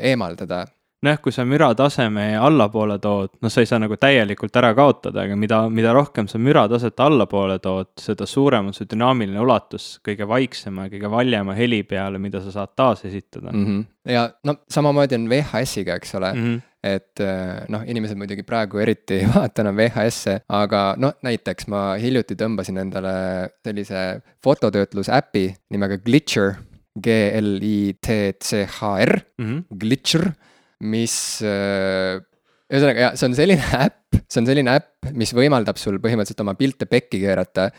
[0.00, 0.66] eemaldada
[1.04, 5.24] nojah, kui sa müra taseme allapoole tood, noh, sa ei saa nagu täielikult ära kaotada,
[5.24, 9.92] aga mida, mida rohkem sa müra taset allapoole tood, seda suurem on see dünaamiline ulatus
[10.06, 13.66] kõige vaiksema kõige valjema heli peale, mida sa saad taasesitada mm.
[13.66, 13.84] -hmm.
[14.12, 16.44] ja no samamoodi on VHS-iga, eks ole mm.
[16.44, 21.68] -hmm et äh, noh, inimesed muidugi praegu eriti ei vaata enam VHS-e, aga noh, näiteks
[21.68, 23.14] ma hiljuti tõmbasin endale
[23.64, 26.54] sellise fototöötlusäpi nimega Glitcher,
[27.00, 28.00] G-L-I-T-C-H-R
[29.38, 29.62] mm, -hmm.
[29.78, 30.32] Glitcher,
[30.80, 32.20] mis äh,
[32.70, 36.54] ühesõnaga jah, see on selline äpp, see on selline äpp, mis võimaldab sul põhimõtteliselt oma
[36.58, 37.70] pilte pekki keerata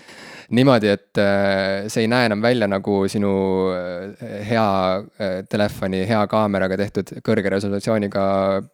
[0.52, 3.32] niimoodi, et äh, see ei näe enam välja nagu sinu
[3.72, 4.68] äh, hea
[4.98, 8.24] äh, telefoni hea kaameraga tehtud kõrge resolutsiooniga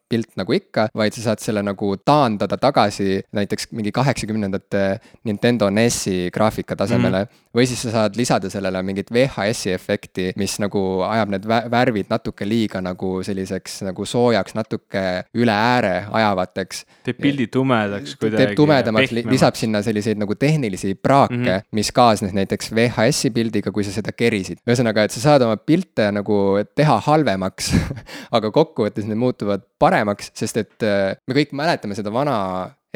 [0.10, 4.84] pilt nagu ikka, vaid sa saad selle nagu taandada tagasi näiteks mingi kaheksakümnendate
[5.28, 7.44] Nintendo NES-i graafika tasemele mm.
[7.58, 12.48] või siis sa saad lisada sellele mingit VHS-i efekti, mis nagu ajab need värvid natuke
[12.48, 15.06] liiga nagu selliseks nagu soojaks, natuke
[15.38, 16.86] üle ääre ajavateks.
[17.06, 18.37] teeb pildi tumedaks kuidagi.
[18.38, 21.68] Teeb tumedamaks, lisab sinna selliseid nagu tehnilisi praake mm, -hmm.
[21.78, 24.62] mis kaasnes näiteks VHS-i pildiga, kui sa seda kerisid.
[24.68, 26.40] ühesõnaga, et sa saad oma pilte nagu
[26.76, 27.74] teha halvemaks
[28.38, 32.38] aga kokkuvõttes need muutuvad paremaks, sest et äh, me kõik mäletame seda vana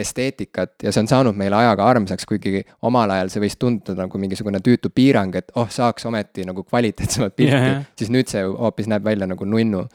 [0.01, 4.21] esteetikat ja see on saanud meile ajaga armsaks, kuigi omal ajal see võis tunduda nagu
[4.21, 8.89] mingisugune tüütu piirang, et oh, saaks ometi nagu kvaliteetsemat pilti yeah., siis nüüd see hoopis
[8.91, 9.85] näeb välja nagu nunnu.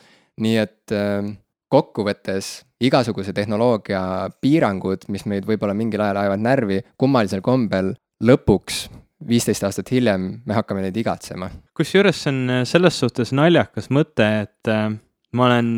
[0.45, 1.25] nii et äh,
[1.73, 7.95] kokkuvõttes igasuguse tehnoloogia piirangud, mis meid võib-olla mingil ajal ajavad närvi, kummalisel kombel
[8.25, 8.87] lõpuks
[9.27, 11.51] viisteist aastat hiljem me hakkame neid igatsema.
[11.77, 14.91] kusjuures see on selles suhtes naljakas mõte, et äh,
[15.33, 15.73] ma olen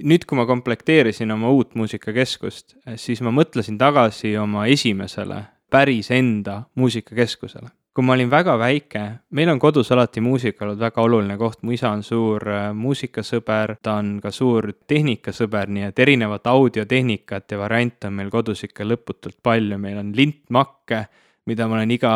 [0.00, 6.62] nüüd, kui ma komplekteerisin oma uut muusikakeskust, siis ma mõtlesin tagasi oma esimesele päris enda
[6.74, 7.70] muusikakeskusele.
[7.92, 9.00] Kui ma olin väga väike,
[9.36, 13.76] meil on kodus alati muusika olnud väga oluline koht, mu isa on suur äh, muusikasõber,
[13.84, 18.86] ta on ka suur tehnikasõber, nii et erinevat audiotehnikat ja variante on meil kodus ikka
[18.88, 21.04] lõputult palju, meil on lintmakke
[21.48, 22.12] mida ma olen iga,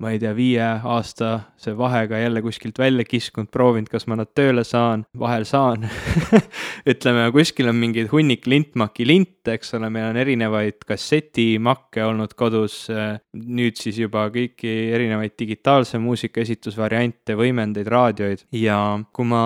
[0.00, 5.04] ma ei tea, viieaastase vahega jälle kuskilt välja kiskunud, proovinud, kas ma nad tööle saan,
[5.20, 5.84] vahel saan
[6.92, 12.86] ütleme, kuskil on mingeid hunnik lintmaki linte, eks ole, meil on erinevaid kassetimakke olnud kodus,
[13.36, 18.46] nüüd siis juba kõiki erinevaid digitaalse muusika esitusvariante, võimendeid, raadioid.
[18.56, 18.80] Ja
[19.12, 19.44] kui ma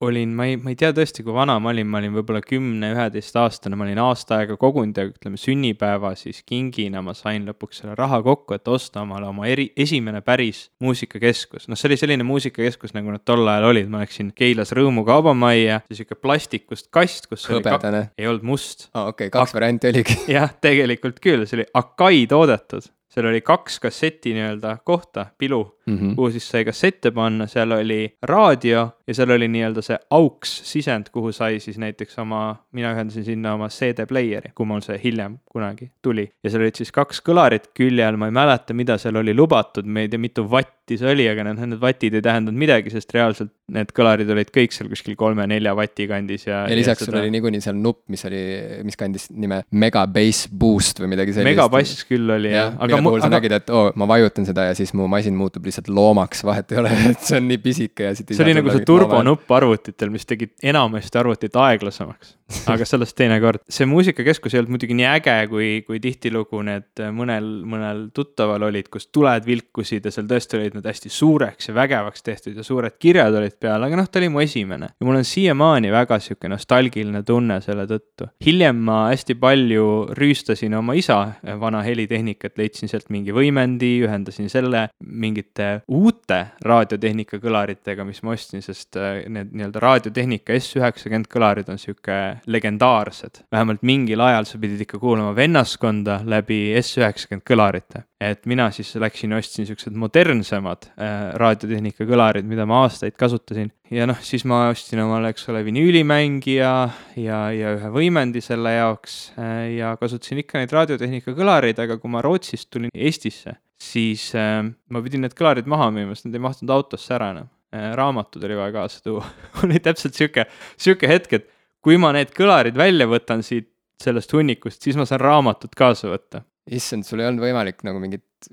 [0.00, 2.90] olin, ma ei, ma ei tea tõesti, kui vana ma olin, ma olin võib-olla kümne,
[2.92, 7.96] üheteistaastane, ma olin aasta aega kogunud ja ütleme, sünnipäeva siis kingina ma sain lõpuks selle
[7.98, 11.68] raha kokku, et osta omale oma eri, esimene päris muusikakeskus.
[11.70, 15.80] noh, see oli selline muusikakeskus, nagu nad tol ajal olid, ma läksin Keilas Rõõmu kaubamajja,
[15.92, 18.10] sihuke plastikust kast, kus hõbedane.
[18.18, 18.90] ei olnud must.
[18.92, 20.18] aa, okei kaks Ak varianti oligi.
[20.36, 25.98] jah, tegelikult küll, see oli Akai toodetud seal oli kaks kasseti nii-öelda kohta, pilu mm,
[25.98, 26.14] -hmm.
[26.14, 31.10] kuhu siis sai kassette panna, seal oli raadio ja seal oli nii-öelda see auks sisend,
[31.12, 35.90] kuhu sai siis näiteks oma, mina ühendasin sinna oma CD-player'i, kui mul see hiljem kunagi
[36.02, 36.30] tuli.
[36.44, 39.86] ja seal olid siis kaks kõlarit külje all, ma ei mäleta, mida seal oli lubatud,
[39.86, 43.10] me ei tea, mitu vatti see oli, aga need, need vatid ei tähendanud midagi, sest
[43.14, 46.60] reaalselt need kõlarid olid kõik seal kuskil kolme-nelja vati kandis ja.
[46.70, 48.42] ja lisaks ja sul oli niikuinii seal nupp, mis oli,
[48.86, 51.50] mis kandis nime Mega Bass Boost või midagi sellist.
[51.50, 52.76] Mega Bass küll oli jah ja,.
[52.86, 53.40] aga puhul sa aga...
[53.40, 56.70] nägid, et oo oh,, ma vajutan seda ja siis mu masin muutub lihtsalt loomaks, vahet
[56.76, 60.14] ei ole, et see on nii pisike ja siit see oli nagu see turbonupp arvutitel,
[60.14, 62.36] mis tegid enamasti arvutit aeglasemaks.
[62.70, 63.64] aga sellest teinekord.
[63.66, 68.86] see muusikakeskus ei olnud muidugi nii äge, kui, kui tihtilugu need mõnel, mõnel tuttaval olid,
[68.94, 72.96] kus tuled vilkusid ja seal tõesti olid need hästi suureks ja vägevaks tehtud ja suured
[72.98, 74.92] kirjad olid peal, aga noh, ta oli mu esimene.
[75.00, 78.30] ja mul on siiamaani väga sihuke nostalgiline tunne selle tõttu.
[78.46, 79.86] hiljem ma hästi palju
[80.16, 81.18] rüüstasin oma isa
[81.60, 88.64] vana helitehnikat, leidsin sealt mingi võimendi, ühendasin selle mingite uute raadiotehnika kõlaritega, mis ma ostsin,
[88.64, 93.44] sest äh, need nii-öelda raadiotehnika S90 kõlarid on sihuke legendaarsed.
[93.52, 98.06] vähemalt mingil ajal sa pidid ikka kuulama vennaskonda läbi S90 kõlarite.
[98.20, 103.68] Et mina siis läksin ja ostsin siuksed modernsemad äh, raadiotehnika kõlarid, mida ma aastaid kasutasin.
[103.92, 106.72] ja noh, siis ma ostsin omale, eks ole, vinüülimängija
[107.20, 112.12] ja, ja ühe võimendi selle jaoks äh, ja kasutasin ikka neid raadiotehnika kõlareid, aga kui
[112.12, 116.46] ma Rootsist tulin Eestisse, siis äh, ma pidin need kõlarid maha müüma, sest need ei
[116.48, 119.28] mahtunud autosse ära enam äh, raamatud oli vaja kaasa tuua
[119.64, 120.48] oli täpselt sihuke,
[120.80, 121.50] sihuke hetk, et
[121.84, 126.42] kui ma need kõlarid välja võtan siit sellest hunnikust, siis ma saan raamatut kaasa võtta.
[126.70, 128.50] Issand, sul ei olnud võimalik nagu mingit,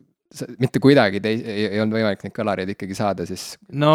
[0.62, 3.94] mitte kuidagi tei-, ei, ei olnud võimalik neid kõlareid ikkagi saada siis no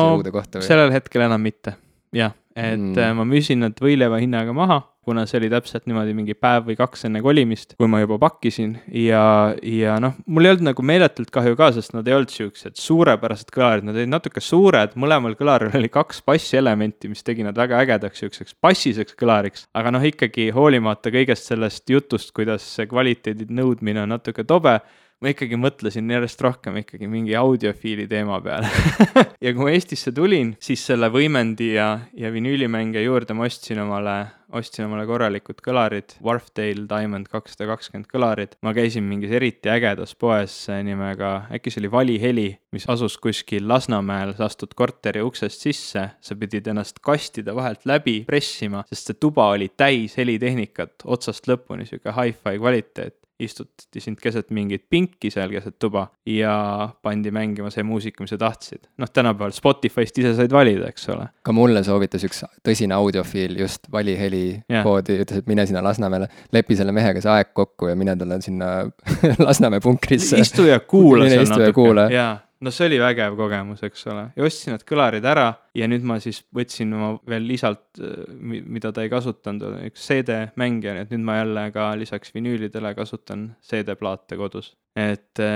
[0.66, 1.76] sellel hetkel enam mitte,
[2.16, 2.98] jah, et mm.
[2.98, 6.76] Äh, ma müüsin nad võileiva hinnaga maha kuna see oli täpselt niimoodi mingi päev või
[6.76, 8.74] kaks enne kolimist, kui ma juba pakkisin
[9.06, 9.22] ja,
[9.64, 13.52] ja noh, mul ei olnud nagu meeletult kahju ka, sest nad ei olnud siuksed suurepärased
[13.54, 18.24] kõlarid, nad olid natuke suured, mõlemal kõlaril oli kaks bassielementi, mis tegi nad väga ägedaks
[18.24, 19.64] siukseks bassiseks kõlariks.
[19.72, 24.76] aga noh, ikkagi hoolimata kõigest sellest jutust, kuidas see kvaliteedi nõudmine on natuke tobe
[25.18, 28.70] ma ikkagi mõtlesin järjest rohkem ikkagi mingi audiofiili teema peale
[29.44, 34.14] ja kui ma Eestisse tulin, siis selle võimendi ja, ja vinüülimängija juurde ma ostsin omale,
[34.54, 38.54] ostsin omale korralikud kõlarid, Wharfdale Diamond kakssada kakskümmend kõlarid.
[38.62, 40.54] ma käisin mingis eriti ägedas poes
[40.86, 46.08] nimega, äkki see oli Vali Heli, mis asus kuskil Lasnamäel, sa astud korteri uksest sisse,
[46.14, 51.90] sa pidid ennast kastide vahelt läbi pressima, sest see tuba oli täis helitehnikat otsast lõpuni,
[51.90, 56.54] sihuke hi-fi kvaliteet istutati sind keset mingit pinki seal keset tuba ja
[57.02, 58.88] pandi mängima see muusika, mis sa tahtsid.
[58.98, 61.28] noh, tänapäeval Spotify'st ise said valida, eks ole.
[61.42, 64.82] ka mulle soovitas üks tõsine audiofiil just valiheli yeah.
[64.86, 68.40] koodi, ütles, et mine sinna Lasnamäele, lepi selle mehega see aeg kokku ja mine talle
[68.44, 68.72] sinna
[69.46, 70.40] Lasnamäe punkrisse.
[70.42, 72.34] istu ja kuula seal natuke, jaa
[72.64, 75.48] no see oli vägev kogemus, eks ole, ja ostsin need kõlarid ära
[75.78, 78.00] ja nüüd ma siis võtsin oma veel lisalt,
[78.40, 83.52] mida ta ei kasutanud, üks CD-mängija, nii et nüüd ma jälle ka lisaks vinüülidele kasutan
[83.70, 85.46] CD-plaate kodus, et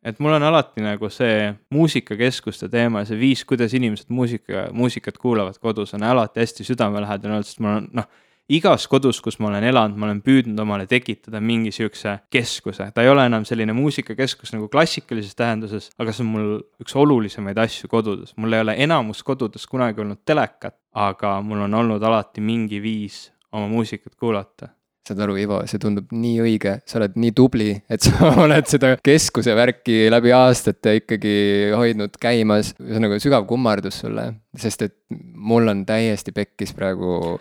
[0.00, 5.18] et mul on alati nagu see muusikakeskuste teema ja see viis, kuidas inimesed muusika, muusikat
[5.20, 8.08] kuulavad kodus, on alati hästi südamelähedane olnud, sest mul on noh
[8.50, 13.04] igas kodus, kus ma olen elanud, ma olen püüdnud omale tekitada mingi sihukese keskuse, ta
[13.04, 16.50] ei ole enam selline muusikakeskus nagu klassikalises tähenduses, aga see on mul
[16.82, 21.80] üks olulisemaid asju kodudes, mul ei ole enamus kodudes kunagi olnud telekat, aga mul on
[21.82, 24.74] olnud alati mingi viis oma muusikat kuulata.
[25.10, 28.92] Saad aru, Ivo, see tundub nii õige, sa oled nii tubli, et sa oled seda
[29.02, 31.32] keskuse värki läbi aastate ikkagi
[31.74, 32.74] hoidnud käimas.
[32.78, 34.26] ühesõnaga sügav kummardus sulle,
[34.58, 34.94] sest et
[35.40, 37.36] mul on täiesti pekkis praegu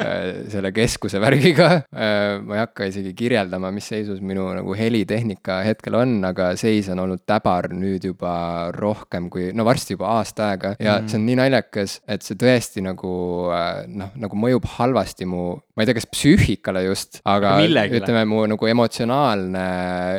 [0.00, 2.40] äh, selle keskuse värgiga äh,.
[2.44, 7.00] ma ei hakka isegi kirjeldama, mis seisus minu nagu helitehnika hetkel on, aga seis on
[7.06, 8.34] olnud täbar nüüd juba
[8.76, 11.08] rohkem kui, no varsti juba aasta aega ja mm.
[11.08, 13.14] see on nii naljakas, et see tõesti nagu
[13.52, 18.02] äh, noh, nagu mõjub halvasti mu, ma ei tea, kas psüühikale just, aga Millegile.
[18.02, 19.66] ütleme, mu nagu emotsionaalne,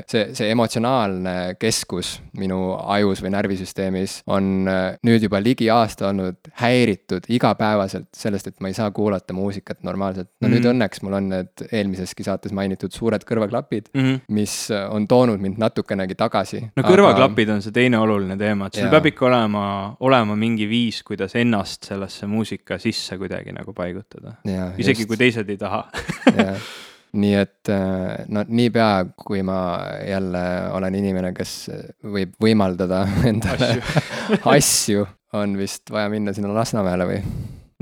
[0.10, 6.52] see, see emotsionaalne keskus minu ajus või närvisüsteemis on nüüd juba ligi aasta olnud olnud
[6.62, 10.30] häiritud igapäevaselt sellest, et ma ei saa kuulata muusikat normaalselt.
[10.30, 10.56] no mm -hmm.
[10.56, 10.76] nüüd mhm.
[10.76, 14.20] õnneks mul on need eelmiseski saates mainitud suured kõrvaklapid mm, -hmm.
[14.28, 16.64] mis on toonud mind natukenegi tagasi.
[16.76, 17.56] no kõrvaklapid aga...
[17.56, 19.66] on see teine oluline teema, et sul peab ikka olema,
[20.00, 24.36] olema mingi viis, kuidas ennast sellesse muusika sisse kuidagi nagu paigutada.
[24.78, 25.08] isegi just.
[25.08, 25.86] kui teised ei taha
[27.14, 29.58] nii et äh, no niipea, kui ma
[30.08, 30.44] jälle
[30.74, 31.54] olen inimene, kes
[32.16, 37.22] võib võimaldada endale asju, asju, on vist vaja minna sinna Lasnamäele või?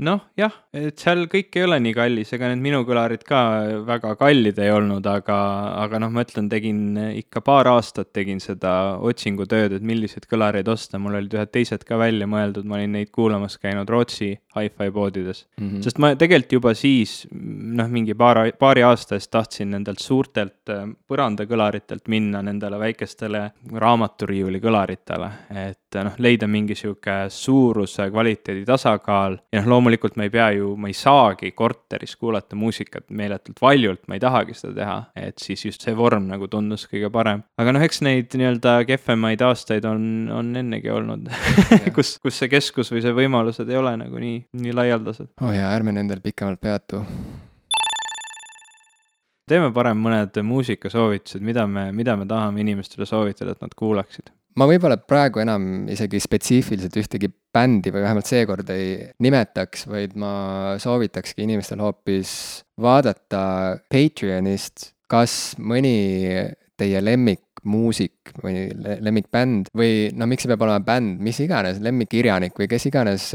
[0.02, 3.40] noh, jah, et seal kõik ei ole nii kallis, ega need minu kõlarid ka
[3.86, 5.36] väga kallid ei olnud, aga,
[5.82, 11.00] aga noh, ma ütlen, tegin ikka paar aastat tegin seda otsingutööd, et milliseid kõlareid osta,
[11.02, 15.44] mul olid ühed teised ka välja mõeldud, ma olin neid kuulamas käinud Rootsi hi-fi poodides
[15.58, 15.68] mm.
[15.68, 15.84] -hmm.
[15.86, 20.84] sest ma tegelikult juba siis noh, mingi paar, paari aasta eest tahtsin nendelt suurtelt äh,
[21.08, 25.30] põrandakõlaritelt minna nendele väikestele raamaturiiuli kõlaritele,
[25.68, 30.72] et noh, leida mingi sihuke suuruse, kvaliteedi tasakaal ja noh, loomulikult ma ei pea ju,
[30.80, 34.96] ma ei saagi korteris kuulata muusikat meeletult valjult, ma ei tahagi seda teha,
[35.28, 37.44] et siis just see vorm nagu tundus kõige parem.
[37.60, 41.30] aga noh, eks neid nii-öelda kehvemaid aastaid on, on ennegi olnud
[41.96, 45.34] kus, kus see keskus või see võimalused ei ole nagu nii, nii laialdased.
[45.42, 47.04] oh jaa, ärme nendel pikemalt peatu
[49.52, 54.68] teeme parem mõned muusikasoovitused, mida me, mida me tahame inimestele soovitada, et nad kuulaksid ma
[54.68, 60.32] võib-olla praegu enam isegi spetsiifiliselt ühtegi bändi või vähemalt seekord ei nimetaks, vaid ma
[60.82, 62.32] soovitakski inimestel hoopis
[62.80, 65.96] vaadata Patreonist, kas mõni
[66.80, 72.68] teie lemmikmuusik või lemmikbänd või no miks see peab olema bänd, mis iganes, lemmikkirjanik või
[72.70, 73.28] kes iganes,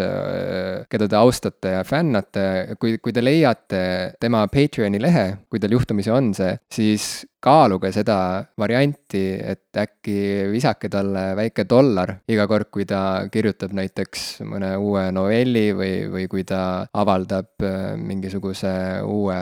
[0.92, 3.82] keda te austate ja fännate, kui, kui te leiate
[4.22, 8.18] tema Patreoni lehe, kui teil juhtumisi on see, siis kaaluge seda
[8.60, 15.08] varianti, et äkki visake talle väike dollar iga kord, kui ta kirjutab näiteks mõne uue
[15.16, 16.62] novelli või, või kui ta
[16.94, 18.74] avaldab äh, mingisuguse
[19.06, 19.42] uue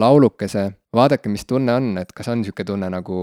[0.00, 0.72] laulukese.
[0.90, 3.16] vaadake, mis tunne on, et kas on niisugune tunne nagu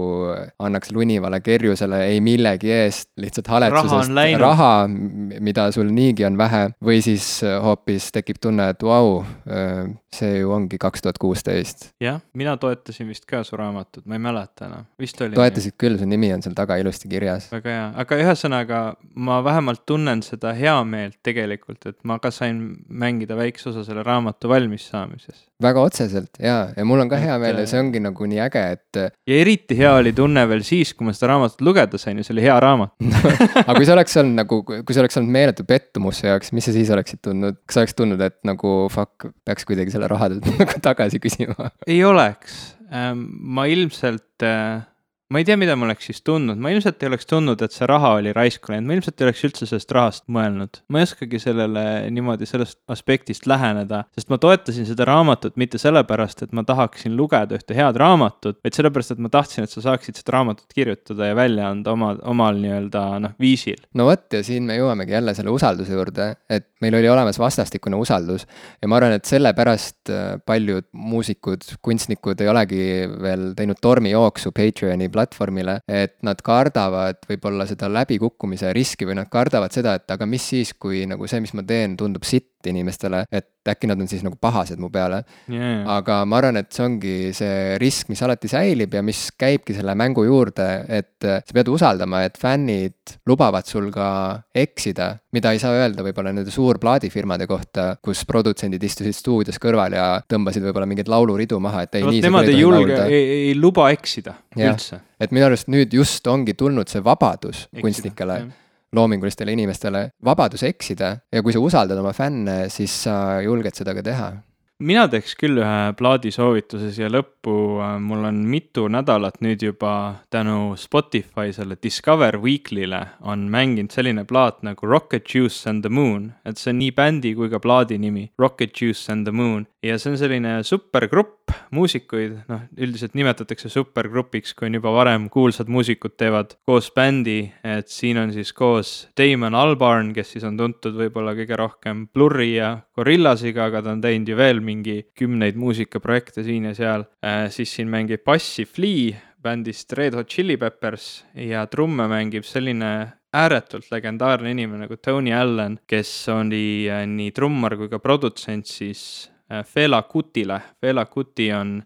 [0.64, 6.62] annaks lunivale kerjusele ei millegi eest, lihtsalt haletsusest raha, raha, mida sul niigi on vähe,
[6.80, 9.20] või siis hoopis tekib tunne, et vau,
[9.52, 9.82] äh,
[10.14, 11.90] see ju ongi kaks tuhat kuusteist.
[12.00, 15.36] jah, mina toetasin vist ka su raamatut, ma ei mäleta enam, vist oli.
[15.36, 15.78] toetasid nii.
[15.82, 17.48] küll, su nimi on seal taga ilusti kirjas.
[17.52, 18.80] väga hea, aga ühesõnaga
[19.28, 24.48] ma vähemalt tunnen seda heameelt tegelikult, et ma ka sain mängida väikse osa selle raamatu
[24.50, 25.44] valmis saamises.
[25.62, 28.64] väga otseselt jaa, ja mul on ka hea meel ja see ongi nagu nii äge,
[28.78, 29.02] et.
[29.28, 32.36] ja eriti hea oli tunne veel siis, kui ma seda raamatut lugeda sain ja see
[32.36, 32.96] oli hea raamat
[33.66, 36.70] aga kui see oleks olnud nagu, kui see oleks olnud meeletu pettumus su jaoks, mis
[36.70, 40.32] sa siis oleksid tundnud, kas sa oleks tundnud, et nagu fuck, peaks kuidagi selle raha
[40.88, 41.70] tagasi küsima?
[41.86, 44.80] ei oleks, ma ilmselt äh,
[45.28, 47.86] ma ei tea, mida ma oleks siis tundnud, ma ilmselt ei oleks tundnud, et see
[47.88, 50.80] raha oli raisku läinud, ma ilmselt ei oleks üldse sellest rahast mõelnud.
[50.88, 51.82] ma ei oskagi sellele
[52.16, 57.58] niimoodi sellest aspektist läheneda, sest ma toetasin seda raamatut mitte sellepärast, et ma tahaksin lugeda
[57.58, 61.36] ühte head raamatut, vaid sellepärast, et ma tahtsin, et sa saaksid seda raamatut kirjutada ja
[61.36, 63.84] välja anda oma, omal nii-öelda noh, viisil.
[64.00, 68.00] no vot, ja siin me jõuamegi jälle selle usalduse juurde, et meil oli olemas vastastikune
[68.00, 68.46] usaldus
[68.80, 72.82] ja ma arvan, et sellepärast äh, paljud muusikud, kunstnikud ei olegi
[73.20, 79.74] veel teinud tormijooksu Patreoni platvormile, et nad kardavad võib-olla seda läbikukkumise riski või nad kardavad
[79.74, 83.68] seda, et aga mis siis, kui nagu see, mis ma teen, tundub sitt inimestele, et
[83.68, 85.22] äkki nad on siis nagu pahased mu peale.
[85.50, 85.84] Yeah..
[85.92, 89.94] aga ma arvan, et see ongi see risk, mis alati säilib ja mis käibki selle
[89.98, 94.08] mängu juurde, et sa pead usaldama, et fännid lubavad sul ka
[94.56, 100.06] eksida, mida ei saa öelda võib-olla nende suurplaadifirmade kohta, kus produtsendid istusid stuudios kõrval ja
[100.28, 104.38] tõmbasid võib-olla mingeid lauluridu maha, et ei, nii Nemad ei julge, ei, ei luba eksida
[104.56, 104.72] ja.
[104.72, 105.02] üldse.
[105.20, 108.40] et minu arust nüüd just ongi tulnud see vabadus eksida, kunstnikele.
[108.44, 108.56] jah
[108.96, 114.04] loomingulistele inimestele vabadus eksida ja kui sa usaldad oma fänne, siis sa julged seda ka
[114.04, 114.30] teha.
[114.78, 117.52] Mina teeks küll ühe plaadisoovituse siia lõppu,
[117.98, 119.94] mul on mitu nädalat nüüd juba
[120.30, 126.30] tänu Spotify selle Discover Weekly'le on mänginud selline plaat nagu Rocket Juice and the Moon,
[126.46, 129.98] et see on nii bändi kui ka plaadi nimi, Rocket Juice and the Moon ja
[129.98, 136.16] see on selline supergrupp muusikuid, noh, üldiselt nimetatakse supergrupiks, kui on juba varem kuulsad muusikud
[136.18, 141.36] teevad koos bändi, et siin on siis koos Damon Albarn, kes siis on tuntud võib-olla
[141.38, 146.70] kõige rohkem Blurri ja Gorillasiga, aga ta on teinud ju veel mingi kümneid muusikaprojekte siin
[146.70, 147.06] ja seal.
[147.24, 152.90] Äh,, siis siin mängib bassi Flea bändist Red Hot Chili Peppers ja trumme mängib selline
[153.38, 159.28] ääretult legendaarne inimene nagu Tony Allen, kes oli äh, nii trummar kui ka produtsent siis
[159.64, 160.60] Fela Kutile.
[160.80, 161.78] Fela Kuti on,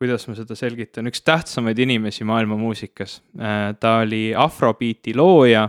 [0.00, 3.20] kuidas ma seda selgitan, üks tähtsamaid inimesi maailma muusikas.
[3.40, 5.68] Äh, ta oli afrobiiti looja,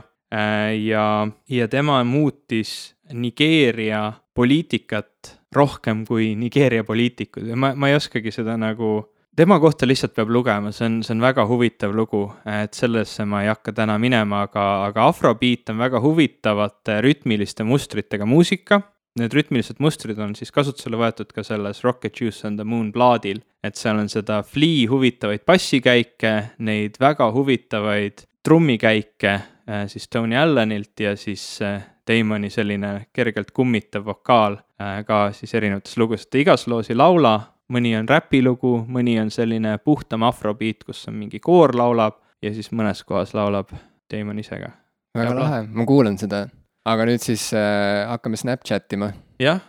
[0.84, 8.32] ja, ja tema muutis Nigeeria poliitikat rohkem kui Nigeeria poliitikud ja ma, ma ei oskagi
[8.32, 9.02] seda nagu
[9.36, 13.44] tema kohta lihtsalt peab lugema, see on, see on väga huvitav lugu, et sellesse ma
[13.44, 18.82] ei hakka täna minema, aga, aga afrobeat on väga huvitavate rütmiliste mustritega muusika.
[19.20, 23.42] Need rütmilised mustrid on siis kasutusele võetud ka selles Rocket Juice on the Moon plaadil,
[23.64, 26.32] et seal on seda Flea huvitavaid bassikäike,
[26.64, 34.06] neid väga huvitavaid trummikäike äh, siis Tony Allenilt ja siis äh, Damoni selline kergelt kummitav
[34.06, 37.36] vokaal äh, ka siis erinevates lugudes, ta igas loos ei laula,
[37.72, 42.72] mõni on räpilugu, mõni on selline puhtam afrobeat, kus on mingi koor laulab ja siis
[42.72, 43.76] mõnes kohas laulab
[44.12, 44.72] Damon ise ka.
[45.20, 46.46] väga lahe, ma kuulan seda.
[46.88, 49.12] Aga nüüd siis äh, hakkame Snapchat ima.
[49.42, 49.62] jah,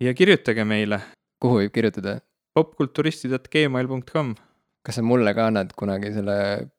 [0.00, 1.00] ja kirjutage meile.
[1.42, 2.18] kuhu võib kirjutada?
[2.58, 4.34] popkulturistid.gmail.com
[4.88, 6.34] kas sa mulle ka annad kunagi selle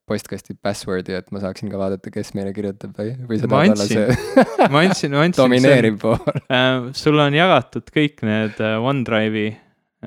[0.10, 3.88] postkasti password'i, et ma saaksin ka vaadata, kes meile kirjutab või, või sa tahad olla
[3.90, 4.06] see
[4.74, 5.42] ma andsin, ma andsin.
[5.44, 6.18] domineeriv pool
[6.50, 6.90] äh,.
[6.98, 9.52] sulle on jagatud kõik need äh, OneDrive'i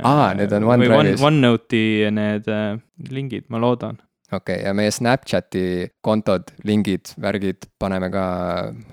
[0.01, 1.43] aa, need on OneDrive'is One,.
[1.45, 2.81] OneNote'i need äh,
[3.13, 4.01] lingid, ma loodan.
[4.33, 5.65] Okei okay,, ja meie Snapchati
[6.05, 8.25] kontod, lingid, värgid paneme ka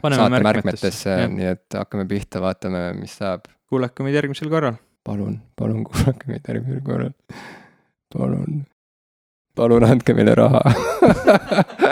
[0.01, 3.47] paneme saate märkmetesse, nii et hakkame pihta, vaatame, mis saab.
[3.69, 4.79] kuulake meid järgmisel korral.
[5.05, 7.13] palun, palun kuulake meid järgmisel korral.
[8.13, 8.63] palun,
[9.55, 10.63] palun andke meile raha